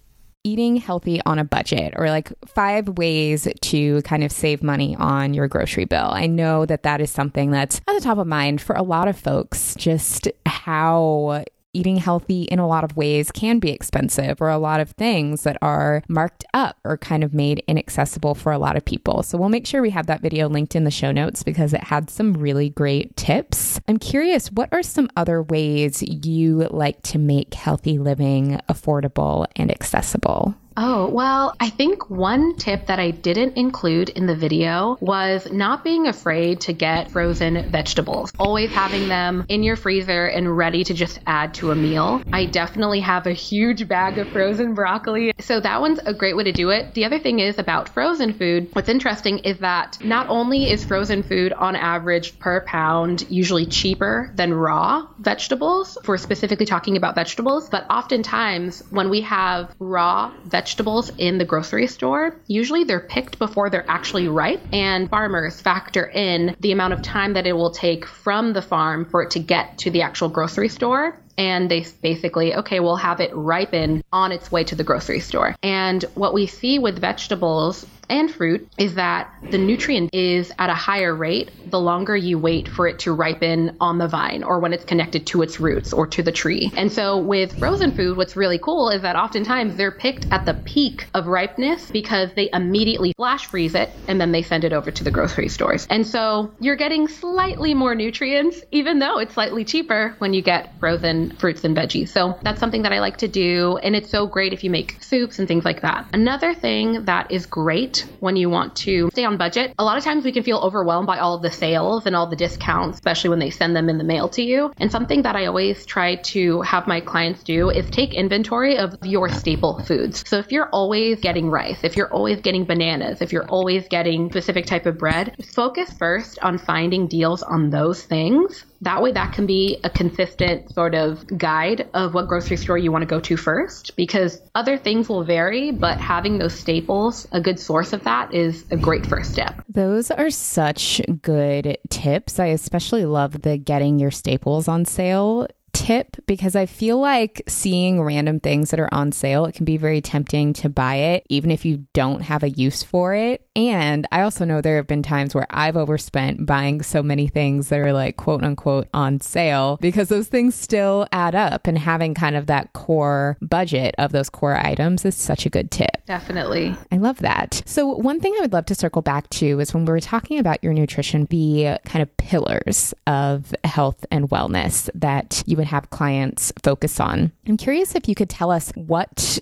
eating 0.45 0.77
healthy 0.77 1.21
on 1.27 1.39
a 1.39 1.45
budget 1.45 1.95
or 1.97 2.09
like 2.09 2.33
five 2.47 2.89
ways 2.89 3.47
to 3.61 4.03
kind 4.03 4.25
of 4.25 4.33
save 4.33 4.63
money 4.63 4.97
on 4.97 5.35
your 5.35 5.49
grocery 5.49 5.85
bill. 5.85 6.11
I 6.11 6.27
know 6.27 6.67
that 6.67 6.83
that 6.85 7.01
is 7.01 7.11
something 7.11 7.51
that's 7.51 7.81
at 7.87 7.95
the 7.95 8.01
top 8.01 8.19
of 8.19 8.27
mind 8.27 8.61
for 8.61 8.75
a 8.75 8.83
lot 8.83 9.09
of 9.09 9.19
folks, 9.19 9.75
just 9.77 10.29
how 10.47 11.45
eating 11.73 11.97
healthy 11.97 12.43
in 12.45 12.59
a 12.59 12.67
lot 12.67 12.85
of 12.85 12.97
ways 12.97 13.31
can 13.31 13.59
be 13.59 13.71
expensive, 13.71 14.41
or 14.41 14.49
a 14.49 14.59
lot 14.59 14.81
of 14.81 14.91
things 14.91 15.43
that 15.43 15.57
are 15.63 16.03
marked 16.09 16.45
up 16.53 16.77
or 16.85 16.97
kind 16.97 17.23
of 17.23 17.35
made 17.35 17.63
inaccessible 17.67 18.35
for 18.35 18.53
a 18.53 18.59
lot 18.59 18.77
of 18.77 18.85
people. 18.85 19.23
So 19.23 19.39
we'll 19.39 19.49
make 19.49 19.67
sure 19.67 19.83
we 19.83 19.91
have 19.91 20.07
that 20.07 20.23
video 20.23 20.49
linked 20.49 20.75
in 20.75 20.85
the 20.85 20.91
show 20.91 21.13
notes 21.13 21.43
because 21.43 21.73
it 21.73 21.85
had 21.85 22.11
some 22.11 22.35
really 22.35 22.71
great 22.71 23.17
tips. 23.17 23.81
I'm 23.89 23.99
curious, 23.99 24.51
what 24.53 24.69
are 24.73 24.83
some 24.83 25.09
other 25.17 25.43
ways 25.43 26.03
you 26.03 26.69
like 26.71 27.03
to 27.03 27.19
make 27.19 27.55
healthy 27.55 27.99
living 27.99 28.61
affordable 28.69 29.47
and 29.57 29.71
accessible? 29.71 30.55
Oh, 30.77 31.09
well, 31.09 31.55
I 31.59 31.69
think 31.69 32.09
one 32.09 32.57
tip 32.57 32.87
that 32.87 33.01
I 33.01 33.11
didn't 33.11 33.57
include 33.57 34.09
in 34.09 34.27
the 34.27 34.37
video 34.37 34.97
was 35.01 35.51
not 35.51 35.83
being 35.83 36.07
afraid 36.07 36.61
to 36.63 36.73
get 36.73 37.11
frozen 37.11 37.71
vegetables. 37.71 38.33
Always 38.39 38.73
having 38.73 39.09
them 39.09 39.45
in 39.49 39.63
your 39.63 39.77
freezer 39.77 40.27
and 40.27 40.57
ready 40.57 40.85
to 40.85 40.95
just 40.95 41.19
add 41.27 41.55
to 41.55 41.73
a 41.73 41.77
meal. 41.77 42.23
I 42.33 42.47
definitely 42.47 43.01
have 43.01 43.27
a 43.27 43.33
huge 43.33 43.89
bag 43.89 44.19
of 44.19 44.31
frozen 44.31 44.75
broccoli. 44.75 45.33
So 45.41 45.59
that 45.61 45.81
one's 45.81 45.99
a 45.99 46.15
great 46.15 46.37
way 46.37 46.45
to 46.45 46.53
do 46.53 46.71
it. 46.71 46.95
The 46.95 47.05
other 47.05 47.19
thing 47.19 47.41
is 47.41 47.59
about 47.59 47.89
frozen 47.89 48.33
food. 48.33 48.69
What's 48.73 48.89
interesting 48.89 49.41
is 49.41 49.59
that 49.59 49.99
not 50.05 50.29
only 50.29 50.71
is 50.71 50.85
frozen 50.85 51.25
food 51.25 51.53
on 51.53 51.75
average 51.75 52.39
per 52.39 52.61
pound 52.65 53.27
usually 53.29 53.67
cheaper 53.67 54.33
than 54.37 54.55
raw 54.55 55.09
vegetables, 55.19 55.99
for 56.05 56.17
specifically 56.17 56.67
talking 56.67 56.97
about 56.97 57.17
vegetables, 57.17 57.69
but 57.69 57.91
oftentimes 57.91 58.83
when 58.91 59.11
we 59.11 59.23
have 59.23 59.75
raw 59.81 60.33
vegetables, 60.45 60.60
vegetables 60.61 61.11
in 61.17 61.39
the 61.39 61.45
grocery 61.47 61.87
store, 61.87 62.39
usually 62.47 62.85
they're 62.85 63.01
picked 63.01 63.39
before 63.39 63.71
they're 63.71 63.91
actually 63.91 64.29
ripe, 64.29 64.69
and 64.75 65.09
farmers 65.09 65.59
factor 65.59 66.05
in 66.05 66.55
the 66.61 66.71
amount 66.71 66.93
of 66.93 67.01
time 67.01 67.33
that 67.33 67.47
it 67.47 67.55
will 67.55 67.71
take 67.71 68.05
from 68.05 68.53
the 68.53 68.61
farm 68.61 69.07
for 69.07 69.23
it 69.23 69.31
to 69.31 69.39
get 69.39 69.79
to 69.79 69.91
the 69.91 70.03
actual 70.03 70.29
grocery 70.29 70.69
store 70.69 71.19
and 71.39 71.71
they 71.71 71.87
basically, 72.03 72.55
okay, 72.55 72.81
we'll 72.81 72.97
have 72.97 73.21
it 73.21 73.31
ripen 73.35 74.03
on 74.13 74.33
its 74.33 74.51
way 74.51 74.65
to 74.65 74.75
the 74.75 74.85
grocery 74.85 75.21
store. 75.21 75.57
And 75.63 76.03
what 76.15 76.35
we 76.35 76.47
see 76.47 76.79
with 76.79 76.99
vegetables 76.99 77.87
and 78.11 78.31
fruit 78.31 78.69
is 78.77 78.97
that 78.97 79.33
the 79.51 79.59
nutrient 79.59 80.13
is 80.13 80.53
at 80.59 80.69
a 80.69 80.75
higher 80.75 81.15
rate 81.15 81.51
the 81.71 81.79
longer 81.79 82.17
you 82.17 82.39
wait 82.39 82.69
for 82.69 82.89
it 82.89 82.99
to 82.99 83.13
ripen 83.13 83.77
on 83.81 83.99
the 83.99 84.09
vine 84.09 84.43
or 84.43 84.59
when 84.59 84.73
it's 84.73 84.85
connected 84.85 85.27
to 85.29 85.43
its 85.43 85.61
roots 85.61 85.93
or 85.93 86.09
to 86.09 86.23
the 86.23 86.33
tree. 86.33 86.73
And 86.77 86.91
so 86.91 87.19
with 87.19 87.57
frozen 87.59 87.93
food, 87.93 88.17
what's 88.17 88.37
really 88.37 88.59
cool 88.59 88.91
is 88.91 89.03
that 89.03 89.15
oftentimes 89.15 89.77
they're 89.77 89.93
picked 89.93 90.27
at 90.33 90.45
the 90.45 90.55
peak 90.55 91.07
of 91.15 91.29
ripeness 91.29 91.91
because 91.91 92.31
they 92.35 92.51
immediately 92.53 93.13
flash 93.17 93.47
freeze 93.47 93.77
it 93.77 93.91
and 94.09 94.21
then 94.21 94.33
they 94.33 94.43
send 94.43 94.65
it 94.65 94.73
over 94.73 94.91
to 94.91 95.05
the 95.05 95.11
grocery 95.13 95.49
stores. 95.49 95.87
And 95.89 96.05
so 96.05 96.53
you're 96.59 96.77
getting 96.77 97.07
slightly 97.07 97.75
more 97.75 97.95
nutrients, 97.95 98.61
even 98.73 98.99
though 98.99 99.19
it's 99.19 99.35
slightly 99.35 99.65
cheaper 99.65 100.17
when 100.19 100.35
you 100.35 100.43
get 100.43 100.79
frozen 100.81 101.20
fruits 101.29 101.65
and 101.65 101.77
veggies. 101.77 102.09
So 102.09 102.39
that's 102.43 102.61
something 102.61 102.83
that 102.83 102.93
I 102.93 103.01
like 103.01 103.19
to 103.19 103.29
do. 103.29 103.79
And 103.83 103.95
it's 103.95 104.11
so 104.11 104.27
great 104.27 104.53
if 104.53 104.65
you 104.65 104.71
make 104.71 105.03
soups 105.03 105.39
and 105.39 105.47
things 105.47 105.65
like 105.65 105.83
that. 105.83 106.07
Another 106.13 106.55
thing 106.55 107.05
that 107.05 107.31
is 107.31 107.47
great 107.47 108.07
when 108.21 108.37
you 108.37 108.49
want 108.49 108.77
to 108.77 109.11
stay 109.13 109.25
on 109.25 109.37
budget. 109.37 109.75
A 109.79 109.85
lot 109.85 109.99
of 109.99 110.05
times 110.05 110.25
we 110.25 110.33
can 110.33 110.43
feel 110.43 110.59
overwhelmed 110.59 111.07
by 111.07 111.19
all 111.19 111.35
of 111.35 111.43
the 111.43 111.51
sales 111.51 112.07
and 112.07 112.17
all 112.17 112.27
the 112.27 112.37
discounts, 112.37 112.97
especially 112.97 113.31
when 113.31 113.39
they 113.39 113.51
send 113.51 113.77
them 113.77 113.89
in 113.89 113.99
the 113.99 114.05
mail 114.05 114.29
to 114.31 114.43
you. 114.43 114.73
And 114.79 114.91
something 114.91 115.23
that 115.23 115.37
I 115.37 115.47
always 115.47 115.85
try 115.87 116.17
to 116.17 116.63
have 116.63 116.87
my 116.87 117.01
clients 117.01 117.43
do 117.43 117.71
is 117.71 117.89
take 117.91 118.15
inventory 118.15 118.79
of 118.79 118.97
your 119.03 119.29
staple 119.29 119.83
foods. 119.85 120.25
So 120.27 120.39
if 120.39 120.53
you're 120.53 120.69
always 120.71 121.21
getting 121.21 121.51
rice, 121.51 121.79
if 121.83 121.97
you're 121.97 122.13
always 122.13 122.41
getting 122.41 122.65
bananas, 122.65 123.21
if 123.21 123.33
you're 123.33 123.49
always 123.49 123.89
getting 123.89 124.31
specific 124.31 124.67
type 124.67 124.87
of 124.87 124.99
bread, 124.99 125.35
focus 125.43 125.93
first 125.93 126.39
on 126.41 126.59
finding 126.59 127.09
deals 127.09 127.43
on 127.43 127.71
those 127.71 128.03
things 128.03 128.65
that 128.83 129.03
way, 129.03 129.13
that 129.13 129.33
can 129.33 129.47
be 129.47 129.79
a 129.85 129.91
consistent 129.91 130.73
sort 130.73 130.95
of 130.95 131.27
guide 131.37 131.89
of 131.93 132.15
what 132.15 132.29
grocery 132.29 132.57
store 132.57 132.79
you 132.79 132.91
want 132.91 133.03
to 133.03 133.07
go 133.07 133.21
to 133.21 133.37
first 133.37 133.95
because 133.97 134.41
other 134.55 134.79
things 134.79 135.09
will 135.09 135.25
vary, 135.25 135.71
but 135.71 135.99
having 135.99 136.39
those 136.39 136.55
staples, 136.55 137.29
a 137.33 137.41
good 137.41 137.61
source 137.61 137.93
of 137.93 138.05
that, 138.05 138.33
is 138.35 138.65
a 138.71 138.77
great 138.77 139.07
first 139.07 139.33
step. 139.33 139.63
Those 139.69 140.11
are 140.11 140.31
such 140.31 141.01
good 141.21 141.77
tips. 141.91 142.39
I 142.39 142.47
especially 142.47 143.05
love 143.05 143.43
the 143.43 143.59
getting 143.59 143.99
your 143.99 144.11
staples 144.11 144.67
on 144.67 144.85
sale 144.85 145.47
tip 145.73 146.17
because 146.27 146.57
I 146.57 146.67
feel 146.67 146.99
like 146.99 147.43
seeing 147.47 148.03
random 148.03 148.41
things 148.41 148.71
that 148.71 148.81
are 148.81 148.93
on 148.93 149.13
sale, 149.13 149.45
it 149.45 149.55
can 149.55 149.65
be 149.65 149.77
very 149.77 150.01
tempting 150.01 150.53
to 150.55 150.69
buy 150.69 150.97
it, 150.97 151.27
even 151.29 151.51
if 151.51 151.65
you 151.65 151.87
don't 151.93 152.23
have 152.23 152.43
a 152.43 152.51
use 152.51 152.83
for 152.83 153.15
it. 153.15 153.47
And 153.57 154.07
I 154.13 154.23
also 154.23 154.45
know 154.45 154.61
there 154.61 154.77
have 154.77 154.87
been 154.87 155.03
times 155.03 155.35
where 155.35 155.47
I've 155.51 155.77
overspent 155.77 156.47
buying 156.47 156.83
so 156.83 157.03
many 157.03 157.29
things 157.29 157.69
that 157.69 157.81
are 157.81 157.93
like 157.93 158.17
quote 158.17 158.43
unquote 158.43 158.89
on 158.95 159.21
sale 159.21 159.79
because 159.81 160.09
those 160.09 160.29
things 160.29 160.55
still 160.55 161.07
add 161.13 161.35
up. 161.35 161.67
And 161.67 161.79
having 161.79 162.15
kind 162.15 162.37
of 162.37 162.47
that 162.47 162.73
core 162.73 163.37
budget 163.41 163.95
of 163.99 164.13
those 164.13 164.31
core 164.31 164.57
items 164.57 165.05
is 165.05 165.17
such 165.17 165.47
a 165.47 165.51
good 165.51 165.71
tip. 165.71 166.05
Definitely. 166.07 166.77
I 166.91 166.97
love 166.97 167.19
that. 167.19 167.63
So, 167.67 167.87
one 167.87 168.21
thing 168.21 168.35
I 168.39 168.41
would 168.43 168.53
love 168.53 168.67
to 168.67 168.75
circle 168.75 169.03
back 169.03 169.29
to 169.31 169.61
is 169.61 169.73
when 169.73 169.85
we 169.85 169.93
were 169.93 170.01
talking 170.01 170.39
about 170.39 170.63
your 170.63 170.73
nutrition, 170.73 171.27
the 171.31 171.79
kind 171.85 172.03
of 172.03 172.17
pillars 172.17 172.95
of 173.07 173.55
health 173.65 174.05
and 174.11 174.29
wellness 174.31 174.91
that 174.95 175.43
you 175.47 175.57
would 175.61 175.69
have 175.69 175.91
clients 175.91 176.53
focus 176.65 176.99
on. 176.99 177.33
I'm 177.47 177.59
curious 177.59 177.95
if 177.95 178.09
you 178.09 178.15
could 178.15 178.31
tell 178.31 178.51
us 178.51 178.73
what 178.75 179.39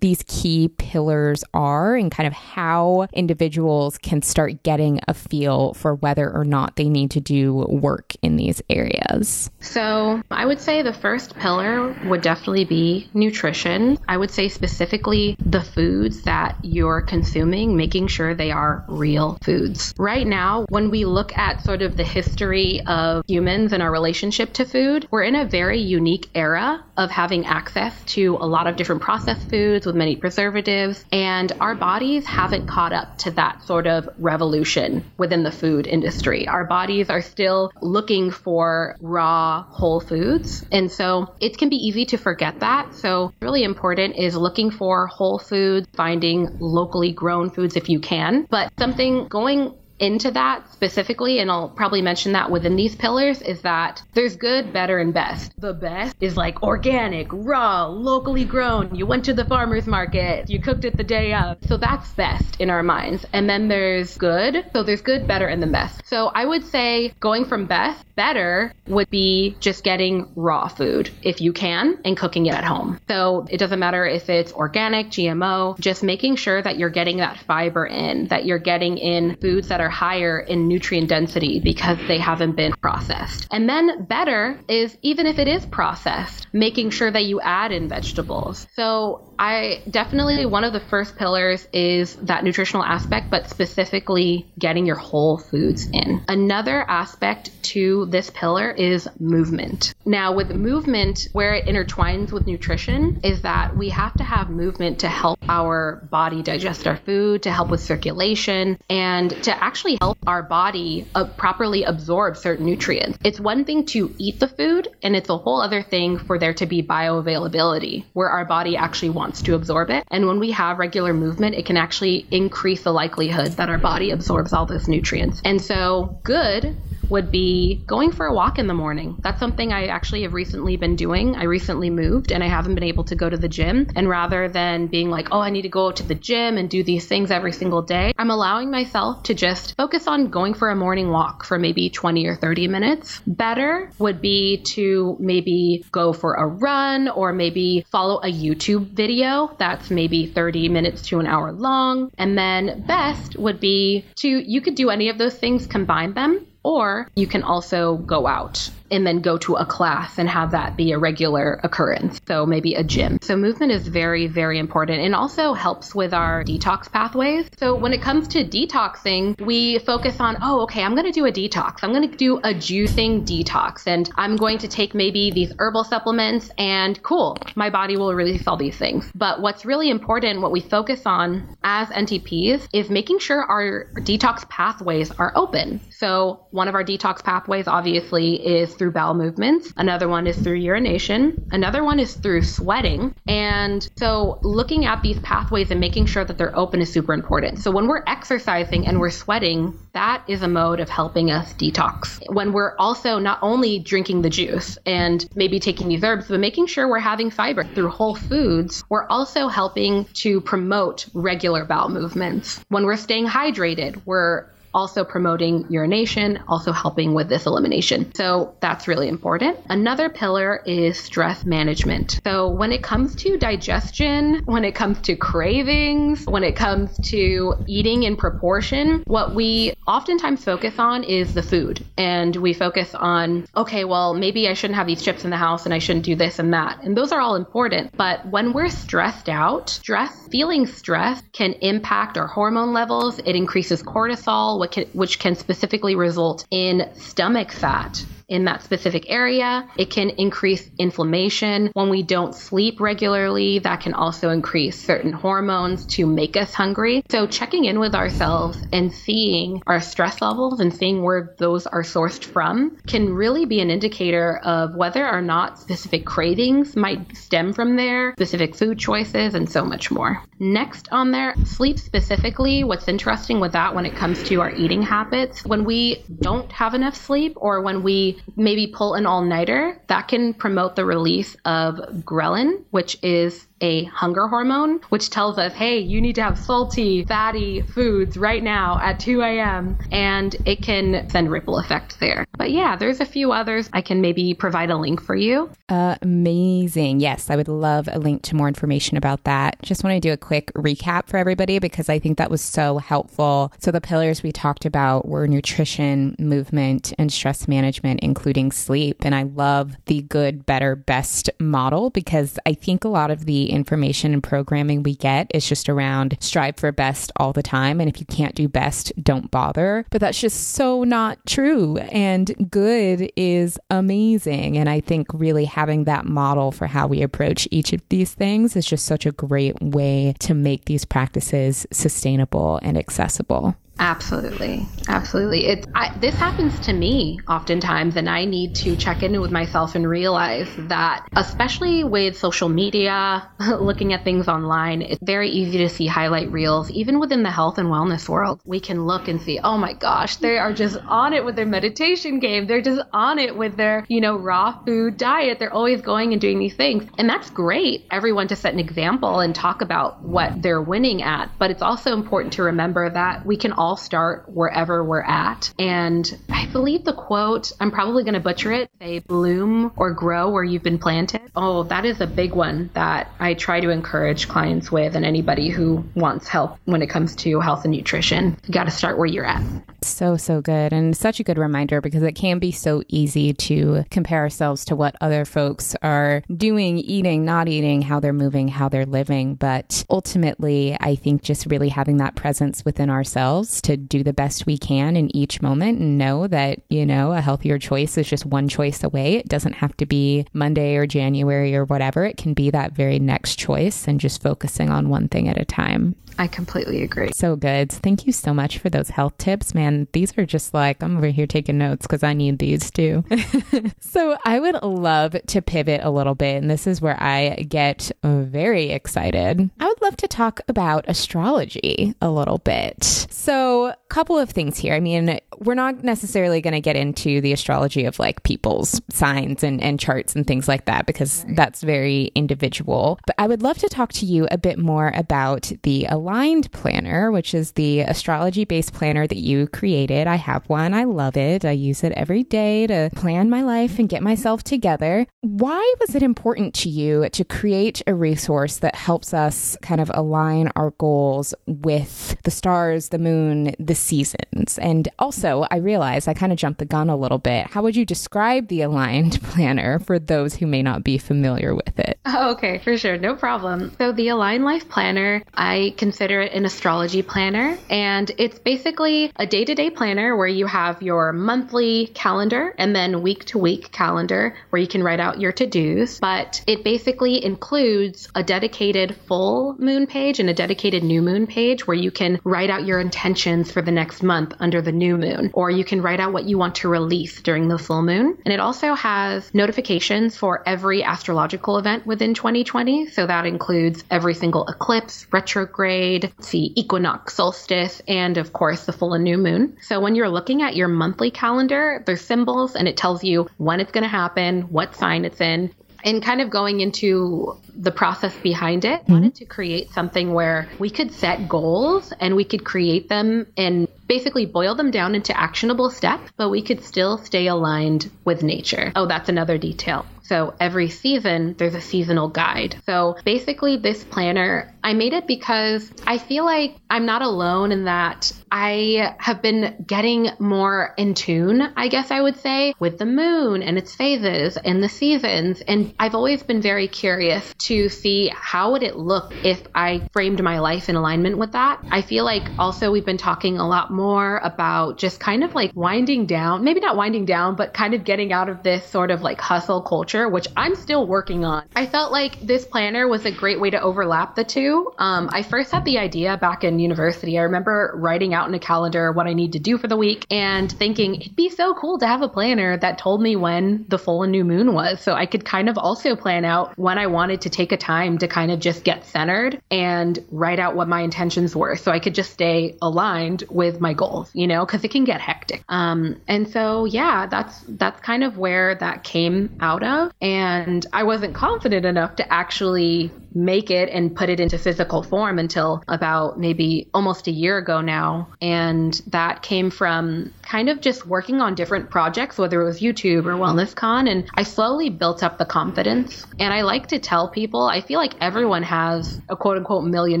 these 0.02 0.22
key 0.26 0.68
pillars 0.68 1.44
are 1.54 1.94
and 1.94 2.10
kind 2.10 2.26
of 2.26 2.32
how 2.32 3.06
individuals 3.12 3.96
can 3.98 4.20
start 4.20 4.62
getting 4.62 5.00
a 5.08 5.14
feel 5.14 5.72
for 5.74 5.94
whether 5.94 6.30
or 6.30 6.44
not 6.44 6.76
they 6.76 6.88
need 6.88 7.12
to 7.12 7.20
do 7.20 7.54
work 7.68 8.12
in 8.20 8.36
these 8.36 8.60
areas? 8.68 9.50
So, 9.60 10.20
I 10.30 10.44
would 10.44 10.60
say 10.60 10.82
the 10.82 10.92
first 10.92 11.36
pillar 11.36 11.96
would 12.04 12.20
definitely 12.20 12.64
be 12.64 13.08
nutrition. 13.14 13.96
I 14.08 14.16
would 14.16 14.32
say 14.32 14.48
specifically 14.48 15.36
the 15.38 15.62
foods 15.62 16.22
that 16.22 16.56
you're 16.62 17.00
consuming, 17.00 17.76
making 17.76 18.08
sure 18.08 18.34
they 18.34 18.50
are 18.50 18.84
real 18.88 19.38
foods. 19.44 19.94
Right 19.98 20.26
now, 20.26 20.66
when 20.68 20.90
we 20.90 21.04
look 21.04 21.36
at 21.38 21.62
sort 21.62 21.80
of 21.80 21.96
the 21.96 22.04
history 22.04 22.82
of 22.86 23.24
humans 23.28 23.72
and 23.72 23.82
our 23.82 23.92
relationship 23.92 24.52
to 24.54 24.64
food, 24.64 25.06
we're 25.12 25.22
in 25.22 25.36
a 25.36 25.44
very 25.44 25.78
unique 25.78 26.28
era 26.34 26.84
of 26.96 27.10
having 27.10 27.46
access 27.46 27.94
to 28.04 28.36
a 28.40 28.46
lot 28.46 28.66
of 28.66 28.74
different 28.74 29.00
processed 29.00 29.48
foods 29.48 29.86
with 29.92 29.98
many 29.98 30.16
preservatives, 30.16 31.04
and 31.12 31.52
our 31.60 31.74
bodies 31.74 32.24
haven't 32.26 32.66
caught 32.66 32.92
up 32.92 33.18
to 33.18 33.30
that 33.32 33.62
sort 33.64 33.86
of 33.86 34.08
revolution 34.18 35.04
within 35.18 35.42
the 35.42 35.52
food 35.52 35.86
industry. 35.86 36.48
Our 36.48 36.64
bodies 36.64 37.10
are 37.10 37.20
still 37.20 37.70
looking 37.82 38.30
for 38.30 38.96
raw, 39.00 39.62
whole 39.62 40.00
foods, 40.00 40.64
and 40.72 40.90
so 40.90 41.34
it 41.40 41.58
can 41.58 41.68
be 41.68 41.76
easy 41.76 42.06
to 42.06 42.16
forget 42.16 42.60
that. 42.60 42.94
So, 42.94 43.32
really 43.42 43.64
important 43.64 44.16
is 44.16 44.34
looking 44.34 44.70
for 44.70 45.06
whole 45.06 45.38
foods, 45.38 45.86
finding 45.94 46.48
locally 46.58 47.12
grown 47.12 47.50
foods 47.50 47.76
if 47.76 47.88
you 47.88 48.00
can, 48.00 48.46
but 48.48 48.72
something 48.78 49.28
going 49.28 49.74
into 50.02 50.32
that 50.32 50.70
specifically, 50.72 51.38
and 51.38 51.50
I'll 51.50 51.68
probably 51.68 52.02
mention 52.02 52.32
that 52.32 52.50
within 52.50 52.74
these 52.74 52.96
pillars, 52.96 53.40
is 53.40 53.62
that 53.62 54.02
there's 54.14 54.36
good, 54.36 54.72
better, 54.72 54.98
and 54.98 55.14
best. 55.14 55.52
The 55.60 55.72
best 55.72 56.16
is 56.20 56.36
like 56.36 56.62
organic, 56.62 57.28
raw, 57.30 57.86
locally 57.86 58.44
grown. 58.44 58.94
You 58.94 59.06
went 59.06 59.24
to 59.26 59.32
the 59.32 59.44
farmer's 59.44 59.86
market, 59.86 60.50
you 60.50 60.58
cooked 60.58 60.84
it 60.84 60.96
the 60.96 61.04
day 61.04 61.32
of. 61.32 61.58
So 61.62 61.76
that's 61.76 62.10
best 62.12 62.60
in 62.60 62.68
our 62.68 62.82
minds. 62.82 63.24
And 63.32 63.48
then 63.48 63.68
there's 63.68 64.16
good. 64.18 64.66
So 64.72 64.82
there's 64.82 65.02
good, 65.02 65.28
better, 65.28 65.46
and 65.46 65.62
the 65.62 65.68
best. 65.68 66.02
So 66.06 66.32
I 66.34 66.44
would 66.44 66.66
say 66.66 67.14
going 67.20 67.44
from 67.44 67.66
best 67.66 68.04
better 68.14 68.72
would 68.86 69.10
be 69.10 69.56
just 69.60 69.84
getting 69.84 70.30
raw 70.34 70.68
food 70.68 71.10
if 71.22 71.40
you 71.40 71.52
can 71.52 71.98
and 72.04 72.16
cooking 72.16 72.46
it 72.46 72.54
at 72.54 72.64
home. 72.64 73.00
So 73.08 73.46
it 73.50 73.58
doesn't 73.58 73.78
matter 73.78 74.06
if 74.06 74.28
it's 74.28 74.52
organic, 74.52 75.08
GMO, 75.08 75.78
just 75.78 76.02
making 76.02 76.36
sure 76.36 76.60
that 76.62 76.78
you're 76.78 76.90
getting 76.90 77.18
that 77.18 77.38
fiber 77.38 77.86
in, 77.86 78.28
that 78.28 78.44
you're 78.44 78.58
getting 78.58 78.98
in 78.98 79.36
foods 79.36 79.68
that 79.68 79.80
are 79.80 79.88
higher 79.88 80.38
in 80.40 80.68
nutrient 80.68 81.08
density 81.08 81.60
because 81.60 81.98
they 82.08 82.18
haven't 82.18 82.56
been 82.56 82.72
processed. 82.72 83.48
And 83.50 83.68
then 83.68 84.04
better 84.04 84.58
is 84.68 84.96
even 85.02 85.26
if 85.26 85.38
it 85.38 85.48
is 85.48 85.64
processed, 85.66 86.46
making 86.52 86.90
sure 86.90 87.10
that 87.10 87.24
you 87.24 87.40
add 87.40 87.72
in 87.72 87.88
vegetables. 87.88 88.66
So 88.74 89.31
I 89.42 89.82
definitely 89.90 90.46
one 90.46 90.62
of 90.62 90.72
the 90.72 90.78
first 90.78 91.16
pillars 91.16 91.66
is 91.72 92.14
that 92.30 92.44
nutritional 92.44 92.84
aspect, 92.84 93.28
but 93.28 93.50
specifically 93.50 94.46
getting 94.56 94.86
your 94.86 94.94
whole 94.94 95.36
foods 95.36 95.88
in. 95.92 96.22
Another 96.28 96.80
aspect 96.88 97.50
to 97.64 98.06
this 98.06 98.30
pillar 98.30 98.70
is 98.70 99.08
movement. 99.18 99.94
Now, 100.04 100.34
with 100.34 100.54
movement, 100.54 101.26
where 101.32 101.54
it 101.54 101.66
intertwines 101.66 102.30
with 102.30 102.46
nutrition 102.46 103.18
is 103.24 103.42
that 103.42 103.76
we 103.76 103.88
have 103.88 104.16
to 104.18 104.24
have 104.24 104.48
movement 104.48 105.00
to 105.00 105.08
help 105.08 105.40
our 105.48 106.06
body 106.08 106.44
digest 106.44 106.86
our 106.86 106.98
food, 106.98 107.42
to 107.42 107.50
help 107.50 107.68
with 107.68 107.80
circulation, 107.80 108.78
and 108.88 109.30
to 109.42 109.64
actually 109.64 109.98
help 110.00 110.18
our 110.24 110.44
body 110.44 111.08
uh, 111.16 111.24
properly 111.24 111.82
absorb 111.82 112.36
certain 112.36 112.64
nutrients. 112.64 113.18
It's 113.24 113.40
one 113.40 113.64
thing 113.64 113.86
to 113.86 114.14
eat 114.18 114.38
the 114.38 114.46
food, 114.46 114.86
and 115.02 115.16
it's 115.16 115.30
a 115.30 115.36
whole 115.36 115.60
other 115.60 115.82
thing 115.82 116.18
for 116.18 116.38
there 116.38 116.54
to 116.54 116.66
be 116.66 116.84
bioavailability, 116.84 118.04
where 118.12 118.28
our 118.28 118.44
body 118.44 118.76
actually 118.76 119.10
wants 119.10 119.31
wants 119.32 119.42
to 119.42 119.54
absorb 119.54 119.88
it. 119.88 120.04
And 120.10 120.26
when 120.26 120.38
we 120.40 120.50
have 120.50 120.78
regular 120.78 121.14
movement, 121.14 121.54
it 121.54 121.64
can 121.64 121.78
actually 121.78 122.26
increase 122.30 122.82
the 122.82 122.92
likelihood 122.92 123.52
that 123.52 123.70
our 123.70 123.78
body 123.78 124.10
absorbs 124.10 124.52
all 124.52 124.66
those 124.66 124.88
nutrients. 124.88 125.40
And 125.42 125.58
so, 125.58 126.20
good 126.22 126.76
would 127.12 127.30
be 127.30 127.84
going 127.86 128.10
for 128.10 128.26
a 128.26 128.34
walk 128.34 128.58
in 128.58 128.66
the 128.66 128.74
morning. 128.74 129.16
That's 129.20 129.38
something 129.38 129.70
I 129.70 129.86
actually 129.86 130.22
have 130.22 130.32
recently 130.32 130.76
been 130.78 130.96
doing. 130.96 131.36
I 131.36 131.44
recently 131.44 131.90
moved 131.90 132.32
and 132.32 132.42
I 132.42 132.48
haven't 132.48 132.74
been 132.74 132.84
able 132.84 133.04
to 133.04 133.14
go 133.14 133.28
to 133.28 133.36
the 133.36 133.48
gym. 133.48 133.86
And 133.94 134.08
rather 134.08 134.48
than 134.48 134.86
being 134.86 135.10
like, 135.10 135.28
oh, 135.30 135.40
I 135.40 135.50
need 135.50 135.62
to 135.62 135.68
go 135.68 135.92
to 135.92 136.02
the 136.02 136.14
gym 136.14 136.56
and 136.56 136.70
do 136.70 136.82
these 136.82 137.06
things 137.06 137.30
every 137.30 137.52
single 137.52 137.82
day, 137.82 138.12
I'm 138.16 138.30
allowing 138.30 138.70
myself 138.70 139.24
to 139.24 139.34
just 139.34 139.76
focus 139.76 140.06
on 140.06 140.30
going 140.30 140.54
for 140.54 140.70
a 140.70 140.74
morning 140.74 141.10
walk 141.10 141.44
for 141.44 141.58
maybe 141.58 141.90
20 141.90 142.26
or 142.26 142.34
30 142.34 142.68
minutes. 142.68 143.20
Better 143.26 143.90
would 143.98 144.22
be 144.22 144.62
to 144.74 145.16
maybe 145.20 145.84
go 145.92 146.14
for 146.14 146.34
a 146.34 146.46
run 146.46 147.10
or 147.10 147.34
maybe 147.34 147.84
follow 147.92 148.20
a 148.20 148.32
YouTube 148.32 148.86
video 148.86 149.54
that's 149.58 149.90
maybe 149.90 150.26
30 150.26 150.70
minutes 150.70 151.02
to 151.08 151.20
an 151.20 151.26
hour 151.26 151.52
long. 151.52 152.10
And 152.16 152.38
then 152.38 152.84
best 152.86 153.36
would 153.36 153.60
be 153.60 154.06
to, 154.16 154.28
you 154.28 154.62
could 154.62 154.76
do 154.76 154.88
any 154.88 155.10
of 155.10 155.18
those 155.18 155.34
things, 155.34 155.66
combine 155.66 156.14
them 156.14 156.46
or 156.64 157.08
you 157.16 157.26
can 157.26 157.42
also 157.42 157.96
go 157.98 158.26
out 158.26 158.70
and 158.92 159.06
then 159.06 159.20
go 159.20 159.38
to 159.38 159.54
a 159.54 159.66
class 159.66 160.18
and 160.18 160.28
have 160.28 160.52
that 160.52 160.76
be 160.76 160.92
a 160.92 160.98
regular 160.98 161.58
occurrence. 161.64 162.20
So 162.28 162.46
maybe 162.46 162.74
a 162.74 162.84
gym. 162.84 163.18
So 163.22 163.36
movement 163.36 163.72
is 163.72 163.88
very, 163.88 164.26
very 164.26 164.58
important 164.58 165.00
and 165.00 165.14
also 165.14 165.54
helps 165.54 165.94
with 165.94 166.12
our 166.14 166.44
detox 166.44 166.90
pathways. 166.92 167.48
So 167.58 167.74
when 167.74 167.92
it 167.92 168.02
comes 168.02 168.28
to 168.28 168.44
detoxing, 168.44 169.40
we 169.40 169.78
focus 169.78 170.20
on, 170.20 170.36
oh, 170.42 170.62
okay, 170.62 170.82
I'm 170.82 170.94
going 170.94 171.06
to 171.06 171.12
do 171.12 171.26
a 171.26 171.32
detox. 171.32 171.78
I'm 171.82 171.92
going 171.92 172.08
to 172.08 172.16
do 172.16 172.36
a 172.38 172.54
juicing 172.54 173.26
detox 173.26 173.86
and 173.86 174.10
I'm 174.16 174.36
going 174.36 174.58
to 174.58 174.68
take 174.68 174.94
maybe 174.94 175.30
these 175.30 175.52
herbal 175.58 175.84
supplements 175.84 176.50
and 176.58 177.02
cool, 177.02 177.38
my 177.54 177.70
body 177.70 177.96
will 177.96 178.14
release 178.14 178.46
all 178.46 178.56
these 178.56 178.76
things. 178.76 179.10
But 179.14 179.40
what's 179.40 179.64
really 179.64 179.90
important, 179.90 180.40
what 180.40 180.52
we 180.52 180.60
focus 180.60 181.02
on 181.06 181.56
as 181.64 181.88
NTPs 181.88 182.68
is 182.72 182.90
making 182.90 183.20
sure 183.20 183.42
our 183.42 183.86
detox 184.00 184.48
pathways 184.48 185.10
are 185.12 185.32
open. 185.34 185.80
So 185.90 186.46
one 186.50 186.68
of 186.68 186.74
our 186.74 186.84
detox 186.84 187.24
pathways 187.24 187.66
obviously 187.66 188.34
is 188.34 188.74
through 188.82 188.90
bowel 188.90 189.14
movements. 189.14 189.72
Another 189.76 190.08
one 190.08 190.26
is 190.26 190.36
through 190.36 190.56
urination. 190.56 191.46
Another 191.52 191.84
one 191.84 192.00
is 192.00 192.14
through 192.14 192.42
sweating. 192.42 193.14
And 193.28 193.88
so 193.96 194.40
looking 194.42 194.86
at 194.86 195.04
these 195.04 195.20
pathways 195.20 195.70
and 195.70 195.78
making 195.78 196.06
sure 196.06 196.24
that 196.24 196.36
they're 196.36 196.58
open 196.58 196.80
is 196.80 196.92
super 196.92 197.12
important. 197.12 197.60
So 197.60 197.70
when 197.70 197.86
we're 197.86 198.02
exercising 198.08 198.88
and 198.88 198.98
we're 198.98 199.10
sweating, 199.10 199.78
that 199.92 200.24
is 200.26 200.42
a 200.42 200.48
mode 200.48 200.80
of 200.80 200.88
helping 200.88 201.30
us 201.30 201.52
detox. 201.52 202.20
When 202.26 202.52
we're 202.52 202.74
also 202.76 203.20
not 203.20 203.38
only 203.40 203.78
drinking 203.78 204.22
the 204.22 204.30
juice 204.30 204.76
and 204.84 205.24
maybe 205.36 205.60
taking 205.60 205.86
these 205.86 206.02
herbs, 206.02 206.26
but 206.26 206.40
making 206.40 206.66
sure 206.66 206.88
we're 206.88 206.98
having 206.98 207.30
fiber 207.30 207.62
through 207.62 207.90
whole 207.90 208.16
foods, 208.16 208.82
we're 208.88 209.06
also 209.06 209.46
helping 209.46 210.06
to 210.14 210.40
promote 210.40 211.06
regular 211.14 211.64
bowel 211.64 211.88
movements. 211.88 212.64
When 212.68 212.84
we're 212.84 212.96
staying 212.96 213.28
hydrated, 213.28 214.02
we're 214.06 214.46
also 214.74 215.04
promoting 215.04 215.66
urination, 215.68 216.40
also 216.48 216.72
helping 216.72 217.14
with 217.14 217.28
this 217.28 217.46
elimination. 217.46 218.14
So 218.14 218.54
that's 218.60 218.88
really 218.88 219.08
important. 219.08 219.58
Another 219.68 220.08
pillar 220.08 220.62
is 220.66 220.98
stress 220.98 221.44
management. 221.44 222.20
So 222.24 222.48
when 222.48 222.72
it 222.72 222.82
comes 222.82 223.14
to 223.16 223.38
digestion, 223.38 224.42
when 224.44 224.64
it 224.64 224.74
comes 224.74 225.00
to 225.02 225.16
cravings, 225.16 226.24
when 226.26 226.44
it 226.44 226.56
comes 226.56 226.96
to 227.10 227.54
eating 227.66 228.02
in 228.04 228.16
proportion, 228.16 229.02
what 229.06 229.34
we 229.34 229.74
oftentimes 229.86 230.44
focus 230.44 230.78
on 230.78 231.04
is 231.04 231.34
the 231.34 231.42
food. 231.42 231.84
And 231.96 232.34
we 232.36 232.54
focus 232.54 232.94
on, 232.94 233.46
okay, 233.56 233.84
well, 233.84 234.14
maybe 234.14 234.48
I 234.48 234.54
shouldn't 234.54 234.76
have 234.76 234.86
these 234.86 235.02
chips 235.02 235.24
in 235.24 235.30
the 235.30 235.36
house 235.36 235.64
and 235.64 235.74
I 235.74 235.78
shouldn't 235.78 236.04
do 236.04 236.16
this 236.16 236.38
and 236.38 236.54
that. 236.54 236.82
And 236.82 236.96
those 236.96 237.12
are 237.12 237.20
all 237.20 237.36
important. 237.36 237.96
But 237.96 238.26
when 238.26 238.52
we're 238.52 238.70
stressed 238.70 239.28
out, 239.28 239.70
stress, 239.70 240.28
feeling 240.28 240.66
stress 240.66 241.22
can 241.32 241.52
impact 241.54 242.16
our 242.16 242.26
hormone 242.26 242.72
levels. 242.72 243.18
It 243.18 243.36
increases 243.36 243.82
cortisol, 243.82 244.61
can, 244.70 244.84
which 244.92 245.18
can 245.18 245.34
specifically 245.34 245.94
result 245.94 246.46
in 246.50 246.88
stomach 246.94 247.50
fat 247.52 248.06
in 248.28 248.44
that 248.44 248.62
specific 248.62 249.06
area. 249.08 249.68
It 249.76 249.90
can 249.90 250.10
increase 250.10 250.68
inflammation. 250.78 251.70
When 251.74 251.88
we 251.88 252.02
don't 252.02 252.34
sleep 252.34 252.80
regularly, 252.80 253.58
that 253.60 253.80
can 253.80 253.94
also 253.94 254.30
increase 254.30 254.78
certain 254.78 255.12
hormones 255.12 255.86
to 255.86 256.06
make 256.06 256.36
us 256.36 256.54
hungry. 256.54 257.02
So, 257.10 257.26
checking 257.26 257.64
in 257.64 257.78
with 257.78 257.94
ourselves 257.94 258.62
and 258.72 258.92
seeing 258.92 259.62
our 259.66 259.80
stress 259.80 260.20
levels 260.20 260.60
and 260.60 260.74
seeing 260.74 261.02
where 261.02 261.34
those 261.38 261.66
are 261.66 261.82
sourced 261.82 262.24
from 262.24 262.76
can 262.86 263.12
really 263.14 263.44
be 263.44 263.60
an 263.60 263.70
indicator 263.70 264.38
of 264.44 264.74
whether 264.74 265.06
or 265.06 265.22
not 265.22 265.58
specific 265.58 266.04
cravings 266.04 266.76
might 266.76 267.16
stem 267.16 267.52
from 267.52 267.76
there, 267.76 268.12
specific 268.16 268.54
food 268.54 268.78
choices, 268.78 269.34
and 269.34 269.50
so 269.50 269.64
much 269.64 269.90
more. 269.90 270.22
Next 270.38 270.88
on 270.90 271.12
there, 271.12 271.34
sleep 271.44 271.78
specifically. 271.78 272.64
What's 272.64 272.88
interesting 272.88 273.40
with 273.40 273.52
that 273.52 273.74
when 273.74 273.86
it 273.86 273.94
comes 273.94 274.22
to 274.24 274.40
our 274.40 274.52
eating 274.52 274.82
habits, 274.82 275.44
when 275.44 275.64
we 275.64 276.04
don't 276.20 276.50
have 276.52 276.74
enough 276.74 276.96
sleep 276.96 277.34
or 277.36 277.62
when 277.62 277.82
we 277.82 278.11
maybe 278.36 278.66
pull 278.66 278.94
an 278.94 279.06
all 279.06 279.22
nighter, 279.22 279.80
that 279.88 280.08
can 280.08 280.34
promote 280.34 280.76
the 280.76 280.84
release 280.84 281.36
of 281.44 281.76
ghrelin, 282.04 282.62
which 282.70 282.98
is 283.02 283.46
a 283.62 283.84
hunger 283.84 284.28
hormone, 284.28 284.80
which 284.90 285.08
tells 285.08 285.38
us, 285.38 285.52
hey, 285.54 285.78
you 285.78 286.00
need 286.00 286.16
to 286.16 286.22
have 286.22 286.38
salty, 286.38 287.04
fatty 287.04 287.62
foods 287.62 288.16
right 288.16 288.42
now 288.42 288.78
at 288.82 289.00
2 289.00 289.22
a.m. 289.22 289.78
And 289.90 290.36
it 290.44 290.62
can 290.62 291.08
send 291.08 291.30
ripple 291.30 291.58
effects 291.58 291.96
there. 291.96 292.26
But 292.36 292.50
yeah, 292.50 292.76
there's 292.76 293.00
a 293.00 293.06
few 293.06 293.32
others. 293.32 293.70
I 293.72 293.80
can 293.80 294.00
maybe 294.00 294.34
provide 294.34 294.70
a 294.70 294.76
link 294.76 295.00
for 295.00 295.14
you. 295.14 295.50
Amazing. 295.68 297.00
Yes, 297.00 297.30
I 297.30 297.36
would 297.36 297.48
love 297.48 297.88
a 297.90 297.98
link 297.98 298.22
to 298.22 298.36
more 298.36 298.48
information 298.48 298.96
about 298.96 299.24
that. 299.24 299.62
Just 299.62 299.84
want 299.84 299.94
to 299.94 300.00
do 300.00 300.12
a 300.12 300.16
quick 300.16 300.52
recap 300.54 301.06
for 301.06 301.16
everybody 301.16 301.58
because 301.58 301.88
I 301.88 301.98
think 301.98 302.18
that 302.18 302.30
was 302.30 302.40
so 302.40 302.78
helpful. 302.78 303.52
So, 303.58 303.70
the 303.70 303.80
pillars 303.80 304.22
we 304.22 304.32
talked 304.32 304.64
about 304.64 305.06
were 305.06 305.28
nutrition, 305.28 306.16
movement, 306.18 306.92
and 306.98 307.12
stress 307.12 307.46
management, 307.46 308.00
including 308.00 308.50
sleep. 308.50 309.04
And 309.04 309.14
I 309.14 309.22
love 309.22 309.76
the 309.86 310.02
good, 310.02 310.44
better, 310.44 310.74
best 310.74 311.30
model 311.38 311.90
because 311.90 312.38
I 312.44 312.54
think 312.54 312.84
a 312.84 312.88
lot 312.88 313.10
of 313.10 313.24
the 313.24 313.51
information 313.52 314.12
and 314.12 314.22
programming 314.22 314.82
we 314.82 314.96
get 314.96 315.30
is 315.34 315.46
just 315.46 315.68
around 315.68 316.16
strive 316.20 316.56
for 316.56 316.72
best 316.72 317.12
all 317.16 317.32
the 317.32 317.42
time. 317.42 317.80
And 317.80 317.88
if 317.88 318.00
you 318.00 318.06
can't 318.06 318.34
do 318.34 318.48
best, 318.48 318.92
don't 319.02 319.30
bother. 319.30 319.86
But 319.90 320.00
that's 320.00 320.20
just 320.20 320.50
so 320.54 320.84
not 320.84 321.24
true. 321.26 321.76
And 321.90 322.50
good 322.50 323.12
is 323.16 323.58
amazing. 323.70 324.58
And 324.58 324.68
I 324.68 324.80
think 324.80 325.08
really 325.12 325.44
having 325.44 325.84
that 325.84 326.06
model 326.06 326.52
for 326.52 326.66
how 326.66 326.86
we 326.86 327.02
approach 327.02 327.46
each 327.50 327.72
of 327.72 327.82
these 327.88 328.14
things 328.14 328.56
is 328.56 328.66
just 328.66 328.84
such 328.84 329.06
a 329.06 329.12
great 329.12 329.60
way 329.60 330.14
to 330.20 330.34
make 330.34 330.64
these 330.64 330.84
practices 330.84 331.66
sustainable 331.72 332.58
and 332.62 332.76
accessible. 332.76 333.56
Absolutely, 333.82 334.70
absolutely. 334.86 335.46
It 335.46 335.66
I, 335.74 335.90
this 335.96 336.16
happens 336.16 336.60
to 336.60 336.72
me 336.72 337.18
oftentimes, 337.28 337.96
and 337.96 338.08
I 338.08 338.24
need 338.26 338.54
to 338.62 338.76
check 338.76 339.02
in 339.02 339.20
with 339.20 339.32
myself 339.32 339.74
and 339.74 339.88
realize 339.88 340.54
that, 340.56 341.04
especially 341.16 341.82
with 341.82 342.16
social 342.16 342.48
media, 342.48 343.28
looking 343.60 343.92
at 343.92 344.04
things 344.04 344.28
online, 344.28 344.82
it's 344.82 345.02
very 345.02 345.30
easy 345.30 345.58
to 345.58 345.68
see 345.68 345.88
highlight 345.88 346.30
reels. 346.30 346.70
Even 346.70 347.00
within 347.00 347.24
the 347.24 347.30
health 347.32 347.58
and 347.58 347.70
wellness 347.70 348.08
world, 348.08 348.40
we 348.44 348.60
can 348.60 348.84
look 348.84 349.08
and 349.08 349.20
see, 349.20 349.40
oh 349.42 349.58
my 349.58 349.72
gosh, 349.72 350.14
they 350.18 350.38
are 350.38 350.52
just 350.52 350.78
on 350.86 351.12
it 351.12 351.24
with 351.24 351.34
their 351.34 351.44
meditation 351.44 352.20
game. 352.20 352.46
They're 352.46 352.62
just 352.62 352.82
on 352.92 353.18
it 353.18 353.36
with 353.36 353.56
their, 353.56 353.84
you 353.88 354.00
know, 354.00 354.16
raw 354.16 354.54
food 354.64 354.96
diet. 354.96 355.40
They're 355.40 355.52
always 355.52 355.82
going 355.82 356.12
and 356.12 356.20
doing 356.20 356.38
these 356.38 356.54
things, 356.54 356.84
and 356.98 357.08
that's 357.08 357.30
great. 357.30 357.86
Everyone 357.90 358.28
to 358.28 358.36
set 358.36 358.54
an 358.54 358.60
example 358.60 359.18
and 359.18 359.34
talk 359.34 359.60
about 359.60 359.96
what 360.04 360.34
they're 360.36 360.62
winning 360.62 361.02
at, 361.02 361.32
but 361.40 361.50
it's 361.50 361.62
also 361.62 361.92
important 361.92 362.32
to 362.34 362.44
remember 362.44 362.88
that 362.88 363.26
we 363.26 363.36
can 363.36 363.50
all 363.50 363.71
all 363.72 363.76
start 363.78 364.28
wherever 364.28 364.84
we're 364.84 365.00
at. 365.00 365.50
And 365.58 366.18
I 366.28 366.44
believe 366.52 366.84
the 366.84 366.92
quote, 366.92 367.52
I'm 367.58 367.70
probably 367.70 368.04
going 368.04 368.12
to 368.12 368.20
butcher 368.20 368.52
it, 368.52 368.70
they 368.78 368.98
bloom 368.98 369.72
or 369.76 369.92
grow 369.92 370.28
where 370.28 370.44
you've 370.44 370.62
been 370.62 370.78
planted. 370.78 371.22
Oh, 371.34 371.62
that 371.64 371.86
is 371.86 372.02
a 372.02 372.06
big 372.06 372.34
one 372.34 372.68
that 372.74 373.10
I 373.18 373.32
try 373.32 373.60
to 373.60 373.70
encourage 373.70 374.28
clients 374.28 374.70
with 374.70 374.94
and 374.94 375.06
anybody 375.06 375.48
who 375.48 375.84
wants 375.94 376.28
help 376.28 376.58
when 376.66 376.82
it 376.82 376.88
comes 376.88 377.16
to 377.16 377.40
health 377.40 377.64
and 377.64 377.72
nutrition. 377.72 378.36
You 378.46 378.52
got 378.52 378.64
to 378.64 378.70
start 378.70 378.98
where 378.98 379.06
you're 379.06 379.24
at. 379.24 379.42
So, 379.82 380.18
so 380.18 380.42
good. 380.42 380.74
And 380.74 380.94
such 380.94 381.18
a 381.18 381.24
good 381.24 381.38
reminder 381.38 381.80
because 381.80 382.02
it 382.02 382.12
can 382.12 382.38
be 382.38 382.52
so 382.52 382.82
easy 382.88 383.32
to 383.32 383.84
compare 383.90 384.20
ourselves 384.20 384.66
to 384.66 384.76
what 384.76 384.96
other 385.00 385.24
folks 385.24 385.74
are 385.82 386.22
doing, 386.36 386.76
eating, 386.76 387.24
not 387.24 387.48
eating, 387.48 387.80
how 387.80 388.00
they're 388.00 388.12
moving, 388.12 388.48
how 388.48 388.68
they're 388.68 388.84
living. 388.84 389.34
But 389.34 389.84
ultimately, 389.88 390.76
I 390.78 390.94
think 390.94 391.22
just 391.22 391.46
really 391.46 391.70
having 391.70 391.96
that 391.96 392.16
presence 392.16 392.64
within 392.66 392.90
ourselves 392.90 393.51
to 393.60 393.76
do 393.76 394.02
the 394.02 394.12
best 394.12 394.46
we 394.46 394.56
can 394.56 394.96
in 394.96 395.14
each 395.14 395.42
moment 395.42 395.78
and 395.78 395.98
know 395.98 396.26
that, 396.26 396.60
you 396.68 396.86
know, 396.86 397.12
a 397.12 397.20
healthier 397.20 397.58
choice 397.58 397.98
is 397.98 398.08
just 398.08 398.26
one 398.26 398.48
choice 398.48 398.82
away. 398.82 399.16
It 399.16 399.28
doesn't 399.28 399.54
have 399.54 399.76
to 399.76 399.86
be 399.86 400.26
Monday 400.32 400.76
or 400.76 400.86
January 400.86 401.54
or 401.54 401.64
whatever. 401.64 402.04
It 402.04 402.16
can 402.16 402.34
be 402.34 402.50
that 402.50 402.72
very 402.72 402.98
next 402.98 403.38
choice 403.38 403.86
and 403.86 404.00
just 404.00 404.22
focusing 404.22 404.70
on 404.70 404.88
one 404.88 405.08
thing 405.08 405.28
at 405.28 405.38
a 405.38 405.44
time. 405.44 405.94
I 406.18 406.26
completely 406.26 406.82
agree. 406.82 407.10
So 407.14 407.36
good. 407.36 407.72
Thank 407.72 408.06
you 408.06 408.12
so 408.12 408.32
much 408.34 408.58
for 408.58 408.70
those 408.70 408.90
health 408.90 409.16
tips, 409.18 409.54
man. 409.54 409.88
These 409.92 410.16
are 410.18 410.26
just 410.26 410.54
like, 410.54 410.82
I'm 410.82 410.96
over 410.96 411.08
here 411.08 411.26
taking 411.26 411.58
notes 411.58 411.86
because 411.86 412.02
I 412.02 412.12
need 412.12 412.38
these 412.38 412.70
too. 412.70 413.04
so 413.80 414.16
I 414.24 414.40
would 414.40 414.62
love 414.62 415.16
to 415.26 415.42
pivot 415.42 415.80
a 415.82 415.90
little 415.90 416.14
bit. 416.14 416.36
And 416.36 416.50
this 416.50 416.66
is 416.66 416.80
where 416.80 417.00
I 417.02 417.46
get 417.48 417.90
very 418.02 418.70
excited. 418.70 419.50
I 419.60 419.66
would 419.66 419.82
love 419.82 419.96
to 419.98 420.08
talk 420.08 420.40
about 420.48 420.84
astrology 420.88 421.94
a 422.00 422.10
little 422.10 422.38
bit. 422.38 422.84
So, 423.10 423.66
a 423.66 423.76
couple 423.88 424.18
of 424.18 424.30
things 424.30 424.58
here. 424.58 424.74
I 424.74 424.80
mean, 424.80 425.20
we're 425.38 425.54
not 425.54 425.84
necessarily 425.84 426.40
going 426.40 426.54
to 426.54 426.60
get 426.60 426.76
into 426.76 427.20
the 427.20 427.32
astrology 427.32 427.84
of 427.84 427.98
like 427.98 428.22
people's 428.22 428.80
signs 428.90 429.42
and, 429.44 429.62
and 429.62 429.78
charts 429.78 430.16
and 430.16 430.26
things 430.26 430.48
like 430.48 430.64
that 430.64 430.86
because 430.86 431.24
that's 431.30 431.62
very 431.62 432.10
individual. 432.14 432.98
But 433.06 433.14
I 433.18 433.26
would 433.26 433.42
love 433.42 433.58
to 433.58 433.68
talk 433.68 433.92
to 433.94 434.06
you 434.06 434.26
a 434.30 434.38
bit 434.38 434.58
more 434.58 434.92
about 434.94 435.52
the 435.62 435.86
aligned 436.02 436.50
planner, 436.50 437.12
which 437.12 437.32
is 437.32 437.52
the 437.52 437.80
astrology 437.80 438.44
based 438.44 438.72
planner 438.72 439.06
that 439.06 439.18
you 439.18 439.46
created. 439.46 440.08
I 440.08 440.16
have 440.16 440.48
one. 440.48 440.74
I 440.74 440.82
love 440.82 441.16
it. 441.16 441.44
I 441.44 441.52
use 441.52 441.84
it 441.84 441.92
every 441.92 442.24
day 442.24 442.66
to 442.66 442.90
plan 442.96 443.30
my 443.30 443.42
life 443.42 443.78
and 443.78 443.88
get 443.88 444.02
myself 444.02 444.42
together. 444.42 445.06
Why 445.20 445.74
was 445.78 445.94
it 445.94 446.02
important 446.02 446.54
to 446.54 446.68
you 446.68 447.08
to 447.10 447.24
create 447.24 447.82
a 447.86 447.94
resource 447.94 448.56
that 448.58 448.74
helps 448.74 449.14
us 449.14 449.56
kind 449.62 449.80
of 449.80 449.92
align 449.94 450.50
our 450.56 450.72
goals 450.72 451.34
with 451.46 452.16
the 452.24 452.32
stars, 452.32 452.88
the 452.88 452.98
moon, 452.98 453.54
the 453.60 453.76
seasons? 453.76 454.58
And 454.58 454.88
also, 454.98 455.46
I 455.52 455.58
realize 455.58 456.08
I 456.08 456.14
kind 456.14 456.32
of 456.32 456.38
jumped 456.38 456.58
the 456.58 456.64
gun 456.64 456.90
a 456.90 456.96
little 456.96 457.18
bit. 457.18 457.46
How 457.46 457.62
would 457.62 457.76
you 457.76 457.86
describe 457.86 458.48
the 458.48 458.62
aligned 458.62 459.22
planner 459.30 459.78
for 459.78 460.00
those 460.00 460.34
who 460.34 460.48
may 460.48 460.62
not 460.62 460.82
be 460.82 460.98
familiar 460.98 461.54
with 461.54 461.78
it? 461.78 462.00
Oh, 462.06 462.32
okay, 462.32 462.58
for 462.58 462.76
sure. 462.76 462.98
No 462.98 463.14
problem. 463.14 463.72
So, 463.78 463.92
the 463.92 464.08
Aligned 464.08 464.44
Life 464.44 464.68
Planner, 464.68 465.22
I 465.34 465.74
consider 465.92 466.22
it 466.22 466.32
an 466.32 466.46
astrology 466.46 467.02
planner, 467.02 467.58
and 467.68 468.10
it's 468.16 468.38
basically 468.38 469.12
a 469.16 469.26
day 469.26 469.44
to 469.44 469.54
day 469.54 469.68
planner 469.68 470.16
where 470.16 470.26
you 470.26 470.46
have 470.46 470.80
your 470.80 471.12
monthly 471.12 471.88
calendar 471.88 472.54
and 472.56 472.74
then 472.74 473.02
week 473.02 473.26
to 473.26 473.36
week 473.36 473.70
calendar 473.72 474.34
where 474.48 474.62
you 474.62 474.66
can 474.66 474.82
write 474.82 475.00
out 475.00 475.20
your 475.20 475.32
to 475.32 475.46
dos. 475.46 476.00
But 476.00 476.42
it 476.46 476.64
basically 476.64 477.22
includes 477.22 478.08
a 478.14 478.22
dedicated 478.22 478.96
full 479.06 479.54
moon 479.58 479.86
page 479.86 480.18
and 480.18 480.30
a 480.30 480.32
dedicated 480.32 480.82
new 480.82 481.02
moon 481.02 481.26
page 481.26 481.66
where 481.66 481.76
you 481.76 481.90
can 481.90 482.18
write 482.24 482.48
out 482.48 482.64
your 482.64 482.80
intentions 482.80 483.52
for 483.52 483.60
the 483.60 483.70
next 483.70 484.02
month 484.02 484.32
under 484.40 484.62
the 484.62 484.72
new 484.72 484.96
moon, 484.96 485.30
or 485.34 485.50
you 485.50 485.62
can 485.62 485.82
write 485.82 486.00
out 486.00 486.14
what 486.14 486.24
you 486.24 486.38
want 486.38 486.54
to 486.54 486.70
release 486.70 487.20
during 487.20 487.48
the 487.48 487.58
full 487.58 487.82
moon. 487.82 488.16
And 488.24 488.32
it 488.32 488.40
also 488.40 488.72
has 488.72 489.30
notifications 489.34 490.16
for 490.16 490.42
every 490.48 490.82
astrological 490.82 491.58
event 491.58 491.86
within 491.86 492.14
2020. 492.14 492.86
So 492.86 493.06
that 493.06 493.26
includes 493.26 493.84
every 493.90 494.14
single 494.14 494.46
eclipse, 494.46 495.06
retrograde, 495.12 495.81
the 495.88 496.60
equinox, 496.60 497.14
solstice, 497.14 497.82
and 497.86 498.16
of 498.18 498.32
course 498.32 498.64
the 498.64 498.72
full 498.72 498.94
and 498.94 499.04
new 499.04 499.18
moon. 499.18 499.56
So 499.62 499.80
when 499.80 499.94
you're 499.94 500.08
looking 500.08 500.42
at 500.42 500.56
your 500.56 500.68
monthly 500.68 501.10
calendar, 501.10 501.82
there's 501.86 502.00
symbols 502.00 502.56
and 502.56 502.68
it 502.68 502.76
tells 502.76 503.04
you 503.04 503.28
when 503.36 503.60
it's 503.60 503.72
going 503.72 503.82
to 503.82 503.88
happen, 503.88 504.42
what 504.42 504.74
sign 504.76 505.04
it's 505.04 505.20
in, 505.20 505.52
and 505.84 506.02
kind 506.02 506.20
of 506.20 506.30
going 506.30 506.60
into 506.60 507.36
the 507.54 507.70
process 507.70 508.14
behind 508.18 508.64
it, 508.64 508.82
mm-hmm. 508.82 508.92
wanted 508.92 509.14
to 509.16 509.24
create 509.24 509.70
something 509.70 510.14
where 510.14 510.48
we 510.58 510.70
could 510.70 510.92
set 510.92 511.28
goals 511.28 511.92
and 512.00 512.16
we 512.16 512.24
could 512.24 512.44
create 512.44 512.88
them 512.88 513.26
and 513.36 513.68
basically 513.86 514.26
boil 514.26 514.54
them 514.54 514.70
down 514.70 514.94
into 514.94 515.18
actionable 515.18 515.70
steps, 515.70 516.10
but 516.16 516.30
we 516.30 516.42
could 516.42 516.62
still 516.62 516.98
stay 516.98 517.26
aligned 517.26 517.90
with 518.04 518.22
nature. 518.22 518.72
Oh, 518.76 518.86
that's 518.86 519.08
another 519.08 519.38
detail. 519.38 519.84
So 520.12 520.34
every 520.38 520.68
season, 520.68 521.36
there's 521.38 521.54
a 521.54 521.60
seasonal 521.62 522.08
guide. 522.10 522.56
So 522.66 522.98
basically, 523.02 523.56
this 523.56 523.82
planner, 523.82 524.52
I 524.62 524.74
made 524.74 524.92
it 524.92 525.06
because 525.06 525.72
I 525.86 525.96
feel 525.96 526.26
like 526.26 526.54
I'm 526.68 526.84
not 526.84 527.00
alone 527.00 527.50
in 527.50 527.64
that 527.64 528.12
I 528.30 528.94
have 528.98 529.20
been 529.20 529.62
getting 529.66 530.08
more 530.18 530.72
in 530.78 530.94
tune, 530.94 531.42
I 531.54 531.68
guess 531.68 531.90
I 531.90 532.00
would 532.00 532.16
say, 532.16 532.54
with 532.58 532.78
the 532.78 532.86
moon 532.86 533.42
and 533.42 533.58
its 533.58 533.74
phases 533.74 534.38
and 534.38 534.62
the 534.62 534.70
seasons. 534.70 535.42
And 535.42 535.74
I've 535.78 535.94
always 535.94 536.22
been 536.22 536.40
very 536.40 536.66
curious 536.66 537.34
to 537.40 537.68
see 537.68 538.10
how 538.14 538.52
would 538.52 538.62
it 538.62 538.76
look 538.76 539.12
if 539.22 539.42
I 539.54 539.82
framed 539.92 540.22
my 540.22 540.38
life 540.38 540.70
in 540.70 540.76
alignment 540.76 541.18
with 541.18 541.32
that. 541.32 541.62
I 541.70 541.82
feel 541.82 542.06
like 542.06 542.30
also 542.38 542.70
we've 542.72 542.86
been 542.86 542.96
talking 542.96 543.36
a 543.36 543.46
lot 543.46 543.70
more 543.70 544.16
about 544.18 544.78
just 544.78 544.98
kind 544.98 545.24
of 545.24 545.34
like 545.34 545.52
winding 545.54 546.06
down, 546.06 546.42
maybe 546.42 546.60
not 546.60 546.76
winding 546.76 547.04
down, 547.04 547.36
but 547.36 547.52
kind 547.52 547.74
of 547.74 547.84
getting 547.84 548.14
out 548.14 548.30
of 548.30 548.42
this 548.42 548.64
sort 548.66 548.90
of 548.90 549.02
like 549.02 549.20
hustle 549.20 549.60
culture, 549.60 550.01
which 550.08 550.28
I'm 550.36 550.54
still 550.54 550.86
working 550.86 551.24
on. 551.24 551.44
I 551.54 551.66
felt 551.66 551.92
like 551.92 552.20
this 552.20 552.44
planner 552.44 552.88
was 552.88 553.04
a 553.04 553.10
great 553.10 553.40
way 553.40 553.50
to 553.50 553.60
overlap 553.60 554.14
the 554.14 554.24
two. 554.24 554.72
Um, 554.78 555.08
I 555.12 555.22
first 555.22 555.50
had 555.50 555.64
the 555.64 555.78
idea 555.78 556.16
back 556.16 556.44
in 556.44 556.58
university. 556.58 557.18
I 557.18 557.22
remember 557.22 557.72
writing 557.74 558.14
out 558.14 558.28
in 558.28 558.34
a 558.34 558.38
calendar 558.38 558.92
what 558.92 559.06
I 559.06 559.12
need 559.12 559.32
to 559.32 559.38
do 559.38 559.58
for 559.58 559.68
the 559.68 559.76
week 559.76 560.06
and 560.10 560.50
thinking 560.50 560.96
it'd 560.96 561.16
be 561.16 561.30
so 561.30 561.54
cool 561.54 561.78
to 561.78 561.86
have 561.86 562.02
a 562.02 562.08
planner 562.08 562.56
that 562.58 562.78
told 562.78 563.02
me 563.02 563.16
when 563.16 563.64
the 563.68 563.78
full 563.78 564.02
and 564.02 564.12
new 564.12 564.24
moon 564.24 564.52
was. 564.52 564.80
So 564.80 564.94
I 564.94 565.06
could 565.06 565.24
kind 565.24 565.48
of 565.48 565.58
also 565.58 565.96
plan 565.96 566.24
out 566.24 566.56
when 566.58 566.78
I 566.78 566.86
wanted 566.86 567.22
to 567.22 567.30
take 567.30 567.52
a 567.52 567.56
time 567.56 567.98
to 567.98 568.08
kind 568.08 568.30
of 568.30 568.40
just 568.40 568.64
get 568.64 568.84
centered 568.86 569.40
and 569.50 569.98
write 570.10 570.38
out 570.38 570.54
what 570.54 570.68
my 570.68 570.80
intentions 570.82 571.34
were 571.34 571.56
so 571.56 571.72
I 571.72 571.78
could 571.78 571.94
just 571.94 572.12
stay 572.12 572.56
aligned 572.62 573.24
with 573.30 573.60
my 573.60 573.74
goals, 573.74 574.10
you 574.14 574.26
know, 574.26 574.44
because 574.44 574.64
it 574.64 574.70
can 574.70 574.84
get 574.84 575.00
hectic. 575.00 575.42
Um, 575.48 576.00
and 576.06 576.28
so, 576.28 576.64
yeah, 576.64 577.06
that's 577.06 577.42
that's 577.48 577.80
kind 577.80 578.04
of 578.04 578.18
where 578.18 578.54
that 578.56 578.84
came 578.84 579.36
out 579.40 579.62
of. 579.62 579.81
And 580.00 580.66
I 580.72 580.82
wasn't 580.82 581.14
confident 581.14 581.66
enough 581.66 581.96
to 581.96 582.12
actually 582.12 582.92
make 583.14 583.50
it 583.50 583.68
and 583.68 583.94
put 583.94 584.08
it 584.08 584.20
into 584.20 584.38
physical 584.38 584.82
form 584.82 585.18
until 585.18 585.62
about 585.68 586.18
maybe 586.18 586.68
almost 586.74 587.06
a 587.06 587.10
year 587.10 587.38
ago 587.38 587.60
now. 587.60 588.08
And 588.20 588.80
that 588.88 589.22
came 589.22 589.50
from 589.50 590.12
kind 590.22 590.48
of 590.48 590.60
just 590.60 590.86
working 590.86 591.20
on 591.20 591.34
different 591.34 591.70
projects, 591.70 592.18
whether 592.18 592.40
it 592.40 592.44
was 592.44 592.60
YouTube 592.60 593.06
or 593.06 593.14
WellnessCon. 593.14 593.90
And 593.90 594.08
I 594.14 594.22
slowly 594.22 594.70
built 594.70 595.02
up 595.02 595.18
the 595.18 595.24
confidence. 595.24 596.06
And 596.18 596.32
I 596.32 596.42
like 596.42 596.68
to 596.68 596.78
tell 596.78 597.08
people, 597.08 597.42
I 597.46 597.60
feel 597.60 597.78
like 597.78 597.94
everyone 598.00 598.42
has 598.44 599.00
a 599.08 599.16
quote 599.16 599.36
unquote 599.36 599.64
million 599.64 600.00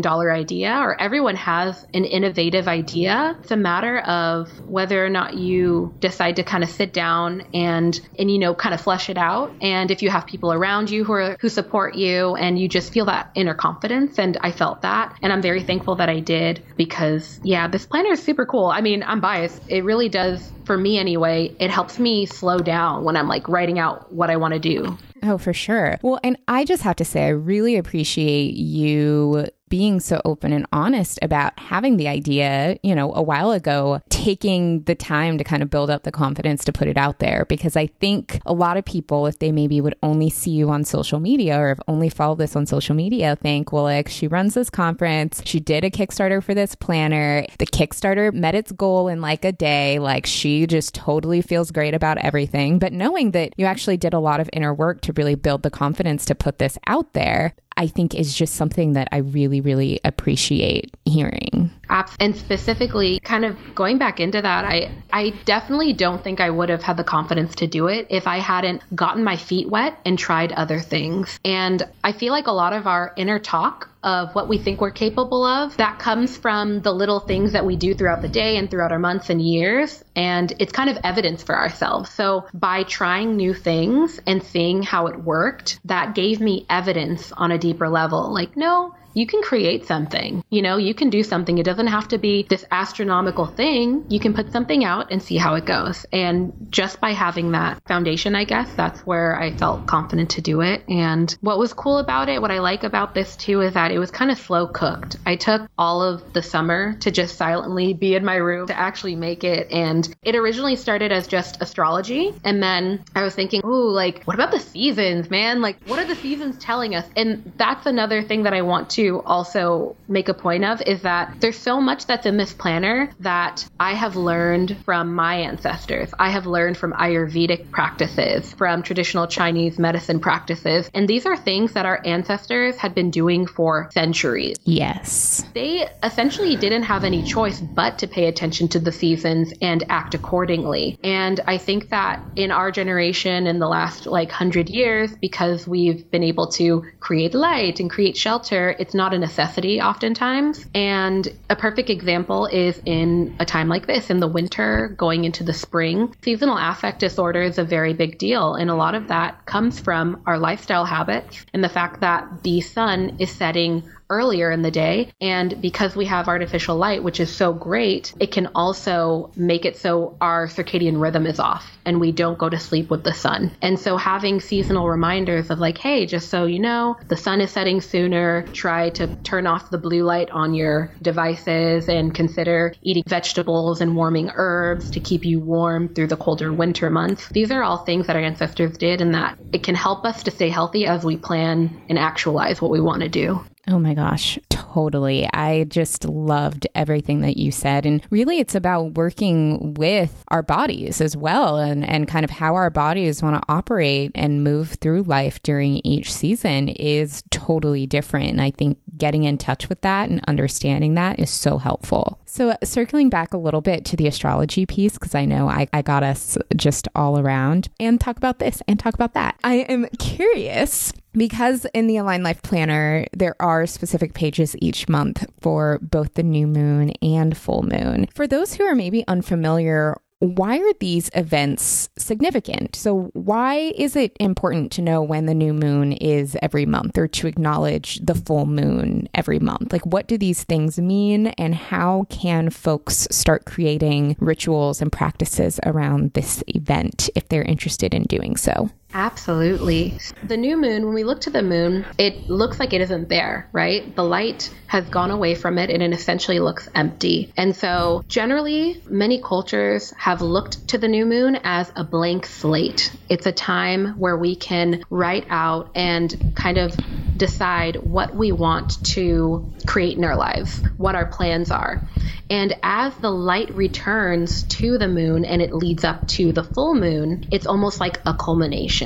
dollar 0.00 0.32
idea 0.32 0.72
or 0.78 1.00
everyone 1.00 1.36
has 1.36 1.86
an 1.94 2.04
innovative 2.04 2.68
idea. 2.68 3.36
It's 3.40 3.50
a 3.50 3.56
matter 3.56 3.98
of 3.98 4.48
whether 4.68 5.04
or 5.04 5.10
not 5.10 5.34
you 5.34 5.94
decide 6.00 6.36
to 6.36 6.42
kind 6.44 6.64
of 6.64 6.70
sit 6.70 6.92
down 6.92 7.42
and, 7.54 7.98
and, 8.18 8.30
you 8.30 8.38
know, 8.38 8.54
kind 8.54 8.74
of 8.74 8.80
flesh 8.80 9.10
it 9.10 9.18
out. 9.18 9.52
And 9.60 9.90
if 9.90 10.02
you 10.02 10.10
have 10.10 10.26
people 10.26 10.52
around 10.52 10.90
you 10.90 11.04
who 11.04 11.12
are, 11.12 11.36
who 11.40 11.48
support 11.48 11.94
you 11.94 12.34
and 12.36 12.58
you 12.58 12.68
just 12.68 12.92
feel 12.92 13.01
feel 13.02 13.06
that 13.12 13.30
inner 13.34 13.54
confidence. 13.54 14.18
And 14.18 14.38
I 14.42 14.52
felt 14.52 14.82
that. 14.82 15.16
And 15.22 15.32
I'm 15.32 15.42
very 15.42 15.62
thankful 15.62 15.96
that 15.96 16.08
I 16.08 16.20
did 16.20 16.62
because, 16.76 17.40
yeah, 17.42 17.66
this 17.66 17.84
planner 17.84 18.12
is 18.12 18.22
super 18.22 18.46
cool. 18.46 18.66
I 18.66 18.80
mean, 18.80 19.02
I'm 19.02 19.20
biased. 19.20 19.60
It 19.68 19.82
really 19.82 20.08
does, 20.08 20.52
for 20.64 20.76
me 20.76 20.98
anyway, 20.98 21.54
it 21.58 21.70
helps 21.70 21.98
me 21.98 22.26
slow 22.26 22.58
down 22.58 23.02
when 23.02 23.16
I'm 23.16 23.26
like 23.28 23.48
writing 23.48 23.78
out 23.80 24.12
what 24.12 24.30
I 24.30 24.36
want 24.36 24.54
to 24.54 24.60
do. 24.60 24.96
Oh, 25.24 25.38
for 25.38 25.52
sure. 25.52 25.98
Well, 26.02 26.20
and 26.22 26.36
I 26.46 26.64
just 26.64 26.82
have 26.82 26.96
to 26.96 27.04
say, 27.04 27.24
I 27.24 27.30
really 27.30 27.76
appreciate 27.76 28.54
you 28.54 29.48
being 29.72 30.00
so 30.00 30.20
open 30.26 30.52
and 30.52 30.66
honest 30.70 31.18
about 31.22 31.58
having 31.58 31.96
the 31.96 32.06
idea, 32.06 32.76
you 32.82 32.94
know, 32.94 33.10
a 33.14 33.22
while 33.22 33.52
ago, 33.52 34.02
taking 34.10 34.82
the 34.82 34.94
time 34.94 35.38
to 35.38 35.44
kind 35.44 35.62
of 35.62 35.70
build 35.70 35.88
up 35.88 36.02
the 36.02 36.12
confidence 36.12 36.62
to 36.62 36.74
put 36.74 36.88
it 36.88 36.98
out 36.98 37.20
there. 37.20 37.46
Because 37.48 37.74
I 37.74 37.86
think 37.86 38.38
a 38.44 38.52
lot 38.52 38.76
of 38.76 38.84
people, 38.84 39.26
if 39.26 39.38
they 39.38 39.50
maybe 39.50 39.80
would 39.80 39.94
only 40.02 40.28
see 40.28 40.50
you 40.50 40.68
on 40.68 40.84
social 40.84 41.20
media 41.20 41.58
or 41.58 41.68
have 41.68 41.80
only 41.88 42.10
followed 42.10 42.36
this 42.36 42.54
on 42.54 42.66
social 42.66 42.94
media, 42.94 43.34
think, 43.34 43.72
well, 43.72 43.84
like 43.84 44.10
she 44.10 44.28
runs 44.28 44.52
this 44.52 44.68
conference, 44.68 45.40
she 45.46 45.58
did 45.58 45.84
a 45.84 45.90
Kickstarter 45.90 46.42
for 46.42 46.52
this 46.52 46.74
planner, 46.74 47.46
the 47.58 47.64
Kickstarter 47.64 48.30
met 48.30 48.54
its 48.54 48.72
goal 48.72 49.08
in 49.08 49.22
like 49.22 49.42
a 49.42 49.52
day, 49.52 49.98
like 49.98 50.26
she 50.26 50.66
just 50.66 50.94
totally 50.94 51.40
feels 51.40 51.70
great 51.70 51.94
about 51.94 52.18
everything. 52.18 52.78
But 52.78 52.92
knowing 52.92 53.30
that 53.30 53.54
you 53.56 53.64
actually 53.64 53.96
did 53.96 54.12
a 54.12 54.20
lot 54.20 54.38
of 54.38 54.50
inner 54.52 54.74
work 54.74 55.00
to 55.00 55.14
really 55.14 55.34
build 55.34 55.62
the 55.62 55.70
confidence 55.70 56.26
to 56.26 56.34
put 56.34 56.58
this 56.58 56.76
out 56.86 57.14
there, 57.14 57.54
I 57.82 57.88
think 57.88 58.14
is 58.14 58.32
just 58.32 58.54
something 58.54 58.92
that 58.92 59.08
I 59.10 59.16
really, 59.16 59.60
really 59.60 59.98
appreciate 60.04 60.94
hearing. 61.04 61.72
And 62.20 62.36
specifically, 62.36 63.18
kind 63.18 63.44
of 63.44 63.56
going 63.74 63.98
back 63.98 64.20
into 64.20 64.40
that, 64.40 64.64
I, 64.64 64.92
I 65.12 65.30
definitely 65.44 65.92
don't 65.92 66.22
think 66.22 66.40
I 66.40 66.48
would 66.48 66.68
have 66.68 66.84
had 66.84 66.96
the 66.96 67.02
confidence 67.02 67.56
to 67.56 67.66
do 67.66 67.88
it 67.88 68.06
if 68.08 68.28
I 68.28 68.38
hadn't 68.38 68.82
gotten 68.94 69.24
my 69.24 69.36
feet 69.36 69.68
wet 69.68 69.98
and 70.04 70.16
tried 70.16 70.52
other 70.52 70.78
things. 70.78 71.40
And 71.44 71.82
I 72.04 72.12
feel 72.12 72.32
like 72.32 72.46
a 72.46 72.52
lot 72.52 72.72
of 72.72 72.86
our 72.86 73.12
inner 73.16 73.40
talk 73.40 73.91
of 74.02 74.34
what 74.34 74.48
we 74.48 74.58
think 74.58 74.80
we're 74.80 74.90
capable 74.90 75.44
of. 75.44 75.76
That 75.76 75.98
comes 75.98 76.36
from 76.36 76.80
the 76.80 76.92
little 76.92 77.20
things 77.20 77.52
that 77.52 77.64
we 77.64 77.76
do 77.76 77.94
throughout 77.94 78.22
the 78.22 78.28
day 78.28 78.56
and 78.56 78.70
throughout 78.70 78.92
our 78.92 78.98
months 78.98 79.30
and 79.30 79.40
years 79.40 80.02
and 80.16 80.52
it's 80.58 80.72
kind 80.72 80.90
of 80.90 80.98
evidence 81.04 81.42
for 81.42 81.56
ourselves. 81.56 82.10
So 82.10 82.46
by 82.52 82.82
trying 82.82 83.36
new 83.36 83.54
things 83.54 84.20
and 84.26 84.42
seeing 84.42 84.82
how 84.82 85.06
it 85.06 85.22
worked 85.22 85.78
that 85.84 86.14
gave 86.14 86.40
me 86.40 86.66
evidence 86.68 87.32
on 87.32 87.52
a 87.52 87.58
deeper 87.58 87.88
level. 87.88 88.32
Like 88.32 88.56
no 88.56 88.94
you 89.14 89.26
can 89.26 89.42
create 89.42 89.86
something. 89.86 90.44
You 90.50 90.62
know, 90.62 90.76
you 90.76 90.94
can 90.94 91.10
do 91.10 91.22
something. 91.22 91.58
It 91.58 91.64
doesn't 91.64 91.88
have 91.88 92.08
to 92.08 92.18
be 92.18 92.46
this 92.48 92.64
astronomical 92.70 93.46
thing. 93.46 94.04
You 94.08 94.20
can 94.20 94.34
put 94.34 94.52
something 94.52 94.84
out 94.84 95.10
and 95.10 95.22
see 95.22 95.36
how 95.36 95.54
it 95.54 95.66
goes. 95.66 96.06
And 96.12 96.52
just 96.70 97.00
by 97.00 97.10
having 97.10 97.52
that 97.52 97.82
foundation, 97.86 98.34
I 98.34 98.44
guess, 98.44 98.72
that's 98.74 99.00
where 99.00 99.38
I 99.38 99.52
felt 99.52 99.86
confident 99.86 100.30
to 100.30 100.40
do 100.40 100.60
it. 100.60 100.82
And 100.88 101.36
what 101.40 101.58
was 101.58 101.72
cool 101.72 101.98
about 101.98 102.28
it, 102.28 102.40
what 102.40 102.50
I 102.50 102.60
like 102.60 102.84
about 102.84 103.14
this 103.14 103.36
too, 103.36 103.60
is 103.60 103.74
that 103.74 103.90
it 103.90 103.98
was 103.98 104.10
kind 104.10 104.30
of 104.30 104.38
slow 104.38 104.66
cooked. 104.66 105.16
I 105.26 105.36
took 105.36 105.68
all 105.76 106.02
of 106.02 106.32
the 106.32 106.42
summer 106.42 106.94
to 107.00 107.10
just 107.10 107.36
silently 107.36 107.92
be 107.92 108.14
in 108.14 108.24
my 108.24 108.36
room 108.36 108.68
to 108.68 108.78
actually 108.78 109.16
make 109.16 109.44
it. 109.44 109.70
And 109.70 110.08
it 110.22 110.36
originally 110.36 110.76
started 110.76 111.12
as 111.12 111.26
just 111.26 111.60
astrology. 111.60 112.34
And 112.44 112.62
then 112.62 113.04
I 113.14 113.22
was 113.22 113.34
thinking, 113.34 113.62
ooh, 113.64 113.90
like, 113.90 114.24
what 114.24 114.34
about 114.34 114.50
the 114.50 114.60
seasons, 114.60 115.30
man? 115.30 115.60
Like, 115.60 115.76
what 115.86 115.98
are 115.98 116.06
the 116.06 116.16
seasons 116.16 116.56
telling 116.58 116.94
us? 116.94 117.04
And 117.16 117.52
that's 117.56 117.86
another 117.86 118.22
thing 118.22 118.44
that 118.44 118.54
I 118.54 118.62
want 118.62 118.90
to 118.90 119.01
to 119.02 119.20
also 119.22 119.96
make 120.06 120.28
a 120.28 120.34
point 120.34 120.64
of 120.64 120.80
is 120.82 121.02
that 121.02 121.34
there's 121.40 121.58
so 121.58 121.80
much 121.80 122.06
that's 122.06 122.24
in 122.24 122.36
this 122.36 122.52
planner 122.52 123.10
that 123.18 123.68
I 123.80 123.94
have 123.94 124.14
learned 124.14 124.76
from 124.84 125.12
my 125.12 125.34
ancestors. 125.50 126.14
I 126.18 126.30
have 126.30 126.46
learned 126.46 126.76
from 126.76 126.92
Ayurvedic 126.92 127.72
practices, 127.72 128.52
from 128.52 128.82
traditional 128.82 129.26
Chinese 129.26 129.76
medicine 129.76 130.20
practices. 130.20 130.88
And 130.94 131.08
these 131.08 131.26
are 131.26 131.36
things 131.36 131.72
that 131.72 131.84
our 131.84 132.00
ancestors 132.04 132.76
had 132.76 132.94
been 132.94 133.10
doing 133.10 133.46
for 133.46 133.90
centuries. 133.92 134.56
Yes. 134.64 135.44
They 135.52 135.88
essentially 136.04 136.54
didn't 136.54 136.84
have 136.84 137.02
any 137.02 137.24
choice 137.24 137.60
but 137.60 137.98
to 137.98 138.06
pay 138.06 138.26
attention 138.26 138.68
to 138.68 138.78
the 138.78 138.92
seasons 138.92 139.52
and 139.60 139.84
act 139.88 140.14
accordingly. 140.14 140.98
And 141.02 141.40
I 141.48 141.58
think 141.58 141.90
that 141.90 142.22
in 142.36 142.52
our 142.52 142.70
generation, 142.70 143.48
in 143.48 143.58
the 143.58 143.68
last 143.68 144.06
like 144.06 144.30
hundred 144.30 144.68
years, 144.68 145.10
because 145.20 145.66
we've 145.66 146.08
been 146.08 146.22
able 146.22 146.46
to 146.52 146.84
create 147.00 147.34
light 147.34 147.80
and 147.80 147.90
create 147.90 148.16
shelter, 148.16 148.76
it's 148.78 148.91
it's 148.92 148.96
not 148.98 149.14
a 149.14 149.18
necessity 149.18 149.80
oftentimes. 149.80 150.66
And 150.74 151.26
a 151.48 151.56
perfect 151.56 151.88
example 151.88 152.44
is 152.44 152.78
in 152.84 153.34
a 153.40 153.46
time 153.46 153.68
like 153.68 153.86
this, 153.86 154.10
in 154.10 154.20
the 154.20 154.28
winter, 154.28 154.94
going 154.98 155.24
into 155.24 155.44
the 155.44 155.54
spring. 155.54 156.14
Seasonal 156.22 156.58
affect 156.58 156.98
disorder 156.98 157.40
is 157.40 157.56
a 157.56 157.64
very 157.64 157.94
big 157.94 158.18
deal. 158.18 158.54
And 158.54 158.68
a 158.68 158.74
lot 158.74 158.94
of 158.94 159.08
that 159.08 159.46
comes 159.46 159.80
from 159.80 160.22
our 160.26 160.38
lifestyle 160.38 160.84
habits 160.84 161.46
and 161.54 161.64
the 161.64 161.70
fact 161.70 162.02
that 162.02 162.42
the 162.42 162.60
sun 162.60 163.16
is 163.18 163.30
setting 163.30 163.82
earlier 164.12 164.50
in 164.50 164.62
the 164.62 164.70
day. 164.70 165.10
And 165.20 165.60
because 165.60 165.96
we 165.96 166.04
have 166.06 166.28
artificial 166.28 166.76
light, 166.76 167.02
which 167.02 167.18
is 167.18 167.34
so 167.34 167.52
great, 167.52 168.14
it 168.20 168.30
can 168.30 168.48
also 168.54 169.32
make 169.34 169.64
it 169.64 169.76
so 169.76 170.16
our 170.20 170.46
circadian 170.46 171.00
rhythm 171.00 171.26
is 171.26 171.40
off 171.40 171.78
and 171.86 171.98
we 171.98 172.12
don't 172.12 172.38
go 172.38 172.48
to 172.48 172.58
sleep 172.58 172.90
with 172.90 173.04
the 173.04 173.14
sun. 173.14 173.56
And 173.62 173.78
so 173.78 173.96
having 173.96 174.40
seasonal 174.40 174.88
reminders 174.88 175.50
of 175.50 175.58
like, 175.58 175.78
hey, 175.78 176.06
just 176.06 176.28
so 176.28 176.44
you 176.44 176.60
know, 176.60 176.96
the 177.08 177.16
sun 177.16 177.40
is 177.40 177.50
setting 177.50 177.80
sooner, 177.80 178.48
try 178.52 178.90
to 178.90 179.08
turn 179.24 179.46
off 179.46 179.70
the 179.70 179.78
blue 179.78 180.02
light 180.02 180.30
on 180.30 180.54
your 180.54 180.94
devices 181.02 181.88
and 181.88 182.14
consider 182.14 182.74
eating 182.82 183.04
vegetables 183.08 183.80
and 183.80 183.96
warming 183.96 184.30
herbs 184.34 184.90
to 184.90 185.00
keep 185.00 185.24
you 185.24 185.40
warm 185.40 185.88
through 185.94 186.08
the 186.08 186.16
colder 186.16 186.52
winter 186.52 186.90
months. 186.90 187.30
These 187.32 187.50
are 187.50 187.62
all 187.62 187.78
things 187.78 188.06
that 188.06 188.16
our 188.16 188.22
ancestors 188.22 188.76
did 188.76 189.00
and 189.00 189.14
that 189.14 189.38
it 189.52 189.62
can 189.62 189.74
help 189.74 190.04
us 190.04 190.22
to 190.24 190.30
stay 190.30 190.48
healthy 190.48 190.86
as 190.86 191.04
we 191.04 191.16
plan 191.16 191.82
and 191.88 191.98
actualize 191.98 192.60
what 192.60 192.70
we 192.70 192.80
want 192.80 193.02
to 193.02 193.08
do. 193.08 193.44
Oh 193.68 193.78
my 193.78 193.94
gosh, 193.94 194.40
totally. 194.48 195.28
I 195.32 195.64
just 195.64 196.04
loved 196.04 196.66
everything 196.74 197.20
that 197.20 197.36
you 197.36 197.52
said. 197.52 197.86
And 197.86 198.04
really, 198.10 198.40
it's 198.40 198.56
about 198.56 198.94
working 198.94 199.74
with 199.74 200.24
our 200.28 200.42
bodies 200.42 201.00
as 201.00 201.16
well 201.16 201.58
and, 201.58 201.84
and 201.84 202.08
kind 202.08 202.24
of 202.24 202.30
how 202.30 202.56
our 202.56 202.70
bodies 202.70 203.22
want 203.22 203.40
to 203.40 203.52
operate 203.52 204.10
and 204.16 204.42
move 204.42 204.70
through 204.80 205.04
life 205.04 205.40
during 205.44 205.76
each 205.84 206.12
season 206.12 206.70
is 206.70 207.22
totally 207.30 207.86
different. 207.86 208.30
And 208.30 208.40
I 208.40 208.50
think 208.50 208.78
getting 208.96 209.22
in 209.24 209.38
touch 209.38 209.68
with 209.68 209.80
that 209.82 210.10
and 210.10 210.24
understanding 210.26 210.94
that 210.94 211.20
is 211.20 211.30
so 211.30 211.58
helpful. 211.58 212.18
So, 212.24 212.50
uh, 212.50 212.56
circling 212.64 213.10
back 213.10 213.32
a 213.32 213.38
little 213.38 213.60
bit 213.60 213.84
to 213.86 213.96
the 213.96 214.08
astrology 214.08 214.66
piece, 214.66 214.94
because 214.94 215.14
I 215.14 215.24
know 215.24 215.48
I, 215.48 215.68
I 215.72 215.82
got 215.82 216.02
us 216.02 216.36
just 216.56 216.88
all 216.96 217.18
around 217.18 217.68
and 217.78 218.00
talk 218.00 218.16
about 218.16 218.38
this 218.40 218.60
and 218.66 218.80
talk 218.80 218.94
about 218.94 219.14
that. 219.14 219.38
I 219.44 219.56
am 219.68 219.86
curious 219.98 220.92
because 221.12 221.66
in 221.74 221.86
the 221.86 221.96
Align 221.96 222.22
Life 222.22 222.42
Planner, 222.42 223.06
there 223.12 223.36
are 223.40 223.66
specific 223.66 224.14
pages 224.14 224.56
each 224.60 224.88
month 224.88 225.24
for 225.40 225.78
both 225.82 226.14
the 226.14 226.22
new 226.22 226.46
moon 226.46 226.90
and 227.02 227.36
full 227.36 227.62
moon. 227.62 228.06
For 228.14 228.26
those 228.26 228.54
who 228.54 228.64
are 228.64 228.74
maybe 228.74 229.04
unfamiliar 229.08 229.98
why 230.22 230.58
are 230.58 230.72
these 230.78 231.10
events 231.16 231.88
significant? 231.98 232.76
So, 232.76 233.10
why 233.12 233.72
is 233.74 233.96
it 233.96 234.16
important 234.20 234.70
to 234.72 234.82
know 234.82 235.02
when 235.02 235.26
the 235.26 235.34
new 235.34 235.52
moon 235.52 235.94
is 235.94 236.36
every 236.40 236.64
month 236.64 236.96
or 236.96 237.08
to 237.08 237.26
acknowledge 237.26 237.96
the 237.96 238.14
full 238.14 238.46
moon 238.46 239.08
every 239.16 239.40
month? 239.40 239.72
Like, 239.72 239.84
what 239.84 240.06
do 240.06 240.16
these 240.16 240.44
things 240.44 240.78
mean, 240.78 241.28
and 241.38 241.56
how 241.56 242.06
can 242.08 242.50
folks 242.50 243.08
start 243.10 243.46
creating 243.46 244.14
rituals 244.20 244.80
and 244.80 244.92
practices 244.92 245.58
around 245.66 246.12
this 246.12 246.44
event 246.46 247.10
if 247.16 247.28
they're 247.28 247.42
interested 247.42 247.92
in 247.92 248.04
doing 248.04 248.36
so? 248.36 248.70
Absolutely. 248.94 249.98
The 250.22 250.36
new 250.36 250.56
moon, 250.56 250.84
when 250.84 250.94
we 250.94 251.04
look 251.04 251.22
to 251.22 251.30
the 251.30 251.42
moon, 251.42 251.86
it 251.98 252.28
looks 252.28 252.60
like 252.60 252.72
it 252.72 252.80
isn't 252.82 253.08
there, 253.08 253.48
right? 253.52 253.94
The 253.94 254.04
light 254.04 254.52
has 254.66 254.88
gone 254.88 255.10
away 255.10 255.34
from 255.34 255.58
it 255.58 255.70
and 255.70 255.82
it 255.82 255.92
essentially 255.92 256.38
looks 256.38 256.68
empty. 256.74 257.32
And 257.36 257.54
so, 257.56 258.04
generally, 258.08 258.82
many 258.88 259.20
cultures 259.22 259.92
have 259.98 260.20
looked 260.20 260.68
to 260.68 260.78
the 260.78 260.88
new 260.88 261.06
moon 261.06 261.38
as 261.42 261.72
a 261.76 261.84
blank 261.84 262.26
slate. 262.26 262.92
It's 263.08 263.26
a 263.26 263.32
time 263.32 263.98
where 263.98 264.16
we 264.16 264.36
can 264.36 264.82
write 264.90 265.26
out 265.30 265.70
and 265.74 266.32
kind 266.34 266.58
of 266.58 266.76
decide 267.16 267.76
what 267.76 268.14
we 268.14 268.32
want 268.32 268.84
to 268.84 269.52
create 269.66 269.96
in 269.96 270.04
our 270.04 270.16
lives, 270.16 270.60
what 270.76 270.94
our 270.94 271.06
plans 271.06 271.50
are. 271.50 271.82
And 272.30 272.56
as 272.62 272.94
the 272.96 273.10
light 273.10 273.54
returns 273.54 274.44
to 274.44 274.78
the 274.78 274.88
moon 274.88 275.24
and 275.24 275.42
it 275.42 275.52
leads 275.52 275.84
up 275.84 276.08
to 276.08 276.32
the 276.32 276.42
full 276.42 276.74
moon, 276.74 277.26
it's 277.30 277.46
almost 277.46 277.78
like 277.78 278.00
a 278.06 278.14
culmination. 278.14 278.81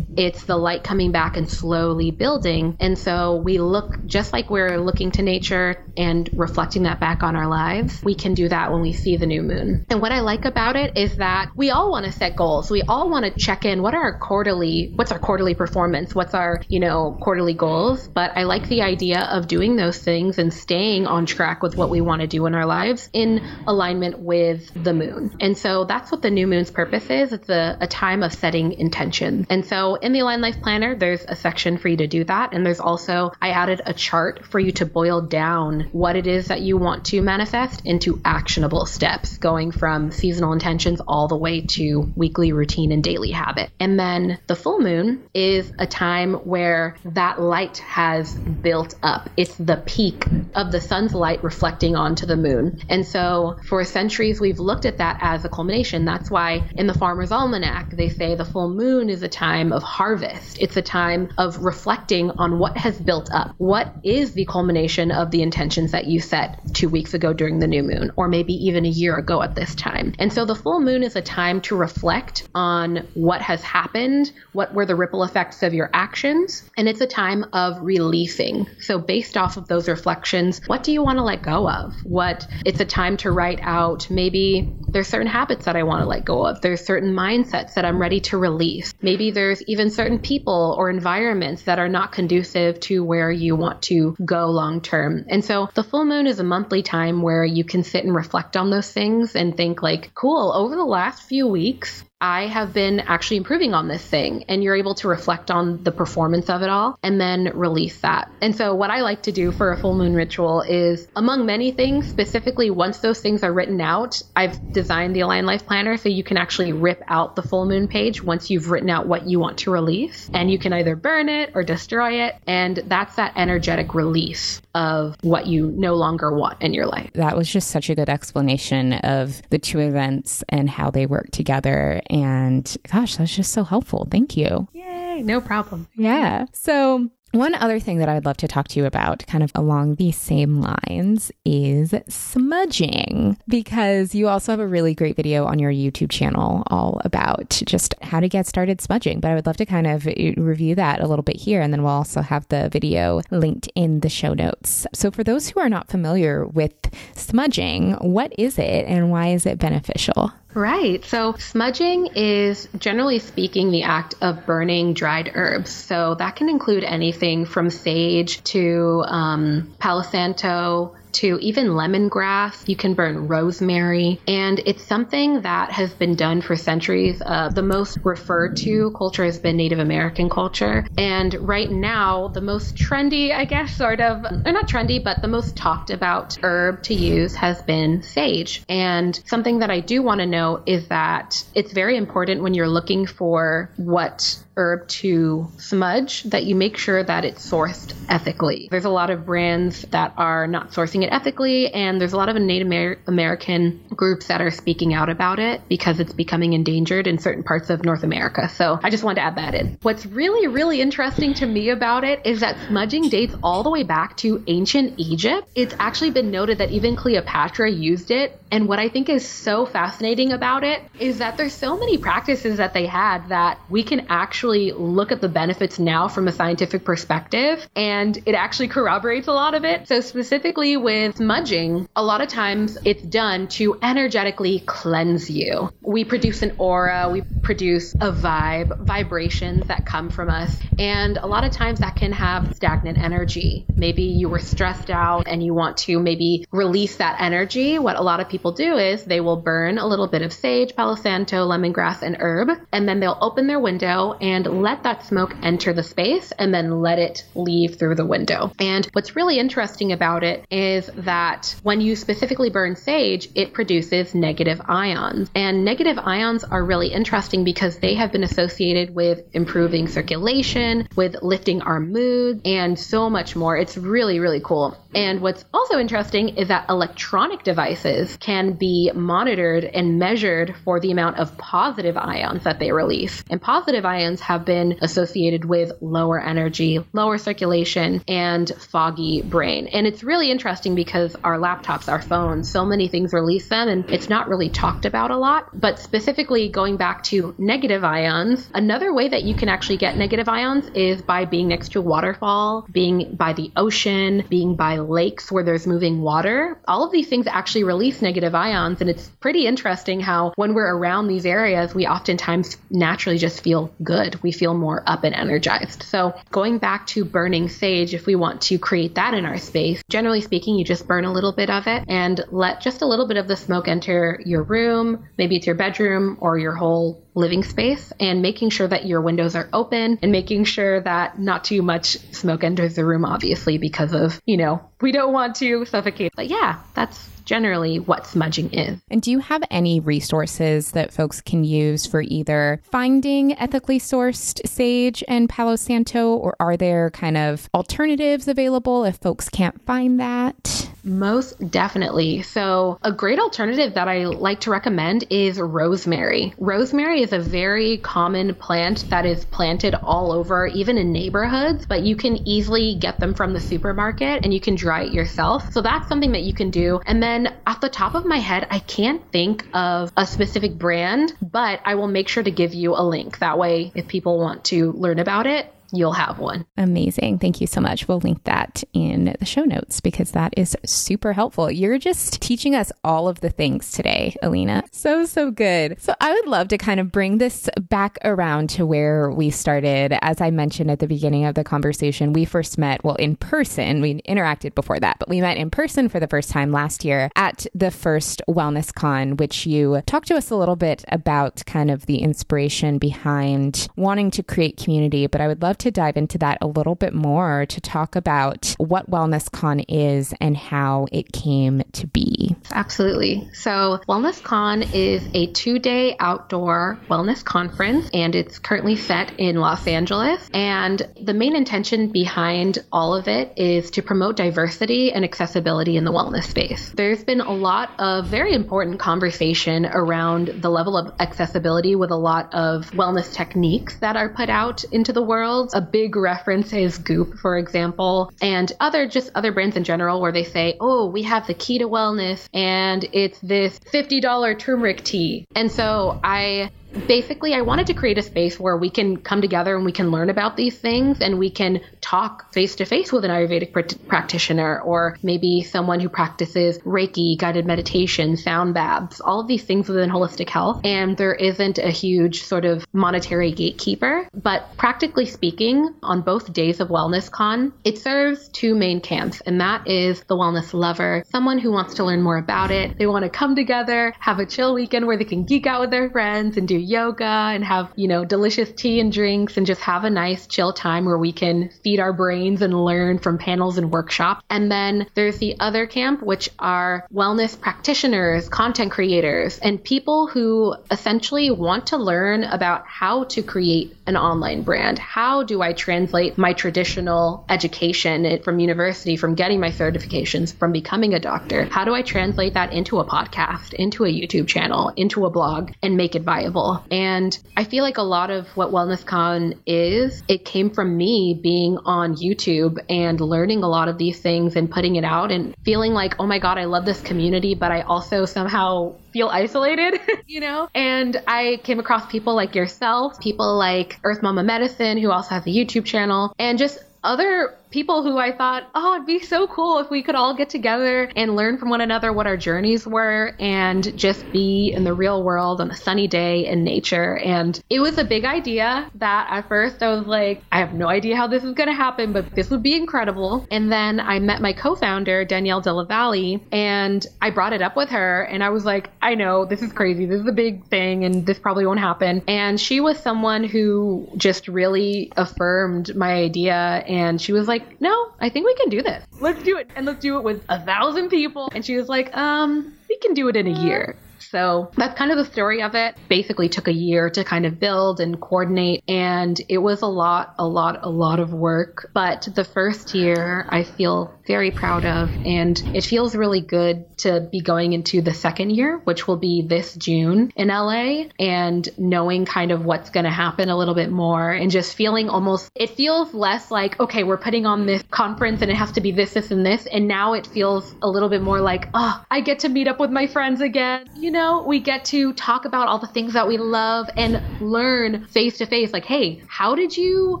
It's 0.16 0.44
the 0.44 0.56
light 0.56 0.84
coming 0.84 1.12
back 1.12 1.36
and 1.36 1.48
slowly 1.48 2.10
building. 2.10 2.76
And 2.80 2.98
so 2.98 3.36
we 3.36 3.58
look 3.58 4.04
just 4.06 4.32
like 4.32 4.50
we're 4.50 4.78
looking 4.78 5.10
to 5.12 5.22
nature 5.22 5.84
and 5.96 6.28
reflecting 6.34 6.82
that 6.84 7.00
back 7.00 7.22
on 7.22 7.36
our 7.36 7.48
lives. 7.48 8.02
We 8.02 8.14
can 8.14 8.34
do 8.34 8.48
that 8.48 8.72
when 8.72 8.82
we 8.82 8.92
see 8.92 9.16
the 9.16 9.26
new 9.26 9.42
moon. 9.42 9.86
And 9.90 10.00
what 10.00 10.12
I 10.12 10.20
like 10.20 10.44
about 10.44 10.76
it 10.76 10.96
is 10.96 11.16
that 11.16 11.50
we 11.56 11.70
all 11.70 11.90
want 11.90 12.06
to 12.06 12.12
set 12.12 12.36
goals. 12.36 12.70
We 12.70 12.82
all 12.82 13.10
want 13.10 13.24
to 13.24 13.30
check 13.38 13.64
in 13.64 13.82
what 13.82 13.94
are 13.94 14.02
our 14.02 14.18
quarterly, 14.18 14.92
what's 14.94 15.12
our 15.12 15.18
quarterly 15.18 15.54
performance? 15.54 16.14
What's 16.14 16.34
our, 16.34 16.60
you 16.68 16.80
know, 16.80 17.16
quarterly 17.20 17.54
goals? 17.54 18.08
But 18.08 18.36
I 18.36 18.44
like 18.44 18.68
the 18.68 18.82
idea 18.82 19.20
of 19.20 19.48
doing 19.48 19.76
those 19.76 19.98
things 19.98 20.38
and 20.38 20.52
staying 20.52 21.06
on 21.06 21.26
track 21.26 21.62
with 21.62 21.76
what 21.76 21.90
we 21.90 22.00
want 22.00 22.20
to 22.22 22.26
do 22.26 22.46
in 22.46 22.54
our 22.54 22.66
lives 22.66 23.08
in 23.12 23.40
alignment 23.66 24.18
with 24.18 24.70
the 24.82 24.92
moon. 24.92 25.36
And 25.40 25.56
so 25.56 25.84
that's 25.84 26.10
what 26.10 26.22
the 26.22 26.30
new 26.30 26.46
moon's 26.46 26.70
purpose 26.70 27.08
is. 27.10 27.32
It's 27.32 27.48
a, 27.48 27.78
a 27.80 27.86
time 27.86 28.22
of 28.22 28.32
setting 28.32 28.72
intention. 28.72 29.46
And 29.52 29.66
so 29.66 29.96
in 29.96 30.14
the 30.14 30.20
Align 30.20 30.40
Life 30.40 30.62
Planner, 30.62 30.94
there's 30.94 31.26
a 31.28 31.36
section 31.36 31.76
for 31.76 31.88
you 31.88 31.98
to 31.98 32.06
do 32.06 32.24
that. 32.24 32.54
And 32.54 32.64
there's 32.64 32.80
also, 32.80 33.32
I 33.38 33.50
added 33.50 33.82
a 33.84 33.92
chart 33.92 34.46
for 34.46 34.58
you 34.58 34.72
to 34.72 34.86
boil 34.86 35.20
down 35.20 35.90
what 35.92 36.16
it 36.16 36.26
is 36.26 36.48
that 36.48 36.62
you 36.62 36.78
want 36.78 37.04
to 37.06 37.20
manifest 37.20 37.84
into 37.84 38.18
actionable 38.24 38.86
steps, 38.86 39.36
going 39.36 39.70
from 39.70 40.10
seasonal 40.10 40.54
intentions 40.54 41.02
all 41.06 41.28
the 41.28 41.36
way 41.36 41.60
to 41.72 42.10
weekly 42.16 42.52
routine 42.52 42.92
and 42.92 43.04
daily 43.04 43.30
habit. 43.30 43.70
And 43.78 44.00
then 44.00 44.38
the 44.46 44.56
full 44.56 44.80
moon 44.80 45.22
is 45.34 45.70
a 45.78 45.86
time 45.86 46.32
where 46.32 46.96
that 47.04 47.38
light 47.38 47.76
has 47.80 48.34
built 48.34 48.94
up. 49.02 49.28
It's 49.36 49.54
the 49.56 49.82
peak 49.84 50.24
of 50.54 50.72
the 50.72 50.80
sun's 50.80 51.12
light 51.12 51.44
reflecting 51.44 51.94
onto 51.94 52.24
the 52.24 52.38
moon. 52.38 52.80
And 52.88 53.06
so 53.06 53.58
for 53.68 53.84
centuries, 53.84 54.40
we've 54.40 54.60
looked 54.60 54.86
at 54.86 54.96
that 54.96 55.18
as 55.20 55.44
a 55.44 55.50
culmination. 55.50 56.06
That's 56.06 56.30
why 56.30 56.70
in 56.74 56.86
the 56.86 56.94
Farmer's 56.94 57.32
Almanac, 57.32 57.90
they 57.90 58.08
say 58.08 58.34
the 58.34 58.46
full 58.46 58.70
moon 58.70 59.10
is 59.10 59.22
a 59.22 59.28
time 59.28 59.41
of 59.42 59.82
harvest. 59.82 60.58
It's 60.60 60.76
a 60.76 60.82
time 60.82 61.30
of 61.36 61.64
reflecting 61.64 62.30
on 62.30 62.60
what 62.60 62.76
has 62.76 62.98
built 63.00 63.28
up. 63.32 63.54
What 63.58 63.92
is 64.04 64.34
the 64.34 64.44
culmination 64.44 65.10
of 65.10 65.32
the 65.32 65.42
intentions 65.42 65.92
that 65.92 66.06
you 66.06 66.20
set 66.20 66.60
two 66.74 66.88
weeks 66.88 67.12
ago 67.12 67.32
during 67.32 67.58
the 67.58 67.66
new 67.66 67.82
moon, 67.82 68.12
or 68.16 68.28
maybe 68.28 68.54
even 68.66 68.86
a 68.86 68.88
year 68.88 69.16
ago 69.16 69.42
at 69.42 69.56
this 69.56 69.74
time? 69.74 70.14
And 70.20 70.32
so 70.32 70.44
the 70.44 70.54
full 70.54 70.80
moon 70.80 71.02
is 71.02 71.16
a 71.16 71.22
time 71.22 71.60
to 71.62 71.76
reflect 71.76 72.48
on 72.54 73.08
what 73.14 73.42
has 73.42 73.62
happened, 73.62 74.32
what 74.52 74.72
were 74.74 74.86
the 74.86 74.94
ripple 74.94 75.24
effects 75.24 75.64
of 75.64 75.74
your 75.74 75.90
actions, 75.92 76.62
and 76.76 76.88
it's 76.88 77.00
a 77.00 77.06
time 77.06 77.44
of 77.52 77.82
releasing. 77.82 78.68
So, 78.78 78.98
based 78.98 79.36
off 79.36 79.56
of 79.56 79.66
those 79.66 79.88
reflections, 79.88 80.60
what 80.66 80.84
do 80.84 80.92
you 80.92 81.02
want 81.02 81.18
to 81.18 81.24
let 81.24 81.42
go 81.42 81.68
of? 81.68 81.94
What 82.04 82.46
it's 82.64 82.80
a 82.80 82.84
time 82.84 83.16
to 83.18 83.32
write 83.32 83.58
out 83.62 84.08
maybe 84.08 84.72
there's 84.88 85.08
certain 85.08 85.26
habits 85.26 85.64
that 85.64 85.74
I 85.74 85.82
want 85.82 86.02
to 86.02 86.08
let 86.08 86.24
go 86.24 86.46
of. 86.46 86.60
There's 86.60 86.84
certain 86.84 87.12
mindsets 87.12 87.74
that 87.74 87.84
I'm 87.84 88.00
ready 88.00 88.20
to 88.20 88.38
release. 88.38 88.94
Maybe 89.02 89.31
there's 89.32 89.62
even 89.66 89.90
certain 89.90 90.18
people 90.18 90.74
or 90.78 90.90
environments 90.90 91.62
that 91.62 91.78
are 91.78 91.88
not 91.88 92.12
conducive 92.12 92.78
to 92.80 93.04
where 93.04 93.30
you 93.30 93.56
want 93.56 93.82
to 93.82 94.16
go 94.24 94.46
long 94.46 94.80
term. 94.80 95.24
And 95.28 95.44
so 95.44 95.68
the 95.74 95.84
full 95.84 96.04
moon 96.04 96.26
is 96.26 96.38
a 96.38 96.44
monthly 96.44 96.82
time 96.82 97.22
where 97.22 97.44
you 97.44 97.64
can 97.64 97.82
sit 97.82 98.04
and 98.04 98.14
reflect 98.14 98.56
on 98.56 98.70
those 98.70 98.90
things 98.92 99.34
and 99.34 99.56
think 99.56 99.82
like, 99.82 100.12
cool, 100.14 100.52
over 100.54 100.76
the 100.76 100.84
last 100.84 101.22
few 101.24 101.46
weeks, 101.46 102.04
I 102.22 102.46
have 102.46 102.72
been 102.72 103.00
actually 103.00 103.38
improving 103.38 103.74
on 103.74 103.88
this 103.88 104.06
thing. 104.06 104.44
And 104.48 104.62
you're 104.62 104.76
able 104.76 104.94
to 104.96 105.08
reflect 105.08 105.50
on 105.50 105.82
the 105.82 105.90
performance 105.90 106.48
of 106.48 106.62
it 106.62 106.70
all 106.70 106.96
and 107.02 107.20
then 107.20 107.50
release 107.54 108.00
that. 108.00 108.30
And 108.40 108.54
so, 108.54 108.74
what 108.74 108.90
I 108.90 109.00
like 109.00 109.22
to 109.22 109.32
do 109.32 109.50
for 109.50 109.72
a 109.72 109.76
full 109.76 109.94
moon 109.94 110.14
ritual 110.14 110.62
is, 110.62 111.08
among 111.16 111.44
many 111.44 111.72
things, 111.72 112.08
specifically 112.08 112.70
once 112.70 112.98
those 112.98 113.20
things 113.20 113.42
are 113.42 113.52
written 113.52 113.80
out, 113.80 114.22
I've 114.36 114.72
designed 114.72 115.16
the 115.16 115.20
Align 115.20 115.46
Life 115.46 115.66
Planner 115.66 115.96
so 115.96 116.08
you 116.08 116.22
can 116.22 116.36
actually 116.36 116.72
rip 116.72 117.02
out 117.08 117.34
the 117.34 117.42
full 117.42 117.66
moon 117.66 117.88
page 117.88 118.22
once 118.22 118.50
you've 118.50 118.70
written 118.70 118.88
out 118.88 119.08
what 119.08 119.26
you 119.26 119.40
want 119.40 119.58
to 119.58 119.72
release. 119.72 120.30
And 120.32 120.50
you 120.50 120.58
can 120.58 120.72
either 120.72 120.94
burn 120.94 121.28
it 121.28 121.50
or 121.54 121.64
destroy 121.64 122.24
it. 122.26 122.36
And 122.46 122.76
that's 122.86 123.16
that 123.16 123.32
energetic 123.34 123.94
release 123.94 124.62
of 124.74 125.16
what 125.22 125.46
you 125.46 125.72
no 125.76 125.94
longer 125.94 126.32
want 126.32 126.62
in 126.62 126.72
your 126.72 126.86
life. 126.86 127.10
That 127.14 127.36
was 127.36 127.50
just 127.50 127.70
such 127.70 127.90
a 127.90 127.96
good 127.96 128.08
explanation 128.08 128.92
of 128.92 129.42
the 129.50 129.58
two 129.58 129.80
events 129.80 130.44
and 130.48 130.70
how 130.70 130.90
they 130.90 131.06
work 131.06 131.30
together 131.32 132.00
and 132.12 132.76
gosh, 132.92 133.16
that's 133.16 133.34
just 133.34 133.52
so 133.52 133.64
helpful. 133.64 134.06
Thank 134.10 134.36
you. 134.36 134.68
Yay, 134.72 135.22
no 135.22 135.40
problem. 135.40 135.88
Yeah. 135.96 136.44
So, 136.52 137.08
one 137.32 137.54
other 137.54 137.80
thing 137.80 137.96
that 137.96 138.10
I 138.10 138.14
would 138.14 138.26
love 138.26 138.36
to 138.38 138.48
talk 138.48 138.68
to 138.68 138.78
you 138.78 138.84
about, 138.84 139.26
kind 139.26 139.42
of 139.42 139.50
along 139.54 139.94
these 139.94 140.18
same 140.18 140.60
lines, 140.60 141.32
is 141.46 141.94
smudging, 142.06 143.38
because 143.48 144.14
you 144.14 144.28
also 144.28 144.52
have 144.52 144.60
a 144.60 144.66
really 144.66 144.94
great 144.94 145.16
video 145.16 145.46
on 145.46 145.58
your 145.58 145.72
YouTube 145.72 146.10
channel 146.10 146.62
all 146.66 147.00
about 147.06 147.62
just 147.64 147.94
how 148.02 148.20
to 148.20 148.28
get 148.28 148.46
started 148.46 148.82
smudging. 148.82 149.18
But 149.20 149.30
I 149.30 149.34
would 149.34 149.46
love 149.46 149.56
to 149.56 149.64
kind 149.64 149.86
of 149.86 150.06
uh, 150.06 150.12
review 150.36 150.74
that 150.74 151.00
a 151.00 151.06
little 151.06 151.22
bit 151.22 151.36
here, 151.36 151.62
and 151.62 151.72
then 151.72 151.82
we'll 151.82 151.92
also 151.92 152.20
have 152.20 152.46
the 152.48 152.68
video 152.68 153.22
linked 153.30 153.66
in 153.74 154.00
the 154.00 154.10
show 154.10 154.34
notes. 154.34 154.86
So, 154.92 155.10
for 155.10 155.24
those 155.24 155.48
who 155.48 155.60
are 155.60 155.70
not 155.70 155.88
familiar 155.88 156.44
with 156.44 156.74
smudging, 157.16 157.92
what 157.92 158.34
is 158.36 158.58
it 158.58 158.84
and 158.86 159.10
why 159.10 159.28
is 159.28 159.46
it 159.46 159.58
beneficial? 159.58 160.32
Right. 160.54 161.04
So, 161.06 161.34
smudging 161.38 162.08
is 162.14 162.68
generally 162.76 163.18
speaking 163.20 163.70
the 163.70 163.84
act 163.84 164.14
of 164.20 164.44
burning 164.44 164.92
dried 164.92 165.32
herbs. 165.34 165.70
So, 165.70 166.14
that 166.16 166.36
can 166.36 166.48
include 166.48 166.84
anything 166.84 167.46
from 167.46 167.70
sage 167.70 168.42
to 168.44 169.04
um, 169.06 169.74
Palo 169.78 170.02
Santo 170.02 170.94
to 171.14 171.38
even 171.40 171.68
lemongrass. 171.68 172.68
You 172.68 172.76
can 172.76 172.94
burn 172.94 173.28
rosemary. 173.28 174.20
And 174.26 174.60
it's 174.64 174.84
something 174.84 175.42
that 175.42 175.70
has 175.72 175.92
been 175.92 176.14
done 176.14 176.40
for 176.40 176.56
centuries. 176.56 177.22
Uh, 177.24 177.48
the 177.48 177.62
most 177.62 177.98
referred 178.04 178.56
to 178.58 178.90
culture 178.96 179.24
has 179.24 179.38
been 179.38 179.56
Native 179.56 179.78
American 179.78 180.28
culture. 180.28 180.86
And 180.96 181.34
right 181.34 181.70
now, 181.70 182.28
the 182.28 182.40
most 182.40 182.76
trendy, 182.76 183.34
I 183.34 183.44
guess, 183.44 183.76
sort 183.76 184.00
of, 184.00 184.24
or 184.24 184.52
not 184.52 184.68
trendy, 184.68 185.02
but 185.02 185.22
the 185.22 185.28
most 185.28 185.56
talked 185.56 185.90
about 185.90 186.38
herb 186.42 186.82
to 186.84 186.94
use 186.94 187.34
has 187.34 187.62
been 187.62 188.02
sage. 188.02 188.62
And 188.68 189.20
something 189.26 189.60
that 189.60 189.70
I 189.70 189.80
do 189.80 190.02
want 190.02 190.20
to 190.20 190.26
know 190.26 190.62
is 190.66 190.88
that 190.88 191.44
it's 191.54 191.72
very 191.72 191.96
important 191.96 192.42
when 192.42 192.54
you're 192.54 192.68
looking 192.68 193.06
for 193.06 193.70
what 193.76 194.42
herb 194.56 194.86
to 194.86 195.48
smudge 195.56 196.24
that 196.24 196.44
you 196.44 196.54
make 196.54 196.76
sure 196.76 197.02
that 197.02 197.24
it's 197.24 197.48
sourced 197.48 197.94
ethically. 198.08 198.68
There's 198.70 198.84
a 198.84 198.90
lot 198.90 199.10
of 199.10 199.24
brands 199.24 199.82
that 199.90 200.12
are 200.16 200.46
not 200.46 200.72
sourcing 200.72 201.01
it 201.02 201.12
ethically, 201.12 201.72
and 201.72 202.00
there's 202.00 202.12
a 202.12 202.16
lot 202.16 202.28
of 202.28 202.36
Native 202.36 202.66
Amer- 202.66 202.98
American 203.06 203.84
groups 203.94 204.28
that 204.28 204.40
are 204.40 204.50
speaking 204.50 204.94
out 204.94 205.08
about 205.08 205.38
it 205.38 205.62
because 205.68 206.00
it's 206.00 206.12
becoming 206.12 206.52
endangered 206.52 207.06
in 207.06 207.18
certain 207.18 207.42
parts 207.42 207.70
of 207.70 207.84
North 207.84 208.02
America. 208.02 208.48
So 208.48 208.78
I 208.82 208.90
just 208.90 209.04
wanted 209.04 209.16
to 209.16 209.22
add 209.22 209.36
that 209.36 209.54
in. 209.54 209.78
What's 209.82 210.04
really, 210.06 210.48
really 210.48 210.80
interesting 210.80 211.34
to 211.34 211.46
me 211.46 211.70
about 211.70 212.04
it 212.04 212.26
is 212.26 212.40
that 212.40 212.56
smudging 212.68 213.08
dates 213.08 213.34
all 213.42 213.62
the 213.62 213.70
way 213.70 213.82
back 213.82 214.16
to 214.18 214.42
ancient 214.46 214.94
Egypt. 214.98 215.48
It's 215.54 215.74
actually 215.78 216.10
been 216.10 216.30
noted 216.30 216.58
that 216.58 216.70
even 216.70 216.96
Cleopatra 216.96 217.70
used 217.70 218.10
it. 218.10 218.40
And 218.52 218.68
what 218.68 218.78
I 218.78 218.90
think 218.90 219.08
is 219.08 219.26
so 219.26 219.64
fascinating 219.64 220.30
about 220.30 220.62
it 220.62 220.82
is 221.00 221.18
that 221.18 221.38
there's 221.38 221.54
so 221.54 221.78
many 221.78 221.96
practices 221.96 222.58
that 222.58 222.74
they 222.74 222.84
had 222.84 223.30
that 223.30 223.58
we 223.70 223.82
can 223.82 224.08
actually 224.10 224.72
look 224.72 225.10
at 225.10 225.22
the 225.22 225.28
benefits 225.28 225.78
now 225.78 226.06
from 226.08 226.28
a 226.28 226.32
scientific 226.32 226.84
perspective, 226.84 227.66
and 227.74 228.18
it 228.26 228.34
actually 228.34 228.68
corroborates 228.68 229.26
a 229.26 229.32
lot 229.32 229.54
of 229.54 229.64
it. 229.64 229.88
So, 229.88 230.02
specifically 230.02 230.76
with 230.76 231.16
smudging, 231.16 231.88
a 231.96 232.02
lot 232.02 232.20
of 232.20 232.28
times 232.28 232.76
it's 232.84 233.02
done 233.02 233.48
to 233.56 233.78
energetically 233.80 234.62
cleanse 234.66 235.30
you. 235.30 235.72
We 235.80 236.04
produce 236.04 236.42
an 236.42 236.54
aura, 236.58 237.08
we 237.10 237.22
produce 237.42 237.94
a 237.94 238.12
vibe, 238.12 238.80
vibrations 238.80 239.66
that 239.68 239.86
come 239.86 240.10
from 240.10 240.28
us, 240.28 240.60
and 240.78 241.16
a 241.16 241.26
lot 241.26 241.44
of 241.44 241.52
times 241.52 241.80
that 241.80 241.96
can 241.96 242.12
have 242.12 242.54
stagnant 242.54 242.98
energy. 242.98 243.64
Maybe 243.74 244.02
you 244.02 244.28
were 244.28 244.40
stressed 244.40 244.90
out 244.90 245.26
and 245.26 245.42
you 245.42 245.54
want 245.54 245.78
to 245.78 245.98
maybe 245.98 246.44
release 246.50 246.96
that 246.96 247.18
energy. 247.18 247.78
What 247.78 247.96
a 247.96 248.02
lot 248.02 248.20
of 248.20 248.28
people 248.28 248.41
do 248.50 248.76
is 248.76 249.04
they 249.04 249.20
will 249.20 249.36
burn 249.36 249.78
a 249.78 249.86
little 249.86 250.08
bit 250.08 250.22
of 250.22 250.32
sage, 250.32 250.74
Palo 250.74 250.96
Santo, 250.96 251.46
lemongrass, 251.46 252.02
and 252.02 252.16
herb, 252.18 252.48
and 252.72 252.88
then 252.88 252.98
they'll 252.98 253.18
open 253.20 253.46
their 253.46 253.60
window 253.60 254.14
and 254.20 254.32
and 254.46 254.62
let 254.62 254.82
that 254.82 255.04
smoke 255.04 255.34
enter 255.42 255.72
the 255.72 255.82
space 255.82 256.32
and 256.32 256.52
then 256.52 256.80
let 256.80 256.98
it 256.98 257.24
leave 257.34 257.76
through 257.76 257.94
the 257.94 258.06
window. 258.06 258.52
And 258.58 258.86
what's 258.92 259.14
really 259.14 259.38
interesting 259.38 259.92
about 259.92 260.24
it 260.24 260.44
is 260.50 260.90
that 260.96 261.54
when 261.62 261.80
you 261.80 261.96
specifically 261.96 262.50
burn 262.50 262.76
sage, 262.76 263.28
it 263.34 263.52
produces 263.52 264.14
negative 264.14 264.60
ions. 264.66 265.30
And 265.34 265.64
negative 265.64 265.98
ions 265.98 266.44
are 266.44 266.64
really 266.64 266.88
interesting 266.88 267.44
because 267.44 267.78
they 267.78 267.94
have 267.94 268.12
been 268.12 268.24
associated 268.24 268.94
with 268.94 269.22
improving 269.34 269.88
circulation, 269.88 270.88
with 270.96 271.16
lifting 271.22 271.62
our 271.62 271.80
mood, 271.80 272.40
and 272.44 272.78
so 272.78 273.10
much 273.10 273.36
more. 273.36 273.56
It's 273.56 273.76
really, 273.76 274.18
really 274.18 274.40
cool. 274.40 274.76
And 274.94 275.20
what's 275.20 275.44
also 275.54 275.78
interesting 275.78 276.30
is 276.30 276.48
that 276.48 276.68
electronic 276.68 277.42
devices 277.44 278.16
can 278.18 278.31
be 278.58 278.90
monitored 278.94 279.64
and 279.64 279.98
measured 279.98 280.54
for 280.64 280.80
the 280.80 280.90
amount 280.90 281.18
of 281.18 281.36
positive 281.36 281.96
ions 281.96 282.44
that 282.44 282.58
they 282.58 282.72
release. 282.72 283.22
And 283.30 283.40
positive 283.40 283.84
ions 283.84 284.20
have 284.20 284.44
been 284.44 284.78
associated 284.80 285.44
with 285.44 285.72
lower 285.80 286.20
energy, 286.20 286.84
lower 286.92 287.18
circulation, 287.18 288.02
and 288.08 288.50
foggy 288.70 289.22
brain. 289.22 289.66
And 289.66 289.86
it's 289.86 290.02
really 290.02 290.30
interesting 290.30 290.74
because 290.74 291.16
our 291.24 291.38
laptops, 291.38 291.88
our 291.88 292.02
phones, 292.02 292.50
so 292.50 292.64
many 292.64 292.88
things 292.88 293.12
release 293.12 293.48
them 293.48 293.68
and 293.68 293.88
it's 293.90 294.08
not 294.08 294.28
really 294.28 294.48
talked 294.48 294.84
about 294.84 295.10
a 295.10 295.16
lot. 295.16 295.48
But 295.52 295.78
specifically 295.78 296.48
going 296.48 296.76
back 296.76 297.02
to 297.04 297.34
negative 297.38 297.84
ions, 297.84 298.48
another 298.54 298.92
way 298.92 299.08
that 299.08 299.24
you 299.24 299.34
can 299.34 299.48
actually 299.48 299.78
get 299.78 299.96
negative 299.96 300.28
ions 300.28 300.68
is 300.74 301.02
by 301.02 301.24
being 301.24 301.48
next 301.48 301.72
to 301.72 301.80
a 301.80 301.82
waterfall, 301.82 302.66
being 302.70 303.14
by 303.16 303.32
the 303.32 303.50
ocean, 303.56 304.24
being 304.28 304.56
by 304.56 304.78
lakes 304.78 305.30
where 305.30 305.44
there's 305.44 305.66
moving 305.66 306.00
water. 306.00 306.58
All 306.66 306.84
of 306.84 306.92
these 306.92 307.08
things 307.08 307.26
actually 307.26 307.64
release 307.64 308.00
negative 308.00 308.21
ions. 308.22 308.80
And 308.80 308.88
it's 308.88 309.08
pretty 309.20 309.46
interesting 309.46 310.00
how 310.00 310.32
when 310.36 310.54
we're 310.54 310.74
around 310.74 311.08
these 311.08 311.26
areas, 311.26 311.74
we 311.74 311.86
oftentimes 311.86 312.56
naturally 312.70 313.18
just 313.18 313.42
feel 313.42 313.72
good. 313.82 314.22
We 314.22 314.32
feel 314.32 314.54
more 314.54 314.82
up 314.86 315.04
and 315.04 315.14
energized. 315.14 315.82
So 315.82 316.14
going 316.30 316.58
back 316.58 316.86
to 316.88 317.04
burning 317.04 317.48
sage, 317.48 317.94
if 317.94 318.06
we 318.06 318.14
want 318.14 318.40
to 318.42 318.58
create 318.58 318.94
that 318.94 319.14
in 319.14 319.26
our 319.26 319.38
space, 319.38 319.82
generally 319.90 320.20
speaking, 320.20 320.56
you 320.56 320.64
just 320.64 320.86
burn 320.86 321.04
a 321.04 321.12
little 321.12 321.32
bit 321.32 321.50
of 321.50 321.66
it 321.66 321.84
and 321.88 322.20
let 322.30 322.60
just 322.60 322.82
a 322.82 322.86
little 322.86 323.06
bit 323.06 323.16
of 323.16 323.28
the 323.28 323.36
smoke 323.36 323.68
enter 323.68 324.20
your 324.24 324.42
room. 324.42 325.08
Maybe 325.18 325.36
it's 325.36 325.46
your 325.46 325.56
bedroom 325.56 326.16
or 326.20 326.38
your 326.38 326.54
whole 326.54 327.02
living 327.14 327.44
space 327.44 327.92
and 328.00 328.22
making 328.22 328.50
sure 328.50 328.66
that 328.66 328.86
your 328.86 329.00
windows 329.00 329.34
are 329.34 329.48
open 329.52 329.98
and 330.02 330.12
making 330.12 330.44
sure 330.44 330.80
that 330.80 331.18
not 331.18 331.44
too 331.44 331.62
much 331.62 331.98
smoke 332.12 332.44
enters 332.44 332.76
the 332.76 332.84
room, 332.84 333.04
obviously, 333.04 333.58
because 333.58 333.92
of, 333.92 334.20
you 334.24 334.36
know, 334.36 334.62
we 334.80 334.92
don't 334.92 335.12
want 335.12 335.36
to 335.36 335.64
suffocate. 335.66 336.12
But 336.16 336.28
yeah, 336.28 336.60
that's 336.74 337.10
generally 337.24 337.78
what 337.78 338.06
smudging 338.06 338.52
is. 338.52 338.80
And 338.90 339.00
do 339.00 339.10
you 339.10 339.20
have 339.20 339.42
any 339.50 339.80
resources 339.80 340.72
that 340.72 340.92
folks 340.92 341.20
can 341.20 341.44
use 341.44 341.86
for 341.86 342.02
either 342.02 342.60
finding 342.64 343.38
ethically 343.38 343.78
sourced 343.78 344.46
sage 344.46 345.04
and 345.06 345.28
Palo 345.28 345.56
Santo, 345.56 346.14
or 346.16 346.34
are 346.40 346.56
there 346.56 346.90
kind 346.90 347.16
of 347.16 347.48
alternatives 347.54 348.26
available 348.26 348.84
if 348.84 348.96
folks 348.96 349.28
can't 349.28 349.64
find 349.64 350.00
that? 350.00 350.68
Most 350.84 351.50
definitely. 351.50 352.22
So, 352.22 352.78
a 352.82 352.90
great 352.90 353.18
alternative 353.18 353.74
that 353.74 353.88
I 353.88 354.06
like 354.06 354.40
to 354.40 354.50
recommend 354.50 355.04
is 355.10 355.38
rosemary. 355.38 356.34
Rosemary 356.38 357.02
is 357.02 357.12
a 357.12 357.18
very 357.18 357.78
common 357.78 358.34
plant 358.34 358.90
that 358.90 359.06
is 359.06 359.24
planted 359.24 359.74
all 359.74 360.10
over, 360.12 360.46
even 360.48 360.78
in 360.78 360.92
neighborhoods, 360.92 361.66
but 361.66 361.82
you 361.82 361.94
can 361.94 362.26
easily 362.26 362.74
get 362.74 362.98
them 362.98 363.14
from 363.14 363.32
the 363.32 363.40
supermarket 363.40 364.24
and 364.24 364.34
you 364.34 364.40
can 364.40 364.56
dry 364.56 364.82
it 364.82 364.92
yourself. 364.92 365.52
So, 365.52 365.62
that's 365.62 365.88
something 365.88 366.12
that 366.12 366.22
you 366.22 366.34
can 366.34 366.50
do. 366.50 366.80
And 366.84 367.02
then, 367.02 367.32
off 367.46 367.60
the 367.60 367.68
top 367.68 367.94
of 367.94 368.04
my 368.04 368.18
head, 368.18 368.48
I 368.50 368.58
can't 368.58 369.02
think 369.12 369.46
of 369.54 369.92
a 369.96 370.06
specific 370.06 370.58
brand, 370.58 371.14
but 371.22 371.60
I 371.64 371.76
will 371.76 371.88
make 371.88 372.08
sure 372.08 372.22
to 372.22 372.30
give 372.30 372.54
you 372.54 372.74
a 372.74 372.82
link. 372.82 373.18
That 373.20 373.38
way, 373.38 373.70
if 373.74 373.86
people 373.86 374.18
want 374.18 374.44
to 374.46 374.72
learn 374.72 374.98
about 374.98 375.26
it, 375.26 375.52
you'll 375.72 375.92
have 375.92 376.18
one. 376.18 376.46
Amazing. 376.56 377.18
Thank 377.18 377.40
you 377.40 377.46
so 377.46 377.60
much. 377.60 377.88
We'll 377.88 378.00
link 378.00 378.24
that 378.24 378.62
in 378.72 379.16
the 379.18 379.24
show 379.24 379.44
notes 379.44 379.80
because 379.80 380.12
that 380.12 380.34
is 380.36 380.56
super 380.64 381.12
helpful. 381.12 381.50
You're 381.50 381.78
just 381.78 382.20
teaching 382.20 382.54
us 382.54 382.70
all 382.84 383.08
of 383.08 383.20
the 383.20 383.30
things 383.30 383.72
today, 383.72 384.14
Alina. 384.22 384.64
So, 384.70 385.04
so 385.04 385.30
good. 385.30 385.80
So, 385.80 385.94
I 386.00 386.12
would 386.12 386.26
love 386.26 386.48
to 386.48 386.58
kind 386.58 386.80
of 386.80 386.92
bring 386.92 387.18
this 387.18 387.48
back 387.68 387.98
around 388.04 388.50
to 388.50 388.66
where 388.66 389.10
we 389.10 389.30
started. 389.30 389.96
As 390.02 390.20
I 390.20 390.30
mentioned 390.30 390.70
at 390.70 390.78
the 390.78 390.86
beginning 390.86 391.24
of 391.24 391.34
the 391.34 391.44
conversation, 391.44 392.12
we 392.12 392.24
first 392.24 392.58
met, 392.58 392.84
well, 392.84 392.96
in 392.96 393.16
person. 393.16 393.80
We 393.80 394.00
interacted 394.02 394.54
before 394.54 394.80
that, 394.80 394.98
but 394.98 395.08
we 395.08 395.20
met 395.20 395.36
in 395.36 395.50
person 395.50 395.88
for 395.88 396.00
the 396.00 396.08
first 396.08 396.30
time 396.30 396.52
last 396.52 396.84
year 396.84 397.10
at 397.16 397.46
the 397.54 397.70
first 397.70 398.22
Wellness 398.28 398.72
Con, 398.74 399.16
which 399.16 399.46
you 399.46 399.82
talked 399.86 400.08
to 400.08 400.16
us 400.16 400.30
a 400.30 400.36
little 400.36 400.56
bit 400.56 400.84
about 400.88 401.42
kind 401.46 401.70
of 401.70 401.86
the 401.86 401.98
inspiration 401.98 402.78
behind 402.78 403.68
wanting 403.76 404.10
to 404.10 404.22
create 404.22 404.56
community. 404.56 405.06
But 405.06 405.20
I 405.20 405.28
would 405.28 405.42
love 405.42 405.58
to 405.62 405.70
dive 405.70 405.96
into 405.96 406.18
that 406.18 406.38
a 406.40 406.46
little 406.46 406.74
bit 406.74 406.92
more 406.92 407.46
to 407.46 407.60
talk 407.60 407.96
about 407.96 408.54
what 408.58 408.90
Wellness 408.90 409.30
Con 409.30 409.60
is 409.60 410.12
and 410.20 410.36
how 410.36 410.86
it 410.90 411.12
came 411.12 411.62
to 411.72 411.86
be. 411.86 412.34
Absolutely. 412.50 413.28
So, 413.32 413.80
Wellness 413.88 414.22
Con 414.22 414.62
is 414.62 415.06
a 415.14 415.26
two 415.28 415.58
day 415.58 415.96
outdoor 416.00 416.78
wellness 416.90 417.24
conference, 417.24 417.88
and 417.94 418.14
it's 418.14 418.38
currently 418.38 418.76
set 418.76 419.18
in 419.18 419.36
Los 419.36 419.66
Angeles. 419.66 420.28
And 420.34 420.82
the 421.00 421.14
main 421.14 421.36
intention 421.36 421.92
behind 421.92 422.58
all 422.72 422.94
of 422.94 423.06
it 423.06 423.34
is 423.36 423.70
to 423.72 423.82
promote 423.82 424.16
diversity 424.16 424.92
and 424.92 425.04
accessibility 425.04 425.76
in 425.76 425.84
the 425.84 425.92
wellness 425.92 426.24
space. 426.24 426.72
There's 426.74 427.04
been 427.04 427.20
a 427.20 427.32
lot 427.32 427.70
of 427.78 428.06
very 428.06 428.34
important 428.34 428.80
conversation 428.80 429.66
around 429.66 430.28
the 430.42 430.50
level 430.50 430.76
of 430.76 430.92
accessibility 430.98 431.76
with 431.76 431.90
a 431.90 431.96
lot 431.96 432.34
of 432.34 432.70
wellness 432.72 433.12
techniques 433.12 433.76
that 433.78 433.96
are 433.96 434.08
put 434.08 434.28
out 434.28 434.64
into 434.64 434.92
the 434.92 435.02
world. 435.02 435.51
A 435.52 435.60
big 435.60 435.96
reference 435.96 436.52
is 436.52 436.78
Goop, 436.78 437.18
for 437.18 437.38
example, 437.38 438.12
and 438.20 438.50
other 438.60 438.86
just 438.86 439.10
other 439.14 439.32
brands 439.32 439.56
in 439.56 439.64
general 439.64 440.00
where 440.00 440.12
they 440.12 440.24
say, 440.24 440.56
oh, 440.60 440.86
we 440.86 441.02
have 441.02 441.26
the 441.26 441.34
key 441.34 441.58
to 441.58 441.68
wellness 441.68 442.26
and 442.32 442.84
it's 442.92 443.18
this 443.20 443.58
$50 443.58 444.38
turmeric 444.38 444.84
tea. 444.84 445.26
And 445.34 445.50
so 445.50 446.00
I 446.02 446.50
basically, 446.86 447.34
I 447.34 447.42
wanted 447.42 447.66
to 447.68 447.74
create 447.74 447.98
a 447.98 448.02
space 448.02 448.38
where 448.38 448.56
we 448.56 448.70
can 448.70 448.96
come 448.96 449.20
together 449.20 449.56
and 449.56 449.64
we 449.64 449.72
can 449.72 449.90
learn 449.90 450.10
about 450.10 450.36
these 450.36 450.56
things 450.56 451.00
and 451.00 451.18
we 451.18 451.30
can 451.30 451.60
talk 451.80 452.32
face 452.32 452.56
to 452.56 452.64
face 452.64 452.92
with 452.92 453.04
an 453.04 453.10
Ayurvedic 453.10 453.52
pr- 453.52 453.76
practitioner 453.86 454.60
or 454.60 454.96
maybe 455.02 455.42
someone 455.42 455.80
who 455.80 455.88
practices 455.88 456.58
Reiki, 456.60 457.18
guided 457.18 457.46
meditation, 457.46 458.16
sound 458.16 458.54
baths, 458.54 459.00
all 459.00 459.20
of 459.20 459.28
these 459.28 459.44
things 459.44 459.68
within 459.68 459.90
holistic 459.90 460.28
health. 460.28 460.60
And 460.64 460.96
there 460.96 461.14
isn't 461.14 461.58
a 461.58 461.70
huge 461.70 462.22
sort 462.22 462.44
of 462.44 462.66
monetary 462.72 463.32
gatekeeper. 463.32 464.08
But 464.14 464.56
practically 464.56 465.06
speaking, 465.06 465.74
on 465.82 466.02
both 466.02 466.32
days 466.32 466.60
of 466.60 466.68
Wellness 466.68 467.10
Con, 467.10 467.52
it 467.64 467.78
serves 467.78 468.28
two 468.28 468.54
main 468.54 468.80
camps, 468.80 469.20
and 469.20 469.40
that 469.40 469.68
is 469.68 470.02
the 470.04 470.16
wellness 470.16 470.54
lover, 470.54 471.04
someone 471.10 471.38
who 471.38 471.52
wants 471.52 471.74
to 471.74 471.84
learn 471.84 472.02
more 472.02 472.18
about 472.18 472.50
it. 472.50 472.76
They 472.78 472.86
want 472.86 473.04
to 473.04 473.10
come 473.10 473.34
together, 473.34 473.92
have 473.98 474.18
a 474.18 474.26
chill 474.26 474.54
weekend 474.54 474.86
where 474.86 474.96
they 474.96 475.04
can 475.04 475.24
geek 475.24 475.46
out 475.46 475.60
with 475.60 475.70
their 475.70 475.90
friends 475.90 476.36
and 476.36 476.48
do 476.48 476.56
yoga 476.62 477.04
and 477.04 477.44
have, 477.44 477.72
you 477.76 477.88
know, 477.88 478.04
delicious 478.04 478.50
tea 478.52 478.80
and 478.80 478.92
drinks 478.92 479.36
and 479.36 479.46
just 479.46 479.60
have 479.62 479.84
a 479.84 479.90
nice 479.90 480.26
chill 480.26 480.52
time 480.52 480.84
where 480.84 480.98
we 480.98 481.12
can 481.12 481.50
feed 481.62 481.80
our 481.80 481.92
brains 481.92 482.42
and 482.42 482.64
learn 482.64 482.98
from 482.98 483.18
panels 483.18 483.58
and 483.58 483.70
workshops. 483.70 484.24
And 484.30 484.50
then 484.50 484.86
there's 484.94 485.18
the 485.18 485.38
other 485.40 485.66
camp, 485.66 486.02
which 486.02 486.28
are 486.38 486.86
wellness 486.92 487.38
practitioners, 487.38 488.28
content 488.28 488.72
creators, 488.72 489.38
and 489.38 489.62
people 489.62 490.06
who 490.06 490.54
essentially 490.70 491.30
want 491.30 491.68
to 491.68 491.76
learn 491.76 492.24
about 492.24 492.66
how 492.66 493.04
to 493.04 493.22
create 493.22 493.76
an 493.86 493.96
online 493.96 494.42
brand. 494.42 494.78
How 494.78 495.22
do 495.22 495.42
I 495.42 495.52
translate 495.52 496.18
my 496.18 496.32
traditional 496.32 497.24
education 497.28 498.22
from 498.22 498.38
university, 498.38 498.96
from 498.96 499.14
getting 499.14 499.40
my 499.40 499.50
certifications, 499.50 500.34
from 500.34 500.52
becoming 500.52 500.94
a 500.94 501.00
doctor? 501.00 501.44
How 501.44 501.64
do 501.64 501.74
I 501.74 501.82
translate 501.82 502.34
that 502.34 502.52
into 502.52 502.78
a 502.78 502.84
podcast, 502.84 503.54
into 503.54 503.84
a 503.84 503.88
YouTube 503.88 504.28
channel, 504.28 504.72
into 504.76 505.06
a 505.06 505.10
blog, 505.10 505.52
and 505.62 505.76
make 505.76 505.94
it 505.94 506.02
viable? 506.02 506.51
And 506.70 507.16
I 507.36 507.44
feel 507.44 507.64
like 507.64 507.78
a 507.78 507.82
lot 507.82 508.10
of 508.10 508.28
what 508.36 508.50
WellnessCon 508.50 509.38
is, 509.46 510.02
it 510.08 510.24
came 510.24 510.50
from 510.50 510.76
me 510.76 511.18
being 511.22 511.58
on 511.64 511.96
YouTube 511.96 512.58
and 512.68 513.00
learning 513.00 513.42
a 513.42 513.48
lot 513.48 513.68
of 513.68 513.78
these 513.78 514.00
things 514.00 514.36
and 514.36 514.50
putting 514.50 514.76
it 514.76 514.84
out 514.84 515.10
and 515.10 515.34
feeling 515.44 515.72
like, 515.72 515.94
oh 515.98 516.06
my 516.06 516.18
God, 516.18 516.38
I 516.38 516.44
love 516.44 516.64
this 516.64 516.80
community, 516.80 517.34
but 517.34 517.50
I 517.50 517.62
also 517.62 518.04
somehow 518.04 518.76
feel 518.92 519.08
isolated, 519.08 519.80
you 520.06 520.20
know? 520.20 520.48
And 520.54 521.02
I 521.06 521.40
came 521.44 521.58
across 521.60 521.86
people 521.90 522.14
like 522.14 522.34
yourself, 522.34 523.00
people 523.00 523.36
like 523.36 523.78
Earth 523.84 524.02
Mama 524.02 524.22
Medicine, 524.22 524.78
who 524.78 524.90
also 524.90 525.10
has 525.10 525.26
a 525.26 525.30
YouTube 525.30 525.64
channel, 525.64 526.14
and 526.18 526.38
just 526.38 526.58
other 526.84 527.34
people 527.52 527.82
who 527.82 527.98
I 527.98 528.16
thought, 528.16 528.48
oh, 528.54 528.74
it'd 528.74 528.86
be 528.86 529.00
so 529.00 529.26
cool 529.26 529.58
if 529.58 529.70
we 529.70 529.82
could 529.82 529.94
all 529.94 530.16
get 530.16 530.30
together 530.30 530.90
and 530.96 531.14
learn 531.14 531.38
from 531.38 531.50
one 531.50 531.60
another 531.60 531.92
what 531.92 532.06
our 532.06 532.16
journeys 532.16 532.66
were 532.66 533.14
and 533.20 533.76
just 533.78 534.10
be 534.10 534.52
in 534.52 534.64
the 534.64 534.72
real 534.72 535.02
world 535.02 535.40
on 535.40 535.50
a 535.50 535.56
sunny 535.56 535.86
day 535.86 536.26
in 536.26 536.42
nature. 536.42 536.96
And 536.98 537.40
it 537.50 537.60
was 537.60 537.78
a 537.78 537.84
big 537.84 538.04
idea 538.04 538.70
that 538.76 539.08
at 539.10 539.28
first 539.28 539.62
I 539.62 539.68
was 539.68 539.86
like, 539.86 540.22
I 540.32 540.38
have 540.38 540.54
no 540.54 540.68
idea 540.68 540.96
how 540.96 541.06
this 541.06 541.22
is 541.22 541.34
going 541.34 541.48
to 541.48 541.54
happen, 541.54 541.92
but 541.92 542.14
this 542.14 542.30
would 542.30 542.42
be 542.42 542.56
incredible. 542.56 543.26
And 543.30 543.52
then 543.52 543.78
I 543.78 543.98
met 543.98 544.22
my 544.22 544.32
co 544.32 544.56
founder, 544.56 545.04
Danielle 545.04 545.42
Della 545.42 545.66
Valle, 545.66 546.20
and 546.32 546.86
I 547.00 547.10
brought 547.10 547.34
it 547.34 547.42
up 547.42 547.56
with 547.56 547.68
her. 547.68 548.02
And 548.02 548.24
I 548.24 548.30
was 548.30 548.44
like, 548.44 548.70
I 548.80 548.94
know 548.94 549.26
this 549.26 549.42
is 549.42 549.52
crazy. 549.52 549.84
This 549.84 550.00
is 550.00 550.06
a 550.06 550.12
big 550.12 550.46
thing, 550.46 550.84
and 550.84 551.04
this 551.04 551.18
probably 551.18 551.44
won't 551.44 551.60
happen. 551.60 552.02
And 552.08 552.40
she 552.40 552.60
was 552.60 552.78
someone 552.78 553.24
who 553.24 553.88
just 553.96 554.28
really 554.28 554.90
affirmed 554.96 555.76
my 555.76 555.92
idea. 555.92 556.34
And 556.34 557.00
she 557.00 557.12
was 557.12 557.28
like, 557.28 557.41
like, 557.42 557.60
no, 557.60 557.92
I 558.00 558.08
think 558.08 558.26
we 558.26 558.34
can 558.34 558.48
do 558.48 558.62
this. 558.62 558.84
Let's 559.00 559.22
do 559.22 559.36
it. 559.36 559.50
And 559.56 559.66
let's 559.66 559.80
do 559.80 559.96
it 559.98 560.04
with 560.04 560.24
a 560.28 560.44
thousand 560.44 560.88
people. 560.88 561.28
And 561.34 561.44
she 561.44 561.56
was 561.56 561.68
like, 561.68 561.94
um, 561.96 562.54
we 562.68 562.76
can 562.78 562.94
do 562.94 563.08
it 563.08 563.16
in 563.16 563.26
a 563.26 563.42
year. 563.42 563.76
So 564.10 564.50
that's 564.56 564.76
kind 564.78 564.90
of 564.90 564.98
the 564.98 565.10
story 565.10 565.42
of 565.42 565.54
it. 565.54 565.74
Basically 565.88 566.28
took 566.28 566.48
a 566.48 566.52
year 566.52 566.90
to 566.90 567.04
kind 567.04 567.26
of 567.26 567.38
build 567.38 567.80
and 567.80 568.00
coordinate 568.00 568.64
and 568.68 569.20
it 569.28 569.38
was 569.38 569.62
a 569.62 569.66
lot, 569.66 570.14
a 570.18 570.26
lot, 570.26 570.60
a 570.62 570.70
lot 570.70 571.00
of 571.00 571.12
work. 571.12 571.70
But 571.74 572.08
the 572.14 572.24
first 572.24 572.74
year 572.74 573.26
I 573.28 573.44
feel 573.44 573.94
very 574.06 574.30
proud 574.30 574.64
of 574.64 574.90
and 575.04 575.40
it 575.54 575.64
feels 575.64 575.94
really 575.94 576.20
good 576.20 576.78
to 576.78 577.08
be 577.10 577.20
going 577.20 577.52
into 577.52 577.82
the 577.82 577.94
second 577.94 578.30
year, 578.30 578.60
which 578.64 578.88
will 578.88 578.96
be 578.96 579.22
this 579.22 579.54
June 579.54 580.12
in 580.16 580.28
LA 580.28 580.84
and 580.98 581.48
knowing 581.56 582.04
kind 582.04 582.32
of 582.32 582.44
what's 582.44 582.70
going 582.70 582.84
to 582.84 582.90
happen 582.90 583.28
a 583.28 583.36
little 583.36 583.54
bit 583.54 583.70
more 583.70 584.10
and 584.10 584.30
just 584.30 584.54
feeling 584.56 584.88
almost, 584.88 585.30
it 585.34 585.50
feels 585.50 585.94
less 585.94 586.30
like, 586.30 586.58
okay, 586.58 586.82
we're 586.82 586.98
putting 586.98 587.26
on 587.26 587.46
this 587.46 587.62
conference 587.70 588.22
and 588.22 588.30
it 588.30 588.34
has 588.36 588.52
to 588.52 588.60
be 588.60 588.72
this, 588.72 588.92
this, 588.94 589.10
and 589.10 589.24
this. 589.24 589.46
And 589.46 589.68
now 589.68 589.92
it 589.92 590.06
feels 590.06 590.54
a 590.62 590.68
little 590.68 590.88
bit 590.88 591.02
more 591.02 591.20
like, 591.20 591.48
oh, 591.54 591.84
I 591.90 592.00
get 592.00 592.20
to 592.20 592.28
meet 592.28 592.48
up 592.48 592.58
with 592.58 592.70
my 592.70 592.86
friends 592.86 593.20
again. 593.20 593.66
You 593.76 593.91
know, 593.92 594.22
we 594.22 594.40
get 594.40 594.64
to 594.66 594.92
talk 594.94 595.24
about 595.24 595.48
all 595.48 595.58
the 595.58 595.66
things 595.66 595.92
that 595.92 596.08
we 596.08 596.16
love 596.16 596.68
and 596.76 597.00
learn 597.20 597.86
face 597.86 598.18
to 598.18 598.26
face. 598.26 598.52
Like, 598.52 598.64
hey, 598.64 599.02
how 599.06 599.34
did 599.34 599.56
you 599.56 600.00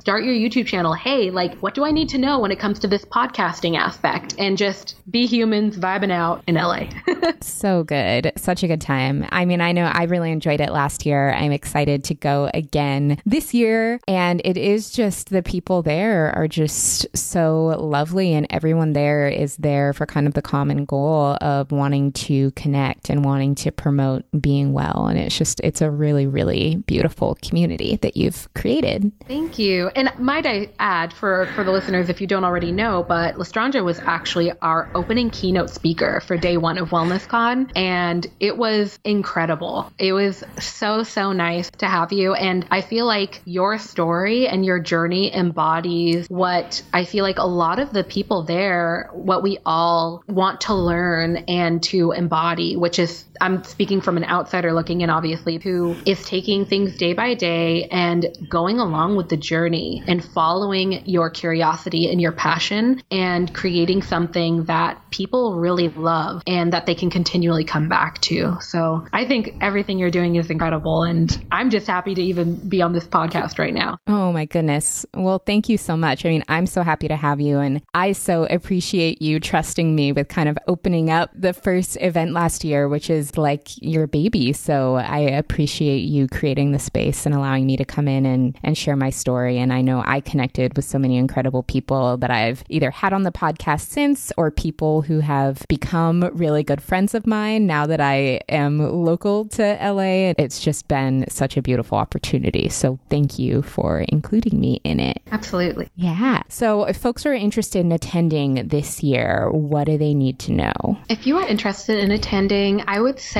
start 0.00 0.24
your 0.24 0.34
YouTube 0.34 0.66
channel? 0.66 0.94
Hey, 0.94 1.30
like, 1.30 1.58
what 1.58 1.74
do 1.74 1.84
I 1.84 1.90
need 1.90 2.08
to 2.10 2.18
know 2.18 2.38
when 2.38 2.50
it 2.50 2.58
comes 2.58 2.78
to 2.80 2.88
this 2.88 3.04
podcasting 3.04 3.76
aspect? 3.76 4.34
And 4.38 4.56
just 4.56 4.96
be 5.10 5.26
humans 5.26 5.76
vibing 5.76 6.12
out 6.12 6.42
in 6.46 6.54
LA. 6.54 6.84
so 7.40 7.84
good. 7.84 8.32
Such 8.36 8.62
a 8.62 8.68
good 8.68 8.80
time. 8.80 9.26
I 9.30 9.44
mean, 9.44 9.60
I 9.60 9.72
know 9.72 9.84
I 9.84 10.04
really 10.04 10.30
enjoyed 10.30 10.60
it 10.60 10.70
last 10.70 11.04
year. 11.04 11.32
I'm 11.32 11.52
excited 11.52 12.04
to 12.04 12.14
go 12.14 12.50
again 12.54 13.20
this 13.26 13.52
year. 13.52 14.00
And 14.06 14.40
it 14.44 14.56
is 14.56 14.90
just 14.90 15.30
the 15.30 15.42
people 15.42 15.82
there 15.82 16.32
are 16.36 16.48
just 16.48 17.06
so 17.16 17.76
lovely. 17.78 18.32
And 18.32 18.46
everyone 18.50 18.92
there 18.92 19.28
is 19.28 19.56
there 19.56 19.92
for 19.92 20.06
kind 20.06 20.26
of 20.26 20.34
the 20.34 20.42
common 20.42 20.84
goal 20.84 21.36
of 21.40 21.72
wanting 21.72 22.12
to 22.12 22.52
connect 22.52 23.10
and 23.10 23.24
wanting 23.24 23.54
to 23.56 23.72
promote 23.80 24.24
being 24.38 24.74
well. 24.74 25.06
And 25.06 25.18
it's 25.18 25.36
just, 25.36 25.58
it's 25.64 25.80
a 25.80 25.90
really, 25.90 26.26
really 26.26 26.76
beautiful 26.86 27.38
community 27.42 27.96
that 28.02 28.14
you've 28.14 28.52
created. 28.54 29.10
Thank 29.26 29.58
you. 29.58 29.88
And 29.96 30.12
might 30.18 30.44
I 30.44 30.68
add 30.78 31.14
for, 31.14 31.46
for 31.54 31.64
the 31.64 31.70
listeners, 31.70 32.10
if 32.10 32.20
you 32.20 32.26
don't 32.26 32.44
already 32.44 32.72
know, 32.72 33.02
but 33.02 33.36
Lestraundra 33.36 33.82
was 33.82 33.98
actually 34.00 34.52
our 34.60 34.90
opening 34.94 35.30
keynote 35.30 35.70
speaker 35.70 36.20
for 36.26 36.36
day 36.36 36.58
one 36.58 36.76
of 36.76 36.90
WellnessCon. 36.90 37.72
And 37.74 38.26
it 38.38 38.58
was 38.58 38.98
incredible. 39.02 39.90
It 39.98 40.12
was 40.12 40.44
so, 40.58 41.02
so 41.02 41.32
nice 41.32 41.70
to 41.78 41.86
have 41.86 42.12
you. 42.12 42.34
And 42.34 42.66
I 42.70 42.82
feel 42.82 43.06
like 43.06 43.40
your 43.46 43.78
story 43.78 44.46
and 44.46 44.62
your 44.62 44.78
journey 44.78 45.34
embodies 45.34 46.28
what 46.28 46.82
I 46.92 47.06
feel 47.06 47.24
like 47.24 47.38
a 47.38 47.46
lot 47.46 47.78
of 47.78 47.94
the 47.94 48.04
people 48.04 48.42
there, 48.42 49.08
what 49.12 49.42
we 49.42 49.58
all 49.64 50.22
want 50.28 50.60
to 50.62 50.74
learn 50.74 51.38
and 51.48 51.82
to 51.84 52.12
embody, 52.12 52.76
which 52.76 52.98
is 52.98 53.24
I'm 53.40 53.62
speaking 53.70 54.00
from 54.00 54.16
an 54.16 54.24
outsider 54.24 54.72
looking 54.72 55.00
in, 55.00 55.10
obviously, 55.10 55.58
who 55.58 55.96
is 56.04 56.24
taking 56.24 56.66
things 56.66 56.96
day 56.96 57.12
by 57.12 57.34
day 57.34 57.84
and 57.84 58.26
going 58.48 58.78
along 58.78 59.16
with 59.16 59.28
the 59.28 59.36
journey 59.36 60.02
and 60.06 60.24
following 60.24 61.02
your 61.06 61.30
curiosity 61.30 62.10
and 62.10 62.20
your 62.20 62.32
passion 62.32 63.02
and 63.10 63.54
creating 63.54 64.02
something 64.02 64.64
that 64.64 65.00
people 65.10 65.56
really 65.58 65.88
love 65.90 66.42
and 66.46 66.72
that 66.72 66.86
they 66.86 66.94
can 66.94 67.10
continually 67.10 67.64
come 67.64 67.88
back 67.88 68.20
to. 68.20 68.56
So 68.60 69.06
I 69.12 69.24
think 69.24 69.54
everything 69.60 69.98
you're 69.98 70.10
doing 70.10 70.36
is 70.36 70.50
incredible. 70.50 71.02
And 71.02 71.44
I'm 71.50 71.70
just 71.70 71.86
happy 71.86 72.14
to 72.14 72.22
even 72.22 72.56
be 72.68 72.82
on 72.82 72.92
this 72.92 73.06
podcast 73.06 73.58
right 73.58 73.74
now. 73.74 73.98
Oh 74.06 74.32
my 74.32 74.44
goodness. 74.44 75.06
Well, 75.14 75.38
thank 75.38 75.68
you 75.68 75.78
so 75.78 75.96
much. 75.96 76.24
I 76.24 76.28
mean, 76.28 76.44
I'm 76.48 76.66
so 76.66 76.82
happy 76.82 77.08
to 77.08 77.16
have 77.16 77.40
you. 77.40 77.58
And 77.58 77.82
I 77.94 78.12
so 78.12 78.44
appreciate 78.44 79.22
you 79.22 79.40
trusting 79.40 79.94
me 79.94 80.12
with 80.12 80.28
kind 80.28 80.48
of 80.48 80.58
opening 80.66 81.10
up 81.10 81.30
the 81.34 81.52
first 81.52 81.96
event 82.00 82.32
last 82.32 82.64
year, 82.64 82.88
which 82.88 83.10
is 83.10 83.36
like 83.36 83.59
your 83.76 84.06
baby. 84.06 84.52
So 84.52 84.96
I 84.96 85.18
appreciate 85.18 86.00
you 86.00 86.28
creating 86.28 86.72
the 86.72 86.78
space 86.78 87.26
and 87.26 87.34
allowing 87.34 87.66
me 87.66 87.76
to 87.76 87.84
come 87.84 88.08
in 88.08 88.26
and, 88.26 88.58
and 88.62 88.76
share 88.76 88.96
my 88.96 89.10
story. 89.10 89.58
And 89.58 89.72
I 89.72 89.80
know 89.80 90.02
I 90.06 90.20
connected 90.20 90.76
with 90.76 90.84
so 90.84 90.98
many 90.98 91.16
incredible 91.16 91.62
people 91.62 92.16
that 92.18 92.30
I've 92.30 92.64
either 92.68 92.90
had 92.90 93.12
on 93.12 93.22
the 93.22 93.32
podcast 93.32 93.88
since 93.88 94.32
or 94.36 94.50
people 94.50 95.02
who 95.02 95.20
have 95.20 95.64
become 95.68 96.30
really 96.32 96.62
good 96.62 96.82
friends 96.82 97.14
of 97.14 97.26
mine 97.26 97.66
now 97.66 97.86
that 97.86 98.00
I 98.00 98.40
am 98.48 98.78
local 98.78 99.46
to 99.46 99.62
LA. 99.62 100.34
It's 100.38 100.60
just 100.60 100.88
been 100.88 101.24
such 101.28 101.56
a 101.56 101.62
beautiful 101.62 101.98
opportunity. 101.98 102.68
So 102.68 102.98
thank 103.08 103.38
you 103.38 103.62
for 103.62 104.04
including 104.08 104.60
me 104.60 104.80
in 104.84 105.00
it. 105.00 105.22
Absolutely. 105.30 105.88
Yeah. 105.96 106.42
So 106.48 106.84
if 106.84 106.96
folks 106.96 107.26
are 107.26 107.32
interested 107.32 107.80
in 107.80 107.92
attending 107.92 108.68
this 108.68 109.02
year, 109.02 109.50
what 109.50 109.84
do 109.84 109.98
they 109.98 110.14
need 110.14 110.38
to 110.40 110.52
know? 110.52 110.98
If 111.08 111.26
you 111.26 111.38
are 111.38 111.46
interested 111.46 111.98
in 111.98 112.10
attending, 112.10 112.82
I 112.86 113.00
would 113.00 113.18
say 113.18 113.39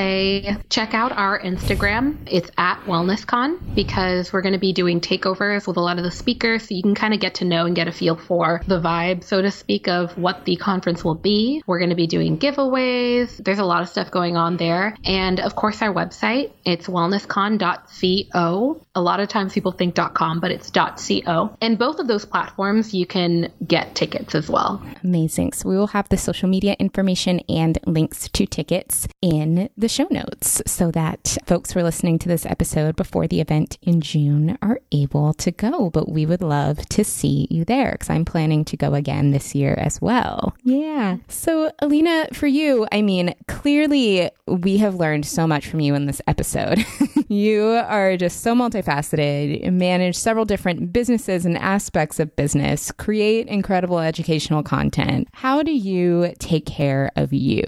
check 0.69 0.93
out 0.93 1.11
our 1.11 1.39
Instagram. 1.39 2.17
It's 2.25 2.49
at 2.57 2.79
WellnessCon 2.85 3.75
because 3.75 4.33
we're 4.33 4.41
going 4.41 4.53
to 4.53 4.59
be 4.59 4.73
doing 4.73 5.01
takeovers 5.01 5.67
with 5.67 5.77
a 5.77 5.81
lot 5.81 5.97
of 5.97 6.03
the 6.03 6.11
speakers 6.11 6.63
so 6.63 6.75
you 6.75 6.81
can 6.81 6.95
kind 6.95 7.13
of 7.13 7.19
get 7.19 7.35
to 7.35 7.45
know 7.45 7.65
and 7.65 7.75
get 7.75 7.87
a 7.87 7.91
feel 7.91 8.15
for 8.15 8.61
the 8.67 8.79
vibe, 8.79 9.23
so 9.23 9.41
to 9.41 9.51
speak, 9.51 9.87
of 9.87 10.17
what 10.17 10.45
the 10.45 10.55
conference 10.55 11.03
will 11.03 11.15
be. 11.15 11.61
We're 11.65 11.79
going 11.79 11.89
to 11.89 11.95
be 11.95 12.07
doing 12.07 12.37
giveaways. 12.37 13.43
There's 13.43 13.59
a 13.59 13.65
lot 13.65 13.81
of 13.81 13.89
stuff 13.89 14.11
going 14.11 14.37
on 14.37 14.57
there. 14.57 14.95
And 15.05 15.39
of 15.39 15.55
course, 15.55 15.81
our 15.81 15.93
website, 15.93 16.51
it's 16.65 16.87
wellnesscon.co. 16.87 18.85
A 18.93 19.01
lot 19.01 19.19
of 19.21 19.29
times 19.29 19.53
people 19.53 19.71
think 19.71 19.95
.com, 19.95 20.39
but 20.39 20.51
it's 20.51 20.69
.co. 20.69 21.57
And 21.61 21.77
both 21.77 21.99
of 21.99 22.07
those 22.07 22.25
platforms, 22.25 22.93
you 22.93 23.05
can 23.05 23.51
get 23.65 23.95
tickets 23.95 24.35
as 24.35 24.49
well. 24.49 24.81
Amazing. 25.03 25.53
So 25.53 25.69
we 25.69 25.77
will 25.77 25.87
have 25.87 26.09
the 26.09 26.17
social 26.17 26.49
media 26.49 26.75
information 26.77 27.39
and 27.47 27.79
links 27.85 28.27
to 28.29 28.45
tickets 28.45 29.07
in 29.21 29.69
the 29.77 29.87
show 29.87 30.07
notes 30.11 30.61
so 30.65 30.91
that 30.91 31.37
folks 31.45 31.71
who 31.71 31.79
are 31.79 31.83
listening 31.83 32.19
to 32.19 32.27
this 32.27 32.45
episode 32.45 32.95
before 32.97 33.27
the 33.27 33.39
event 33.39 33.77
in 33.81 34.01
June 34.01 34.57
are 34.61 34.79
able 34.91 35.33
to 35.35 35.51
go. 35.51 35.89
But 35.89 36.09
we 36.09 36.25
would 36.25 36.41
love 36.41 36.85
to 36.89 37.05
see 37.05 37.47
you 37.49 37.63
there 37.63 37.93
because 37.93 38.09
I'm 38.09 38.25
planning 38.25 38.65
to 38.65 38.77
go 38.77 38.93
again 38.93 39.31
this 39.31 39.55
year 39.55 39.73
as 39.77 40.01
well. 40.01 40.53
Yeah. 40.63 41.17
So, 41.29 41.71
Alina, 41.79 42.27
for 42.33 42.47
you, 42.47 42.87
I 42.91 43.01
mean, 43.01 43.35
clearly 43.47 44.29
we 44.47 44.77
have 44.77 44.95
learned 44.95 45.25
so 45.25 45.47
much 45.47 45.67
from 45.67 45.79
you 45.79 45.95
in 45.95 46.07
this 46.07 46.21
episode. 46.27 46.85
you 47.29 47.63
are 47.63 48.17
just 48.17 48.41
so 48.41 48.53
multifaceted, 48.81 49.71
manage 49.71 50.17
several 50.17 50.45
different 50.45 50.91
businesses 50.93 51.45
and 51.45 51.57
aspects 51.57 52.19
of 52.19 52.35
business, 52.35 52.91
create 52.93 53.47
incredible 53.47 53.99
educational 53.99 54.63
content. 54.63 55.27
How 55.33 55.63
do 55.63 55.71
you 55.71 56.33
take 56.39 56.65
care 56.65 57.11
of 57.15 57.33
you? 57.33 57.63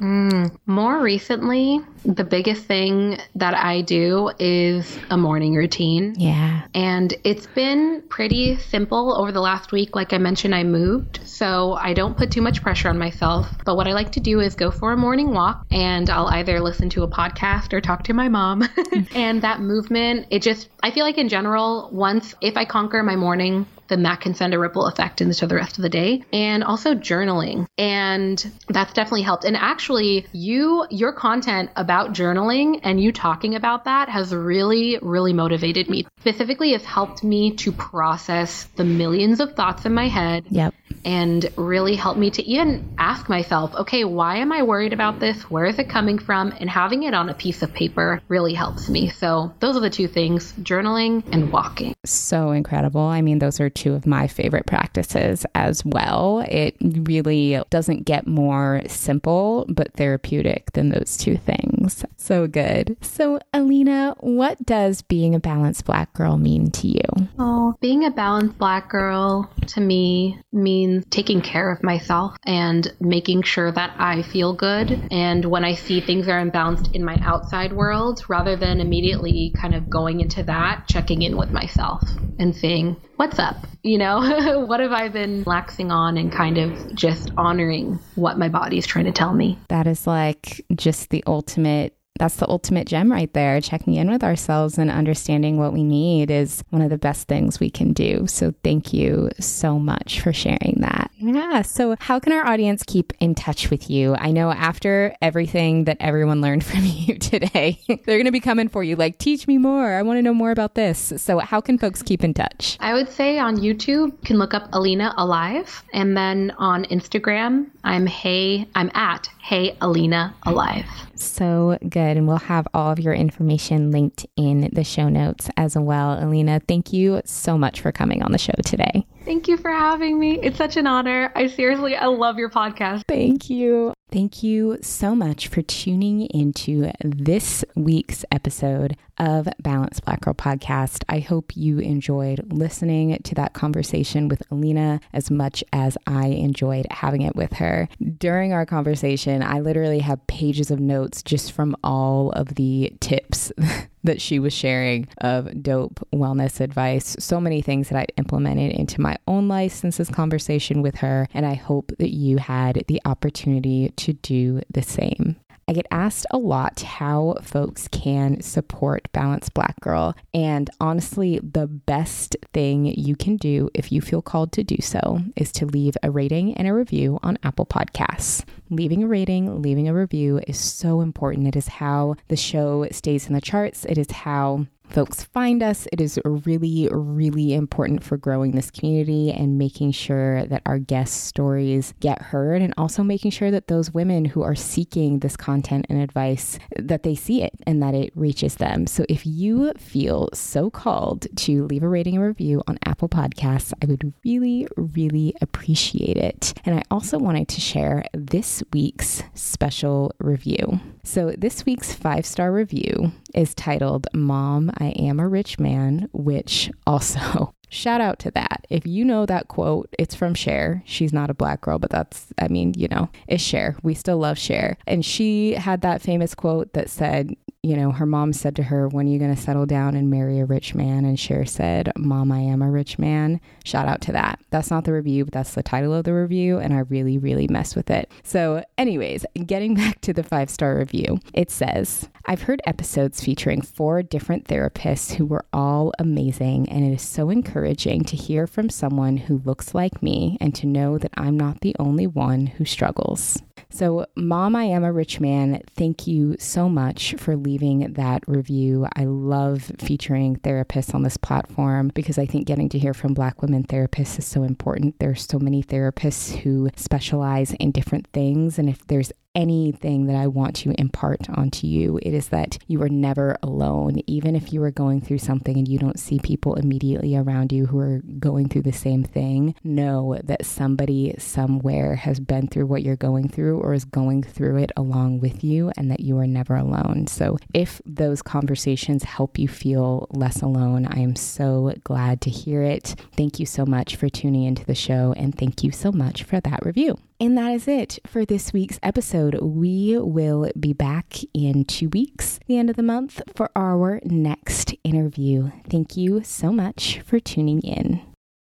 Mm, 0.00 0.54
more 0.66 1.00
recently, 1.00 1.80
the 2.04 2.24
biggest 2.24 2.64
thing 2.66 3.18
that 3.34 3.54
I 3.54 3.80
do 3.80 4.30
is 4.38 4.98
a 5.10 5.16
morning 5.16 5.54
routine. 5.54 6.14
Yeah. 6.18 6.66
And 6.74 7.14
it's 7.24 7.46
been 7.46 8.02
pretty 8.08 8.58
simple 8.58 9.16
over 9.16 9.32
the 9.32 9.40
last 9.40 9.72
week. 9.72 9.96
Like 9.96 10.12
I 10.12 10.18
mentioned, 10.18 10.54
I 10.54 10.64
moved, 10.64 11.20
so 11.24 11.74
I 11.74 11.94
don't 11.94 12.16
put 12.16 12.30
too 12.30 12.42
much 12.42 12.62
pressure 12.62 12.88
on 12.88 12.98
myself. 12.98 13.48
But 13.64 13.76
what 13.76 13.88
I 13.88 13.92
like 13.92 14.12
to 14.12 14.20
do 14.20 14.40
is 14.40 14.54
go 14.54 14.70
for 14.70 14.92
a 14.92 14.96
morning 14.96 15.32
walk 15.32 15.64
and 15.70 16.08
I'll 16.10 16.28
either 16.28 16.60
listen 16.60 16.90
to 16.90 17.02
a 17.02 17.08
podcast 17.08 17.72
or 17.72 17.80
talk 17.80 18.04
to 18.04 18.12
my 18.12 18.28
mom. 18.28 18.68
and 19.14 19.42
that 19.42 19.60
movement, 19.60 20.26
it 20.30 20.42
just, 20.42 20.68
I 20.82 20.90
feel 20.90 21.04
like 21.04 21.18
in 21.18 21.28
general, 21.28 21.88
once 21.92 22.34
if 22.40 22.56
I 22.56 22.64
conquer 22.64 23.02
my 23.02 23.16
morning 23.16 23.66
then 23.88 24.02
that 24.02 24.20
can 24.20 24.34
send 24.34 24.54
a 24.54 24.58
ripple 24.58 24.86
effect 24.86 25.20
into 25.20 25.46
the 25.46 25.54
rest 25.54 25.78
of 25.78 25.82
the 25.82 25.88
day. 25.88 26.22
And 26.32 26.64
also 26.64 26.94
journaling. 26.94 27.66
And 27.78 28.52
that's 28.68 28.92
definitely 28.92 29.22
helped. 29.22 29.44
And 29.44 29.56
actually, 29.56 30.26
you, 30.32 30.86
your 30.90 31.12
content 31.12 31.70
about 31.76 32.12
journaling 32.12 32.80
and 32.82 33.00
you 33.00 33.12
talking 33.12 33.54
about 33.54 33.84
that 33.84 34.08
has 34.08 34.34
really, 34.34 34.98
really 35.02 35.32
motivated 35.32 35.88
me. 35.88 36.06
Specifically, 36.20 36.72
has 36.72 36.84
helped 36.84 37.22
me 37.22 37.52
to 37.56 37.72
process 37.72 38.64
the 38.76 38.84
millions 38.84 39.40
of 39.40 39.54
thoughts 39.54 39.84
in 39.86 39.94
my 39.94 40.08
head. 40.08 40.44
Yep. 40.50 40.74
And 41.04 41.48
really 41.56 41.94
helped 41.94 42.18
me 42.18 42.30
to 42.30 42.42
even 42.42 42.94
ask 42.98 43.28
myself, 43.28 43.74
okay, 43.74 44.04
why 44.04 44.38
am 44.38 44.50
I 44.50 44.62
worried 44.64 44.92
about 44.92 45.20
this? 45.20 45.42
Where 45.50 45.66
is 45.66 45.78
it 45.78 45.88
coming 45.88 46.18
from? 46.18 46.52
And 46.58 46.68
having 46.68 47.04
it 47.04 47.14
on 47.14 47.28
a 47.28 47.34
piece 47.34 47.62
of 47.62 47.72
paper 47.72 48.20
really 48.28 48.54
helps 48.54 48.88
me. 48.88 49.10
So, 49.10 49.54
those 49.60 49.76
are 49.76 49.80
the 49.80 49.90
two 49.90 50.08
things 50.08 50.52
journaling 50.54 51.22
and 51.30 51.52
walking. 51.52 51.94
So 52.04 52.50
incredible. 52.50 53.02
I 53.02 53.22
mean, 53.22 53.38
those 53.38 53.60
are 53.60 53.70
two 53.76 53.94
of 53.94 54.06
my 54.06 54.26
favorite 54.26 54.66
practices 54.66 55.46
as 55.54 55.84
well. 55.84 56.44
It 56.48 56.76
really 56.80 57.60
doesn't 57.70 58.04
get 58.04 58.26
more 58.26 58.82
simple 58.88 59.66
but 59.68 59.92
therapeutic 59.94 60.72
than 60.72 60.88
those 60.88 61.16
two 61.16 61.36
things. 61.36 62.04
So 62.16 62.46
good. 62.46 62.96
So, 63.00 63.38
Alina, 63.52 64.16
what 64.18 64.64
does 64.64 65.02
being 65.02 65.34
a 65.34 65.40
balanced 65.40 65.84
black 65.84 66.12
girl 66.14 66.36
mean 66.36 66.70
to 66.72 66.88
you? 66.88 67.28
Oh, 67.38 67.76
being 67.80 68.04
a 68.04 68.10
balanced 68.10 68.58
black 68.58 68.90
girl 68.90 69.50
to 69.68 69.80
me 69.80 70.40
means 70.52 71.04
taking 71.10 71.40
care 71.40 71.70
of 71.70 71.82
myself 71.82 72.36
and 72.44 72.92
making 73.00 73.42
sure 73.42 73.70
that 73.70 73.94
I 73.98 74.22
feel 74.22 74.54
good. 74.54 75.08
And 75.10 75.44
when 75.44 75.64
I 75.64 75.74
see 75.74 76.00
things 76.00 76.28
are 76.28 76.44
imbalanced 76.44 76.94
in 76.94 77.04
my 77.04 77.18
outside 77.22 77.72
world, 77.72 78.22
rather 78.28 78.56
than 78.56 78.80
immediately 78.80 79.52
kind 79.60 79.74
of 79.74 79.90
going 79.90 80.20
into 80.20 80.42
that, 80.44 80.88
checking 80.88 81.22
in 81.22 81.36
with 81.36 81.50
myself 81.50 82.02
and 82.38 82.54
saying, 82.54 82.96
what's 83.16 83.38
up? 83.38 83.65
You 83.82 83.98
know, 83.98 84.64
what 84.68 84.80
have 84.80 84.92
I 84.92 85.08
been 85.08 85.44
laxing 85.44 85.90
on 85.90 86.16
and 86.16 86.30
kind 86.30 86.58
of 86.58 86.94
just 86.94 87.30
honoring 87.36 87.98
what 88.14 88.38
my 88.38 88.48
body 88.48 88.78
is 88.78 88.86
trying 88.86 89.06
to 89.06 89.12
tell 89.12 89.32
me? 89.32 89.58
That 89.68 89.86
is 89.86 90.06
like 90.06 90.64
just 90.74 91.10
the 91.10 91.22
ultimate 91.26 91.95
that's 92.18 92.36
the 92.36 92.48
ultimate 92.48 92.86
gem 92.86 93.10
right 93.10 93.32
there. 93.32 93.60
Checking 93.60 93.94
in 93.94 94.10
with 94.10 94.24
ourselves 94.24 94.78
and 94.78 94.90
understanding 94.90 95.58
what 95.58 95.72
we 95.72 95.82
need 95.82 96.30
is 96.30 96.62
one 96.70 96.82
of 96.82 96.90
the 96.90 96.98
best 96.98 97.28
things 97.28 97.60
we 97.60 97.70
can 97.70 97.92
do. 97.92 98.26
So, 98.26 98.54
thank 98.62 98.92
you 98.92 99.30
so 99.40 99.78
much 99.78 100.20
for 100.20 100.32
sharing 100.32 100.78
that. 100.80 101.10
Yeah. 101.18 101.62
So, 101.62 101.96
how 101.98 102.18
can 102.20 102.32
our 102.32 102.46
audience 102.46 102.82
keep 102.82 103.12
in 103.20 103.34
touch 103.34 103.70
with 103.70 103.90
you? 103.90 104.14
I 104.16 104.30
know 104.30 104.50
after 104.50 105.14
everything 105.22 105.84
that 105.84 105.96
everyone 106.00 106.40
learned 106.40 106.64
from 106.70 106.84
you 106.84 107.18
today, 107.18 107.80
they're 107.88 108.16
going 108.16 108.24
to 108.24 108.32
be 108.32 108.40
coming 108.40 108.68
for 108.68 108.82
you 108.82 108.96
like, 108.96 109.18
teach 109.18 109.46
me 109.46 109.58
more. 109.58 109.92
I 109.92 110.02
want 110.02 110.18
to 110.18 110.22
know 110.22 110.34
more 110.34 110.50
about 110.50 110.74
this. 110.74 111.12
So, 111.16 111.38
how 111.38 111.60
can 111.60 111.78
folks 111.78 112.02
keep 112.02 112.22
in 112.22 112.34
touch? 112.34 112.76
I 112.80 112.94
would 112.94 113.08
say 113.08 113.38
on 113.38 113.56
YouTube, 113.56 113.86
you 113.86 114.18
can 114.24 114.38
look 114.38 114.54
up 114.54 114.68
Alina 114.72 115.14
Alive. 115.16 115.82
And 115.92 116.16
then 116.16 116.52
on 116.58 116.84
Instagram, 116.84 117.70
I'm 117.84 118.06
Hey, 118.06 118.66
I'm 118.74 118.90
at 118.94 119.28
Hey 119.42 119.76
Alina 119.80 120.34
Alive. 120.44 120.86
So 121.16 121.78
good. 121.82 122.16
And 122.16 122.28
we'll 122.28 122.36
have 122.36 122.68
all 122.74 122.92
of 122.92 122.98
your 122.98 123.14
information 123.14 123.90
linked 123.90 124.26
in 124.36 124.70
the 124.72 124.84
show 124.84 125.08
notes 125.08 125.48
as 125.56 125.76
well. 125.76 126.22
Alina, 126.22 126.60
thank 126.68 126.92
you 126.92 127.22
so 127.24 127.56
much 127.58 127.80
for 127.80 127.92
coming 127.92 128.22
on 128.22 128.32
the 128.32 128.38
show 128.38 128.54
today. 128.64 129.06
Thank 129.26 129.48
you 129.48 129.56
for 129.56 129.72
having 129.72 130.20
me. 130.20 130.38
It's 130.40 130.56
such 130.56 130.76
an 130.76 130.86
honor. 130.86 131.32
I 131.34 131.48
seriously, 131.48 131.96
I 131.96 132.06
love 132.06 132.38
your 132.38 132.48
podcast. 132.48 133.02
Thank 133.08 133.50
you. 133.50 133.92
Thank 134.12 134.44
you 134.44 134.78
so 134.82 135.16
much 135.16 135.48
for 135.48 135.62
tuning 135.62 136.26
into 136.26 136.92
this 137.04 137.64
week's 137.74 138.24
episode 138.30 138.96
of 139.18 139.48
Balanced 139.58 140.04
Black 140.04 140.20
Girl 140.20 140.32
Podcast. 140.32 141.02
I 141.08 141.18
hope 141.18 141.56
you 141.56 141.80
enjoyed 141.80 142.52
listening 142.52 143.18
to 143.24 143.34
that 143.34 143.52
conversation 143.52 144.28
with 144.28 144.44
Alina 144.52 145.00
as 145.12 145.28
much 145.28 145.64
as 145.72 145.98
I 146.06 146.28
enjoyed 146.28 146.86
having 146.92 147.22
it 147.22 147.34
with 147.34 147.54
her. 147.54 147.88
During 148.18 148.52
our 148.52 148.64
conversation, 148.64 149.42
I 149.42 149.58
literally 149.58 149.98
have 150.00 150.24
pages 150.28 150.70
of 150.70 150.78
notes 150.78 151.24
just 151.24 151.50
from 151.50 151.74
all 151.82 152.30
of 152.30 152.54
the 152.54 152.92
tips 153.00 153.50
that 154.06 154.20
she 154.20 154.38
was 154.38 154.52
sharing 154.52 155.08
of 155.18 155.62
dope 155.62 156.06
wellness 156.14 156.60
advice. 156.60 157.16
So 157.18 157.40
many 157.40 157.62
things 157.62 157.88
that 157.88 157.98
I 157.98 158.06
implemented 158.16 158.72
into 158.72 159.00
my 159.00 159.16
own 159.26 159.48
life 159.48 159.72
since 159.72 159.98
this 159.98 160.10
conversation 160.10 160.82
with 160.82 160.96
her. 160.96 161.28
And 161.34 161.46
I 161.46 161.54
hope 161.54 161.92
that 161.98 162.14
you 162.14 162.38
had 162.38 162.84
the 162.88 163.00
opportunity 163.04 163.90
to 163.96 164.12
do 164.14 164.62
the 164.70 164.82
same. 164.82 165.36
I 165.68 165.72
get 165.72 165.86
asked 165.90 166.26
a 166.30 166.38
lot 166.38 166.80
how 166.80 167.34
folks 167.42 167.88
can 167.88 168.40
support 168.40 169.08
Balanced 169.10 169.52
Black 169.52 169.80
Girl. 169.80 170.14
And 170.32 170.70
honestly, 170.80 171.40
the 171.42 171.66
best 171.66 172.36
thing 172.52 172.86
you 172.86 173.16
can 173.16 173.36
do 173.36 173.68
if 173.74 173.90
you 173.90 174.00
feel 174.00 174.22
called 174.22 174.52
to 174.52 174.62
do 174.62 174.76
so 174.80 175.22
is 175.34 175.50
to 175.52 175.66
leave 175.66 175.96
a 176.04 176.10
rating 176.10 176.54
and 176.54 176.68
a 176.68 176.74
review 176.74 177.18
on 177.24 177.36
Apple 177.42 177.66
Podcasts. 177.66 178.44
Leaving 178.70 179.02
a 179.02 179.08
rating, 179.08 179.60
leaving 179.60 179.88
a 179.88 179.94
review 179.94 180.40
is 180.46 180.56
so 180.56 181.00
important. 181.00 181.48
It 181.48 181.56
is 181.56 181.66
how 181.66 182.14
the 182.28 182.36
show 182.36 182.86
stays 182.92 183.26
in 183.26 183.34
the 183.34 183.40
charts, 183.40 183.84
it 183.86 183.98
is 183.98 184.10
how 184.10 184.66
folks 184.88 185.24
find 185.24 185.62
us. 185.62 185.86
It 185.92 186.00
is 186.00 186.18
really, 186.24 186.88
really 186.90 187.54
important 187.54 188.02
for 188.02 188.16
growing 188.16 188.52
this 188.52 188.70
community 188.70 189.30
and 189.30 189.58
making 189.58 189.92
sure 189.92 190.46
that 190.46 190.62
our 190.66 190.78
guest 190.78 191.24
stories 191.24 191.94
get 192.00 192.22
heard 192.22 192.62
and 192.62 192.72
also 192.76 193.02
making 193.02 193.30
sure 193.30 193.50
that 193.50 193.68
those 193.68 193.92
women 193.92 194.24
who 194.24 194.42
are 194.42 194.54
seeking 194.54 195.18
this 195.18 195.36
content 195.36 195.86
and 195.88 196.00
advice 196.00 196.58
that 196.78 197.02
they 197.02 197.14
see 197.14 197.42
it 197.42 197.52
and 197.66 197.82
that 197.82 197.94
it 197.94 198.12
reaches 198.14 198.56
them. 198.56 198.86
So 198.86 199.04
if 199.08 199.26
you 199.26 199.72
feel 199.78 200.28
so 200.32 200.70
called 200.70 201.26
to 201.36 201.66
leave 201.66 201.82
a 201.82 201.88
rating 201.88 202.16
and 202.16 202.24
review 202.24 202.62
on 202.66 202.78
Apple 202.84 203.08
Podcasts, 203.08 203.72
I 203.82 203.86
would 203.86 204.12
really, 204.24 204.66
really 204.76 205.34
appreciate 205.40 206.16
it. 206.16 206.54
And 206.64 206.78
I 206.78 206.82
also 206.90 207.18
wanted 207.18 207.48
to 207.48 207.60
share 207.60 208.04
this 208.12 208.62
week's 208.72 209.22
special 209.34 210.12
review. 210.18 210.80
So 211.02 211.34
this 211.36 211.64
week's 211.64 211.92
five-star 211.92 212.52
review 212.52 213.12
is 213.36 213.54
titled 213.54 214.08
Mom 214.12 214.70
I 214.78 214.86
am 214.98 215.20
a 215.20 215.28
rich 215.28 215.58
man, 215.58 216.08
which 216.12 216.70
also 216.86 217.54
shout 217.68 218.00
out 218.00 218.18
to 218.20 218.30
that. 218.32 218.66
If 218.70 218.86
you 218.86 219.04
know 219.04 219.26
that 219.26 219.48
quote, 219.48 219.88
it's 219.98 220.14
from 220.14 220.34
Cher. 220.34 220.82
She's 220.86 221.12
not 221.12 221.30
a 221.30 221.34
black 221.34 221.60
girl, 221.60 221.78
but 221.78 221.90
that's, 221.90 222.32
I 222.38 222.48
mean, 222.48 222.74
you 222.76 222.88
know, 222.88 223.10
it's 223.28 223.42
Cher. 223.42 223.76
We 223.82 223.94
still 223.94 224.18
love 224.18 224.38
Cher. 224.38 224.76
And 224.86 225.04
she 225.04 225.52
had 225.52 225.82
that 225.82 226.02
famous 226.02 226.34
quote 226.34 226.72
that 226.72 226.90
said, 226.90 227.36
you 227.66 227.76
know, 227.76 227.90
her 227.90 228.06
mom 228.06 228.32
said 228.32 228.54
to 228.56 228.62
her, 228.62 228.86
When 228.86 229.08
are 229.08 229.10
you 229.10 229.18
going 229.18 229.34
to 229.34 229.40
settle 229.40 229.66
down 229.66 229.96
and 229.96 230.08
marry 230.08 230.38
a 230.38 230.44
rich 230.44 230.72
man? 230.72 231.04
And 231.04 231.18
Cher 231.18 231.44
said, 231.44 231.90
Mom, 231.96 232.30
I 232.30 232.38
am 232.38 232.62
a 232.62 232.70
rich 232.70 232.96
man. 232.96 233.40
Shout 233.64 233.88
out 233.88 234.00
to 234.02 234.12
that. 234.12 234.38
That's 234.50 234.70
not 234.70 234.84
the 234.84 234.92
review, 234.92 235.24
but 235.24 235.34
that's 235.34 235.54
the 235.54 235.64
title 235.64 235.92
of 235.92 236.04
the 236.04 236.14
review. 236.14 236.58
And 236.58 236.72
I 236.72 236.78
really, 236.78 237.18
really 237.18 237.48
messed 237.48 237.74
with 237.74 237.90
it. 237.90 238.08
So, 238.22 238.62
anyways, 238.78 239.26
getting 239.46 239.74
back 239.82 240.00
to 240.02 240.12
the 240.12 240.22
five 240.22 240.48
star 240.48 240.78
review, 240.78 241.18
it 241.34 241.50
says, 241.50 242.08
I've 242.24 242.42
heard 242.42 242.62
episodes 242.66 243.20
featuring 243.20 243.62
four 243.62 244.00
different 244.00 244.44
therapists 244.44 245.14
who 245.14 245.26
were 245.26 245.44
all 245.52 245.92
amazing, 245.98 246.68
and 246.68 246.84
it 246.84 246.94
is 246.94 247.02
so 247.02 247.30
encouraging 247.30 248.04
to 248.04 248.16
hear 248.16 248.46
from 248.46 248.70
someone 248.70 249.16
who 249.16 249.42
looks 249.44 249.74
like 249.74 250.02
me 250.02 250.38
and 250.40 250.54
to 250.54 250.66
know 250.66 250.98
that 250.98 251.12
I'm 251.16 251.36
not 251.36 251.62
the 251.62 251.74
only 251.80 252.06
one 252.06 252.46
who 252.46 252.64
struggles. 252.64 253.42
So, 253.68 254.06
Mom, 254.16 254.54
I 254.54 254.64
Am 254.64 254.84
a 254.84 254.92
Rich 254.92 255.20
Man, 255.20 255.60
thank 255.76 256.06
you 256.06 256.36
so 256.38 256.68
much 256.68 257.14
for 257.18 257.36
leaving 257.36 257.92
that 257.94 258.22
review. 258.26 258.86
I 258.94 259.04
love 259.04 259.72
featuring 259.78 260.36
therapists 260.36 260.94
on 260.94 261.02
this 261.02 261.16
platform 261.16 261.90
because 261.94 262.16
I 262.16 262.26
think 262.26 262.46
getting 262.46 262.68
to 262.70 262.78
hear 262.78 262.94
from 262.94 263.12
Black 263.12 263.42
women 263.42 263.64
therapists 263.64 264.18
is 264.18 264.26
so 264.26 264.44
important. 264.44 264.98
There's 264.98 265.26
so 265.26 265.38
many 265.38 265.62
therapists 265.62 266.36
who 266.36 266.70
specialize 266.76 267.52
in 267.54 267.72
different 267.72 268.06
things. 268.12 268.58
And 268.58 268.68
if 268.68 268.86
there's 268.86 269.12
anything 269.36 270.06
that 270.06 270.16
I 270.16 270.26
want 270.26 270.56
to 270.56 270.72
impart 270.80 271.28
onto 271.30 271.66
you, 271.66 272.00
it 272.02 272.14
is 272.14 272.28
that 272.28 272.58
you 272.66 272.82
are 272.82 272.88
never 272.88 273.36
alone. 273.42 274.00
Even 274.06 274.34
if 274.34 274.52
you 274.52 274.62
are 274.62 274.70
going 274.70 275.00
through 275.00 275.18
something 275.18 275.56
and 275.56 275.68
you 275.68 275.78
don't 275.78 276.00
see 276.00 276.18
people 276.18 276.54
immediately 276.54 277.14
around 277.14 277.52
you 277.52 277.66
who 277.66 277.78
are 277.78 278.00
going 278.18 278.48
through 278.48 278.62
the 278.62 278.72
same 278.72 279.04
thing, 279.04 279.54
know 279.62 280.18
that 280.24 280.46
somebody 280.46 281.14
somewhere 281.18 281.96
has 281.96 282.18
been 282.18 282.48
through 282.48 282.66
what 282.66 282.82
you're 282.82 282.96
going 282.96 283.28
through 283.28 283.60
or 283.60 283.74
is 283.74 283.84
going 283.84 284.22
through 284.22 284.56
it 284.56 284.72
along 284.76 285.20
with 285.20 285.44
you 285.44 285.70
and 285.76 285.90
that 285.90 286.00
you 286.00 286.16
are 286.18 286.26
never 286.26 286.56
alone. 286.56 287.06
So 287.06 287.36
if 287.52 287.82
those 287.84 288.22
conversations 288.22 289.04
help 289.04 289.38
you 289.38 289.48
feel 289.48 290.06
less 290.10 290.40
alone, 290.40 290.86
I 290.86 291.00
am 291.00 291.14
so 291.14 291.74
glad 291.84 292.22
to 292.22 292.30
hear 292.30 292.62
it. 292.62 292.94
Thank 293.16 293.38
you 293.38 293.44
so 293.44 293.66
much 293.66 293.96
for 293.96 294.08
tuning 294.08 294.44
into 294.44 294.64
the 294.64 294.74
show 294.74 295.12
and 295.18 295.36
thank 295.36 295.62
you 295.62 295.70
so 295.70 295.92
much 295.92 296.22
for 296.22 296.40
that 296.40 296.64
review. 296.64 296.96
And 297.18 297.36
that 297.38 297.52
is 297.52 297.66
it 297.66 297.98
for 298.06 298.26
this 298.26 298.52
week's 298.52 298.78
episode. 298.82 299.40
We 299.40 299.96
will 299.98 300.50
be 300.58 300.74
back 300.74 301.16
in 301.32 301.64
two 301.64 301.88
weeks, 301.88 302.38
the 302.46 302.58
end 302.58 302.68
of 302.68 302.76
the 302.76 302.82
month, 302.82 303.22
for 303.34 303.50
our 303.56 304.00
next 304.04 304.74
interview. 304.84 305.50
Thank 305.70 305.96
you 305.96 306.22
so 306.22 306.52
much 306.52 307.00
for 307.00 307.18
tuning 307.18 307.62
in. 307.62 308.02